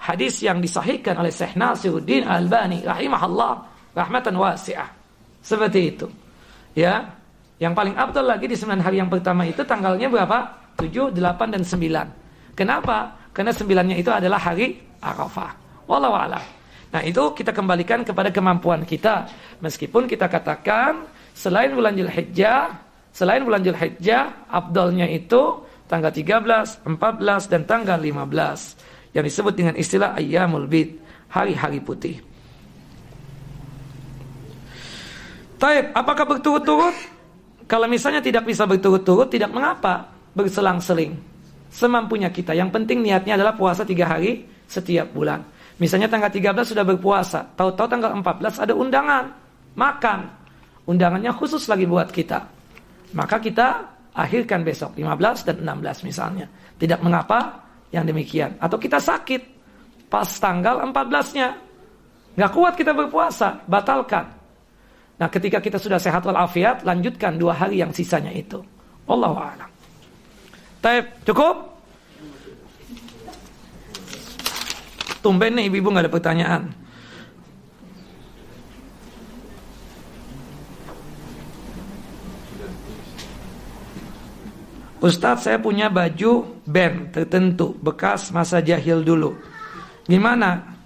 [0.00, 3.54] hadis yang disahihkan oleh Syekh Nasiruddin Albani rahimahullah
[3.96, 4.88] rahmatan wasi'ah.
[5.40, 6.06] Seperti itu.
[6.76, 7.16] Ya.
[7.56, 10.38] Yang paling abdul lagi di 9 hari yang pertama itu tanggalnya berapa?
[10.76, 12.52] 7, 8 dan 9.
[12.52, 13.16] Kenapa?
[13.32, 15.56] Karena sembilannya itu adalah hari Arafah.
[15.88, 16.44] Wallahu a'lam.
[16.92, 19.28] Nah, itu kita kembalikan kepada kemampuan kita.
[19.64, 22.76] Meskipun kita katakan selain bulan Zulhijjah,
[23.12, 30.12] selain bulan Zulhijjah, abdulnya itu tanggal 13, 14 dan tanggal 15 yang disebut dengan istilah
[30.12, 31.00] ayyamul bid,
[31.32, 32.20] hari-hari putih.
[35.56, 36.92] Taib, apakah berturut-turut?
[37.64, 41.16] Kalau misalnya tidak bisa berturut-turut, tidak mengapa berselang-seling.
[41.72, 42.52] Semampunya kita.
[42.52, 45.40] Yang penting niatnya adalah puasa tiga hari setiap bulan.
[45.80, 47.40] Misalnya tanggal 13 sudah berpuasa.
[47.56, 49.24] Tahu-tahu tanggal 14 ada undangan.
[49.76, 50.20] Makan.
[50.86, 52.38] Undangannya khusus lagi buat kita.
[53.16, 56.46] Maka kita akhirkan besok 15 dan 16 misalnya.
[56.76, 58.58] Tidak mengapa yang demikian.
[58.58, 59.42] Atau kita sakit
[60.06, 61.48] pas tanggal 14-nya.
[62.36, 64.28] Nggak kuat kita berpuasa, batalkan.
[65.16, 68.60] Nah ketika kita sudah sehat walafiat, lanjutkan dua hari yang sisanya itu.
[69.08, 69.70] Allahu a'lam.
[70.84, 71.76] Taib, cukup?
[75.24, 76.62] Tumben nih ibu-ibu nggak ada pertanyaan.
[84.96, 89.36] Ustadz saya punya baju band tertentu bekas masa jahil dulu.
[90.08, 90.76] Gimana?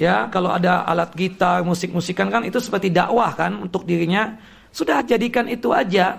[0.00, 4.34] Ya kalau ada alat gitar, musik-musikan kan itu seperti dakwah kan untuk dirinya.
[4.72, 6.16] Sudah jadikan itu aja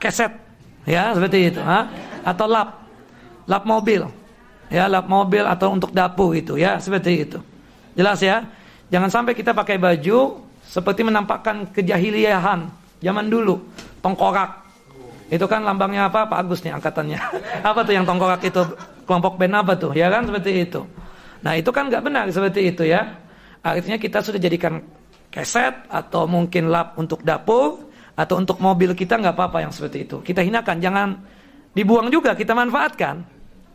[0.00, 0.32] keset
[0.88, 1.86] ya seperti itu ha?
[2.24, 2.80] atau lap
[3.44, 4.08] lap mobil
[4.72, 7.38] ya lap mobil atau untuk dapur itu ya seperti itu
[7.92, 8.40] jelas ya
[8.88, 12.64] jangan sampai kita pakai baju seperti menampakkan kejahiliahan
[13.04, 13.60] zaman dulu
[14.00, 14.59] tongkorak
[15.30, 17.18] itu kan lambangnya apa Pak Agus nih angkatannya.
[17.70, 18.62] apa tuh yang tongkorak itu
[19.06, 19.94] kelompok band apa tuh?
[19.94, 20.82] Ya kan seperti itu.
[21.46, 23.14] Nah itu kan nggak benar seperti itu ya.
[23.62, 24.82] Artinya kita sudah jadikan
[25.30, 27.86] keset atau mungkin lap untuk dapur
[28.18, 30.18] atau untuk mobil kita nggak apa-apa yang seperti itu.
[30.20, 31.08] Kita hinakan, jangan
[31.72, 33.22] dibuang juga, kita manfaatkan.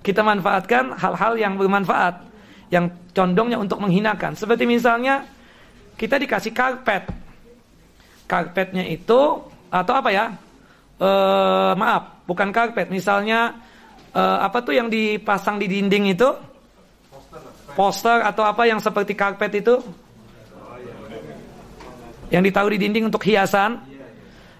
[0.06, 2.22] Kita manfaatkan hal-hal yang bermanfaat,
[2.69, 4.38] yang condongnya untuk menghinakan.
[4.38, 5.26] Seperti misalnya
[5.98, 7.10] kita dikasih karpet,
[8.30, 9.41] karpetnya itu
[9.73, 10.45] atau apa ya?
[11.00, 12.88] Uh, maaf, bukan karpet.
[12.92, 13.56] Misalnya
[14.16, 16.30] uh, apa tuh yang dipasang di dinding itu?
[17.76, 19.76] Poster atau apa yang seperti karpet itu?
[22.32, 23.84] Yang ditaruh di dinding untuk hiasan?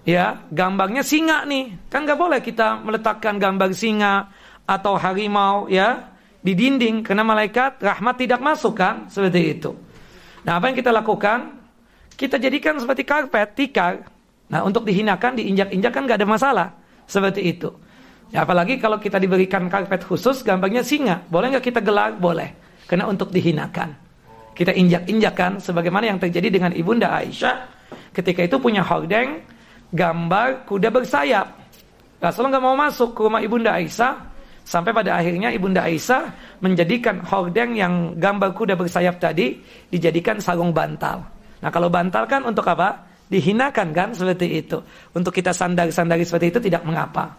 [0.06, 1.90] Ya, gambarnya singa nih.
[1.90, 4.30] Kan nggak boleh kita meletakkan gambar singa
[4.66, 6.14] atau harimau ya
[6.46, 9.74] di dinding karena malaikat rahmat tidak masuk kan seperti itu.
[10.46, 11.58] Nah, apa yang kita lakukan?
[12.16, 14.08] Kita jadikan seperti karpet, tikar,
[14.50, 16.68] Nah untuk dihinakan, diinjak-injak kan gak ada masalah.
[17.06, 17.70] Seperti itu.
[18.34, 21.22] Ya, apalagi kalau kita diberikan karpet khusus, gambarnya singa.
[21.30, 22.18] Boleh nggak kita gelar?
[22.18, 22.58] Boleh.
[22.90, 23.94] Karena untuk dihinakan.
[24.56, 27.56] Kita injak-injakan sebagaimana yang terjadi dengan Ibunda Aisyah.
[28.16, 29.44] Ketika itu punya hordeng,
[29.94, 31.54] gambar kuda bersayap.
[32.18, 34.34] Rasulullah nggak mau masuk ke rumah Ibunda Aisyah.
[34.66, 39.62] Sampai pada akhirnya Ibunda Aisyah menjadikan hordeng yang gambar kuda bersayap tadi
[39.94, 41.22] dijadikan sarung bantal.
[41.62, 43.06] Nah kalau bantal kan untuk apa?
[43.30, 44.78] Dihinakan kan seperti itu.
[45.14, 47.34] Untuk kita sandari-sandari seperti itu tidak mengapa.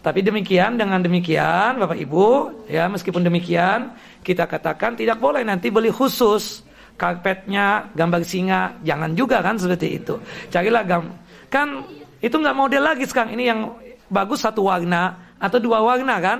[0.00, 2.26] Tapi demikian dengan demikian Bapak Ibu,
[2.72, 3.92] ya meskipun demikian
[4.24, 6.64] kita katakan tidak boleh nanti beli khusus
[6.96, 10.16] karpetnya gambar singa, jangan juga kan seperti itu.
[10.48, 11.04] Carilah gam
[11.52, 11.84] kan
[12.20, 13.60] itu nggak model lagi sekarang ini yang
[14.08, 16.38] bagus satu warna atau dua warna kan.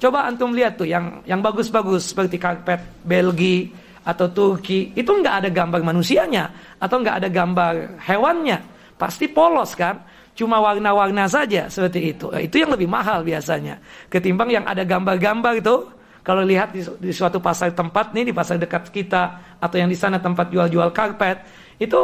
[0.00, 3.70] Coba antum lihat tuh yang yang bagus-bagus seperti karpet Belgia
[4.02, 7.72] atau Turki itu nggak ada gambar manusianya atau nggak ada gambar
[8.02, 8.58] hewannya
[8.98, 10.02] pasti polos kan
[10.32, 12.26] cuma warna-warna saja seperti itu.
[12.32, 15.76] Nah, itu yang lebih mahal biasanya ketimbang yang ada gambar-gambar itu.
[16.22, 19.98] Kalau lihat di, di suatu pasar tempat nih di pasar dekat kita atau yang di
[19.98, 21.42] sana tempat jual-jual karpet
[21.82, 21.98] itu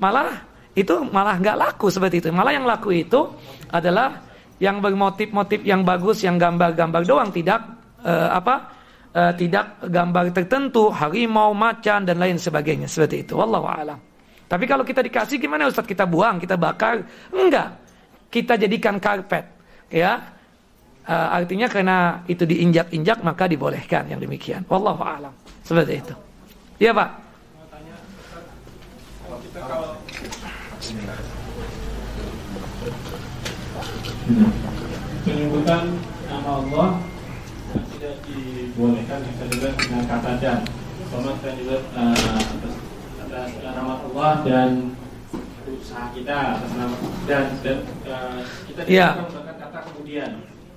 [0.00, 0.40] malah
[0.72, 2.28] itu malah nggak laku seperti itu.
[2.32, 3.28] Malah yang laku itu
[3.68, 4.24] adalah
[4.58, 7.62] yang bermotif-motif yang bagus, yang gambar-gambar doang, tidak
[8.02, 8.77] uh, apa?
[9.08, 13.40] Uh, tidak gambar tertentu, harimau, macan dan lain sebagainya seperti itu.
[13.40, 13.98] Wallahu a'lam.
[14.44, 15.88] Tapi kalau kita dikasih gimana Ustaz?
[15.88, 17.00] Kita buang, kita bakar?
[17.32, 17.72] Enggak.
[18.28, 19.48] Kita jadikan karpet.
[19.88, 20.36] Ya.
[21.08, 24.68] Uh, artinya karena itu diinjak-injak maka dibolehkan yang demikian.
[24.68, 25.32] Wallahu a'lam.
[25.64, 26.14] Seperti itu.
[26.76, 27.08] Iya, Pak.
[35.24, 35.84] Penyebutan
[36.28, 36.88] nama Allah
[38.78, 40.62] dibolehkan kita juga dengan kata dan.
[41.10, 42.38] Sama kita juga uh,
[43.26, 44.94] atas nama Allah dan
[45.66, 46.94] usaha kita atas nama
[47.26, 48.38] dan, dan uh,
[48.70, 49.18] kita tidak yeah.
[49.18, 50.30] menggunakan kata kemudian.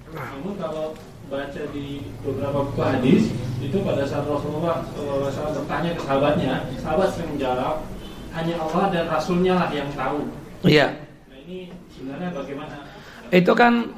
[0.10, 0.98] Namun kalau
[1.30, 3.24] baca di beberapa buku hadis
[3.62, 7.86] itu pada saat Rasulullah SAW bertanya ke sahabatnya, sahabat sering menjawab
[8.34, 10.26] hanya Allah dan Rasulnya lah yang tahu.
[10.66, 11.06] Iya.
[11.30, 12.76] Nah ini sebenarnya bagaimana?
[13.30, 13.94] Itu kan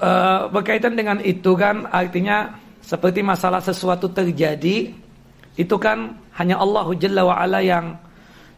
[0.00, 4.92] uh, berkaitan dengan itu kan artinya seperti masalah sesuatu terjadi
[5.56, 7.96] itu kan hanya Allah Jalla wa ala yang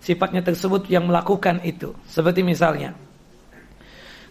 [0.01, 1.93] sifatnya tersebut yang melakukan itu.
[2.09, 2.97] Seperti misalnya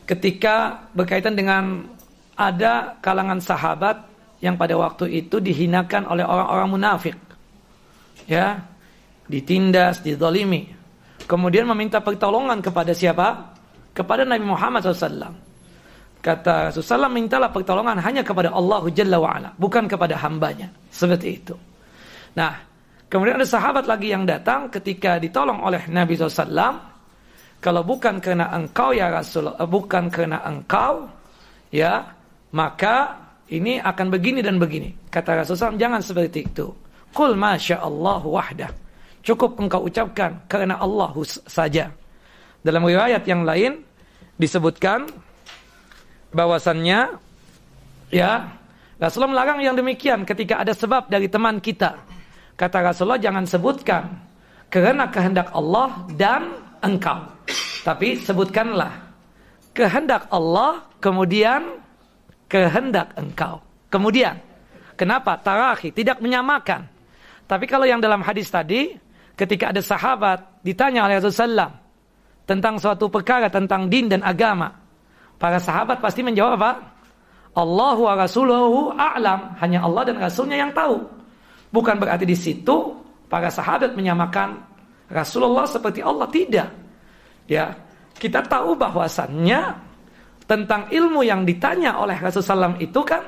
[0.04, 1.88] ketika berkaitan dengan
[2.36, 4.04] ada kalangan sahabat
[4.44, 7.16] yang pada waktu itu dihinakan oleh orang-orang munafik.
[8.28, 8.68] Ya,
[9.28, 10.72] ditindas, dizalimi.
[11.24, 13.56] Kemudian meminta pertolongan kepada siapa?
[13.96, 15.32] Kepada Nabi Muhammad SAW.
[16.24, 19.50] Kata Rasulullah mintalah pertolongan hanya kepada Allah Jalla wa'ala.
[19.60, 20.72] Bukan kepada hambanya.
[20.88, 21.52] Seperti itu.
[22.40, 22.64] Nah,
[23.12, 26.96] kemudian ada sahabat lagi yang datang ketika ditolong oleh Nabi SAW.
[27.60, 31.12] Kalau bukan karena engkau ya Rasul, eh, bukan karena engkau,
[31.76, 32.08] ya,
[32.56, 33.20] maka
[33.52, 35.12] ini akan begini dan begini.
[35.12, 36.72] Kata Rasulullah, jangan seperti itu.
[37.12, 38.72] Kul masya Allah wahdah.
[39.24, 41.12] Cukup engkau ucapkan karena Allah
[41.48, 41.88] saja.
[42.64, 43.80] Dalam riwayat yang lain
[44.36, 45.08] disebutkan
[46.34, 47.16] bahwasannya
[48.10, 48.32] ya
[48.98, 52.14] Rasulullah melarang yang demikian ketika ada sebab dari teman kita
[52.54, 54.04] Kata Rasulullah jangan sebutkan
[54.70, 56.54] karena kehendak Allah dan
[56.86, 57.26] engkau.
[57.82, 58.94] Tapi sebutkanlah
[59.74, 61.82] kehendak Allah kemudian
[62.46, 63.58] kehendak engkau.
[63.90, 64.38] Kemudian
[64.94, 66.86] kenapa tarakhi tidak menyamakan.
[67.50, 68.94] Tapi kalau yang dalam hadis tadi
[69.34, 71.74] ketika ada sahabat ditanya oleh Rasulullah
[72.46, 74.70] tentang suatu perkara tentang din dan agama,
[75.44, 76.72] para sahabat pasti menjawab apa?
[77.60, 79.60] Allah wa rasuluhu a'lam.
[79.60, 81.04] Hanya Allah dan Rasulnya yang tahu.
[81.76, 82.96] Bukan berarti di situ
[83.28, 84.56] para sahabat menyamakan
[85.12, 86.72] Rasulullah seperti Allah tidak.
[87.52, 87.76] Ya,
[88.16, 89.76] kita tahu bahwasannya
[90.48, 93.20] tentang ilmu yang ditanya oleh Rasulullah SAW itu kan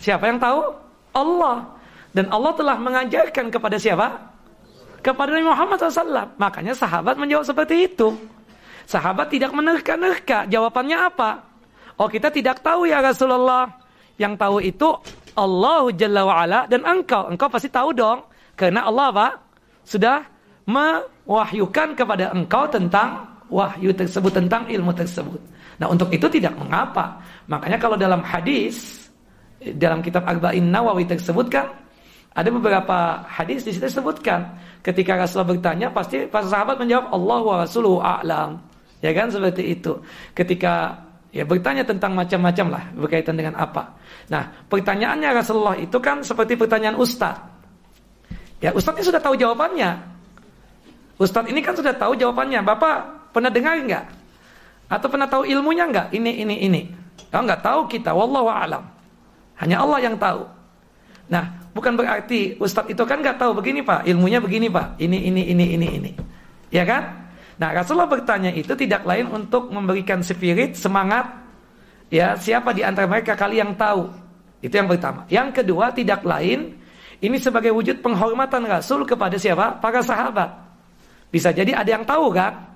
[0.00, 0.64] siapa yang tahu?
[1.12, 1.76] Allah.
[2.16, 4.16] Dan Allah telah mengajarkan kepada siapa?
[5.04, 6.40] Kepada Nabi Muhammad SAW.
[6.40, 8.16] Makanya sahabat menjawab seperti itu.
[8.86, 10.46] Sahabat tidak menerka-nerka.
[10.50, 11.30] Jawabannya apa?
[12.00, 13.68] Oh kita tidak tahu ya Rasulullah.
[14.16, 14.88] Yang tahu itu
[15.38, 17.30] Allah Jalla wa'ala dan engkau.
[17.32, 18.24] Engkau pasti tahu dong.
[18.52, 19.28] Karena Allah apa?
[19.82, 20.22] Sudah
[20.68, 25.40] mewahyukan kepada engkau tentang wahyu tersebut, tentang ilmu tersebut.
[25.80, 27.18] Nah untuk itu tidak mengapa.
[27.48, 29.08] Makanya kalau dalam hadis,
[29.58, 31.68] dalam kitab Arba'in Nawawi tersebut kan,
[32.32, 34.56] ada beberapa hadis di situ disebutkan.
[34.80, 38.56] Ketika Rasulullah bertanya, pasti para sahabat menjawab Allah wa Rasuluhu a'lam.
[39.02, 39.98] Ya kan seperti itu.
[40.32, 41.02] Ketika
[41.32, 43.96] Ya bertanya tentang macam-macam lah berkaitan dengan apa.
[44.28, 47.40] Nah pertanyaannya Rasulullah itu kan seperti pertanyaan Ustadz.
[48.60, 49.96] Ya Ustadz ini sudah tahu jawabannya.
[51.16, 52.60] Ustadz ini kan sudah tahu jawabannya.
[52.60, 54.04] Bapak pernah dengar nggak?
[54.92, 56.12] Atau pernah tahu ilmunya nggak?
[56.12, 56.82] Ini, ini, ini.
[57.32, 58.84] Kalau nggak tahu kita, wallahu alam.
[59.56, 60.44] Hanya Allah yang tahu.
[61.32, 65.48] Nah, bukan berarti Ustadz itu kan nggak tahu begini pak, ilmunya begini pak, ini, ini,
[65.48, 66.10] ini, ini, ini.
[66.68, 67.21] Ya kan?
[67.62, 71.30] Nah, Rasulullah bertanya itu tidak lain untuk memberikan spirit, semangat,
[72.10, 74.10] ya siapa di antara mereka kali yang tahu.
[74.58, 75.22] Itu yang pertama.
[75.30, 76.74] Yang kedua tidak lain,
[77.22, 79.78] ini sebagai wujud penghormatan Rasul kepada siapa?
[79.78, 80.50] Para sahabat.
[81.30, 82.66] Bisa jadi ada yang tahu kan?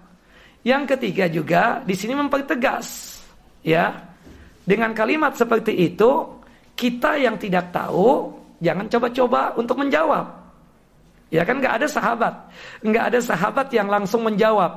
[0.63, 3.19] Yang ketiga juga di sini mempertegas,
[3.67, 3.91] ya
[4.63, 6.31] dengan kalimat seperti itu
[6.79, 10.46] kita yang tidak tahu jangan coba-coba untuk menjawab.
[11.37, 12.35] Ya kan nggak ada sahabat,
[12.81, 14.73] nggak ada sahabat yang langsung menjawab.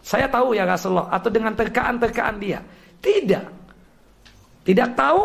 [0.00, 2.64] Saya tahu ya Rasulullah atau dengan terkaan-terkaan dia.
[3.04, 3.44] Tidak.
[4.64, 5.22] Tidak tahu,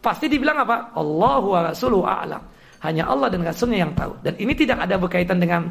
[0.00, 0.96] pasti dibilang apa?
[0.96, 2.40] Allahu wa rasuluhu a'lam.
[2.80, 4.14] Hanya Allah dan Rasulnya yang tahu.
[4.24, 5.68] Dan ini tidak ada berkaitan dengan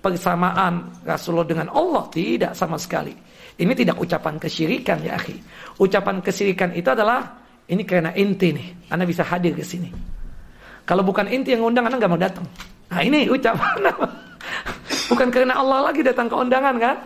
[0.00, 2.08] persamaan Rasulullah dengan Allah.
[2.08, 3.12] Tidak sama sekali.
[3.54, 5.38] Ini tidak ucapan kesyirikan ya akhi.
[5.78, 7.36] Ucapan kesyirikan itu adalah
[7.70, 9.88] ini karena inti nih, Anda bisa hadir ke sini.
[10.84, 12.44] Kalau bukan inti yang undang, Anda nggak mau datang.
[12.90, 14.06] Nah ini ucapan apa?
[15.08, 16.96] Bukan karena Allah lagi datang ke undangan kan?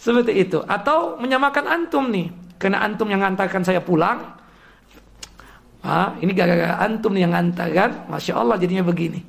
[0.00, 0.58] Seperti itu.
[0.64, 2.30] Atau menyamakan antum nih.
[2.60, 4.20] Karena antum yang ngantarkan saya pulang.
[5.80, 8.08] Ah, ini gara-gara antum yang ngantarkan.
[8.08, 9.20] Masya Allah jadinya begini.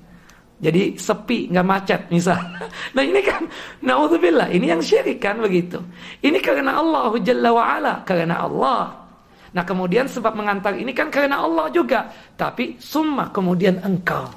[0.62, 2.38] Jadi sepi, nggak macet misal.
[2.96, 3.42] Nah ini kan,
[3.82, 5.82] naudzubillah, ini yang syirik kan begitu.
[6.22, 8.94] Ini karena Allah Jalla wa'ala, karena Allah.
[9.52, 12.14] Nah kemudian sebab mengantar ini kan karena Allah juga.
[12.38, 14.30] Tapi summa kemudian engkau.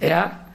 [0.00, 0.47] Ya,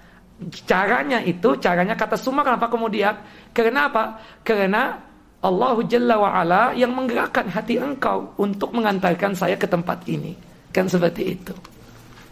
[0.66, 3.16] caranya itu, caranya kata summa kenapa kemudian?
[3.52, 4.18] Karena apa?
[4.42, 4.98] Karena
[5.44, 10.34] Allah Jalla wa'ala yang menggerakkan hati engkau untuk mengantarkan saya ke tempat ini.
[10.72, 11.54] Kan seperti itu.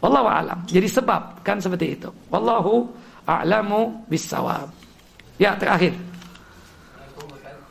[0.01, 0.59] Wallahu a'lam.
[0.65, 2.09] Jadi sebab kan seperti itu.
[2.31, 2.89] Wallahu
[3.27, 4.71] a'lamu bisawab.
[5.37, 5.93] Ya, terakhir.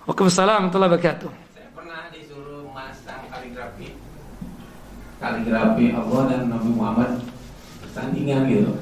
[0.06, 1.30] Waalaikumsalam warahmatullahi wabarakatuh.
[1.54, 3.94] Saya pernah disuruh masang kaligrafi.
[5.18, 7.10] Kaligrafi Allah dan Nabi Muhammad
[8.48, 8.72] gitu.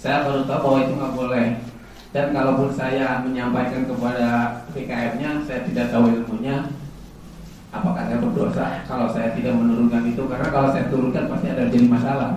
[0.00, 1.46] Saya baru tahu bahwa itu nggak boleh.
[2.10, 6.56] Dan kalaupun saya menyampaikan kepada PKM-nya, saya tidak tahu ilmunya,
[7.70, 10.24] apakah saya berdosa kalau saya tidak menurunkan itu?
[10.26, 12.32] Karena kalau saya turunkan pasti ada jadi masalah.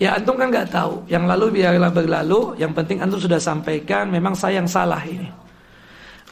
[0.00, 1.04] Ya antum kan nggak tahu.
[1.12, 2.40] Yang lalu biarlah berlalu.
[2.56, 4.08] Yang penting antum sudah sampaikan.
[4.08, 5.28] Memang saya yang salah ini.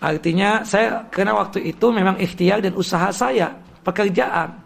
[0.01, 3.53] Artinya saya karena waktu itu memang ikhtiar dan usaha saya
[3.85, 4.57] pekerjaan.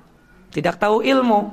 [0.54, 1.50] Tidak tahu ilmu.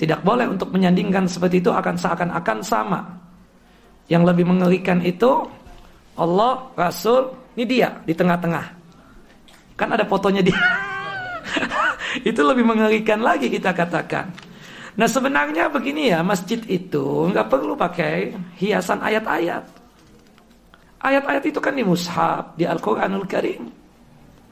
[0.00, 3.19] Tidak boleh untuk menyandingkan seperti itu akan seakan-akan sama.
[4.10, 5.46] Yang lebih mengerikan itu
[6.18, 8.66] Allah, Rasul, ini dia di tengah-tengah.
[9.78, 10.58] Kan ada fotonya dia.
[12.30, 14.28] itu lebih mengerikan lagi kita katakan.
[14.98, 19.64] Nah sebenarnya begini ya, masjid itu nggak perlu pakai hiasan ayat-ayat.
[21.00, 23.72] Ayat-ayat itu kan di mushaf, di Al-Quranul Karim.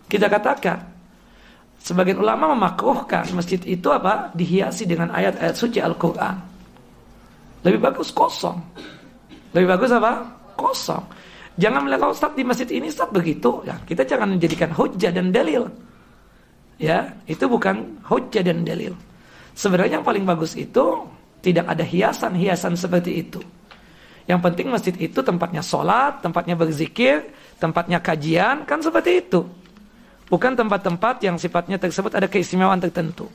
[0.09, 0.81] Kita katakan,
[1.77, 4.33] sebagian ulama memakruhkan masjid itu apa?
[4.33, 6.41] Dihiasi dengan ayat-ayat suci Al-Quran.
[7.69, 8.57] Lebih bagus kosong.
[9.57, 10.27] Lebih bagus apa?
[10.59, 11.05] Kosong.
[11.59, 13.63] Jangan melihat Ustaz di masjid ini Ustaz begitu.
[13.67, 15.67] Ya, kita jangan menjadikan hujah dan dalil.
[16.79, 18.95] Ya, itu bukan hujah dan dalil.
[19.59, 21.03] Sebenarnya yang paling bagus itu
[21.43, 23.43] tidak ada hiasan-hiasan seperti itu.
[24.31, 27.27] Yang penting masjid itu tempatnya sholat, tempatnya berzikir,
[27.59, 29.43] tempatnya kajian, kan seperti itu.
[30.29, 33.27] Bukan tempat-tempat yang sifatnya tersebut ada keistimewaan tertentu.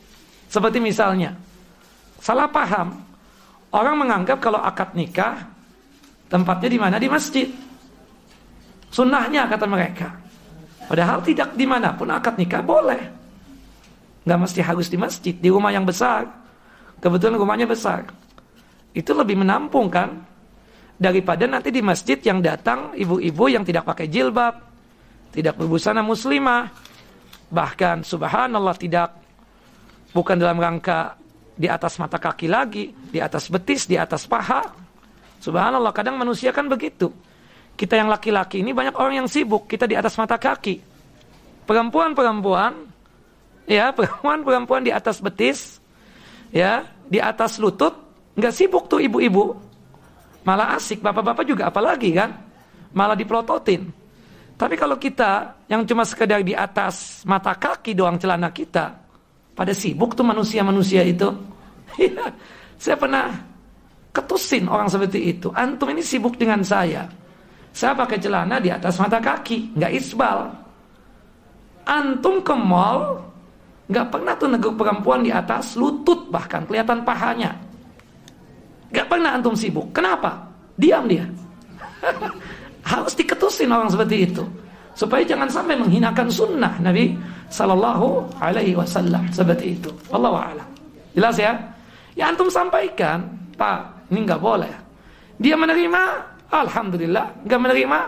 [0.48, 1.34] Seperti misalnya,
[2.22, 3.02] salah paham.
[3.74, 5.50] Orang menganggap kalau akad nikah,
[6.34, 6.96] tempatnya di mana?
[6.98, 7.46] Di masjid.
[8.90, 10.10] Sunnahnya kata mereka.
[10.90, 13.02] Padahal tidak di mana pun akad nikah boleh.
[14.26, 16.26] Nggak mesti harus di masjid, di rumah yang besar.
[16.98, 18.10] Kebetulan rumahnya besar.
[18.94, 20.26] Itu lebih menampung kan?
[20.98, 24.56] Daripada nanti di masjid yang datang ibu-ibu yang tidak pakai jilbab,
[25.34, 26.70] tidak berbusana muslimah,
[27.50, 29.18] bahkan subhanallah tidak
[30.14, 31.18] bukan dalam rangka
[31.58, 34.83] di atas mata kaki lagi, di atas betis, di atas paha.
[35.44, 37.12] Subhanallah, kadang manusia kan begitu.
[37.76, 40.80] Kita yang laki-laki ini banyak orang yang sibuk, kita di atas mata kaki.
[41.68, 42.72] Perempuan-perempuan
[43.68, 45.84] ya perempuan-perempuan di atas betis,
[46.48, 47.92] ya di atas lutut,
[48.40, 49.52] nggak sibuk tuh ibu-ibu,
[50.48, 52.32] malah asik bapak-bapak juga apalagi kan,
[52.96, 53.92] malah diprototin.
[54.56, 58.96] Tapi kalau kita yang cuma sekedar di atas mata kaki doang celana kita,
[59.52, 61.28] pada sibuk tuh manusia-manusia itu.
[61.94, 62.34] Iya,
[62.82, 63.53] saya pernah
[64.14, 65.50] ketusin orang seperti itu.
[65.52, 67.10] Antum ini sibuk dengan saya.
[67.74, 70.54] Saya pakai celana di atas mata kaki, nggak isbal.
[71.84, 73.34] Antum ke mall
[73.92, 77.52] Gak pernah tuh neguk perempuan di atas lutut bahkan kelihatan pahanya.
[78.96, 79.92] Gak pernah antum sibuk.
[79.92, 80.40] Kenapa?
[80.80, 81.28] Diam dia.
[82.90, 84.44] Harus diketusin orang seperti itu
[84.94, 87.18] supaya jangan sampai menghinakan sunnah Nabi
[87.50, 89.94] Sallallahu Alaihi Wasallam seperti itu.
[90.10, 90.50] Allah.
[91.14, 91.54] Jelas ya?
[92.18, 93.26] Ya antum sampaikan,
[93.58, 94.73] Pak, ini nggak boleh.
[95.39, 96.03] Dia menerima,
[96.51, 97.47] alhamdulillah.
[97.47, 97.99] Nggak menerima,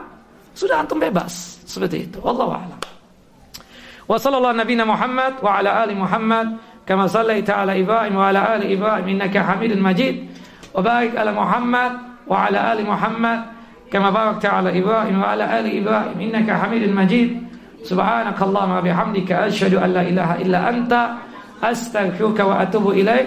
[0.54, 2.18] sudah antum bebas seperti itu.
[2.22, 2.80] Allah a'lam.
[4.10, 6.46] وصلى الله نبينا محمد وعلى آل محمد
[6.82, 10.16] كما صليت على إبراهيم وعلى آل إبراهيم إنك حميد مجيد
[10.74, 11.92] وبارك على محمد
[12.26, 13.40] وعلى آل محمد
[13.92, 17.30] كما باركت على إبراهيم وعلى آل إبراهيم إنك حميد مجيد
[17.86, 20.92] سبحانك اللهم وبحمدك أشهد أن لا إله إلا أنت
[21.62, 23.26] أستغفرك وأتوب إليك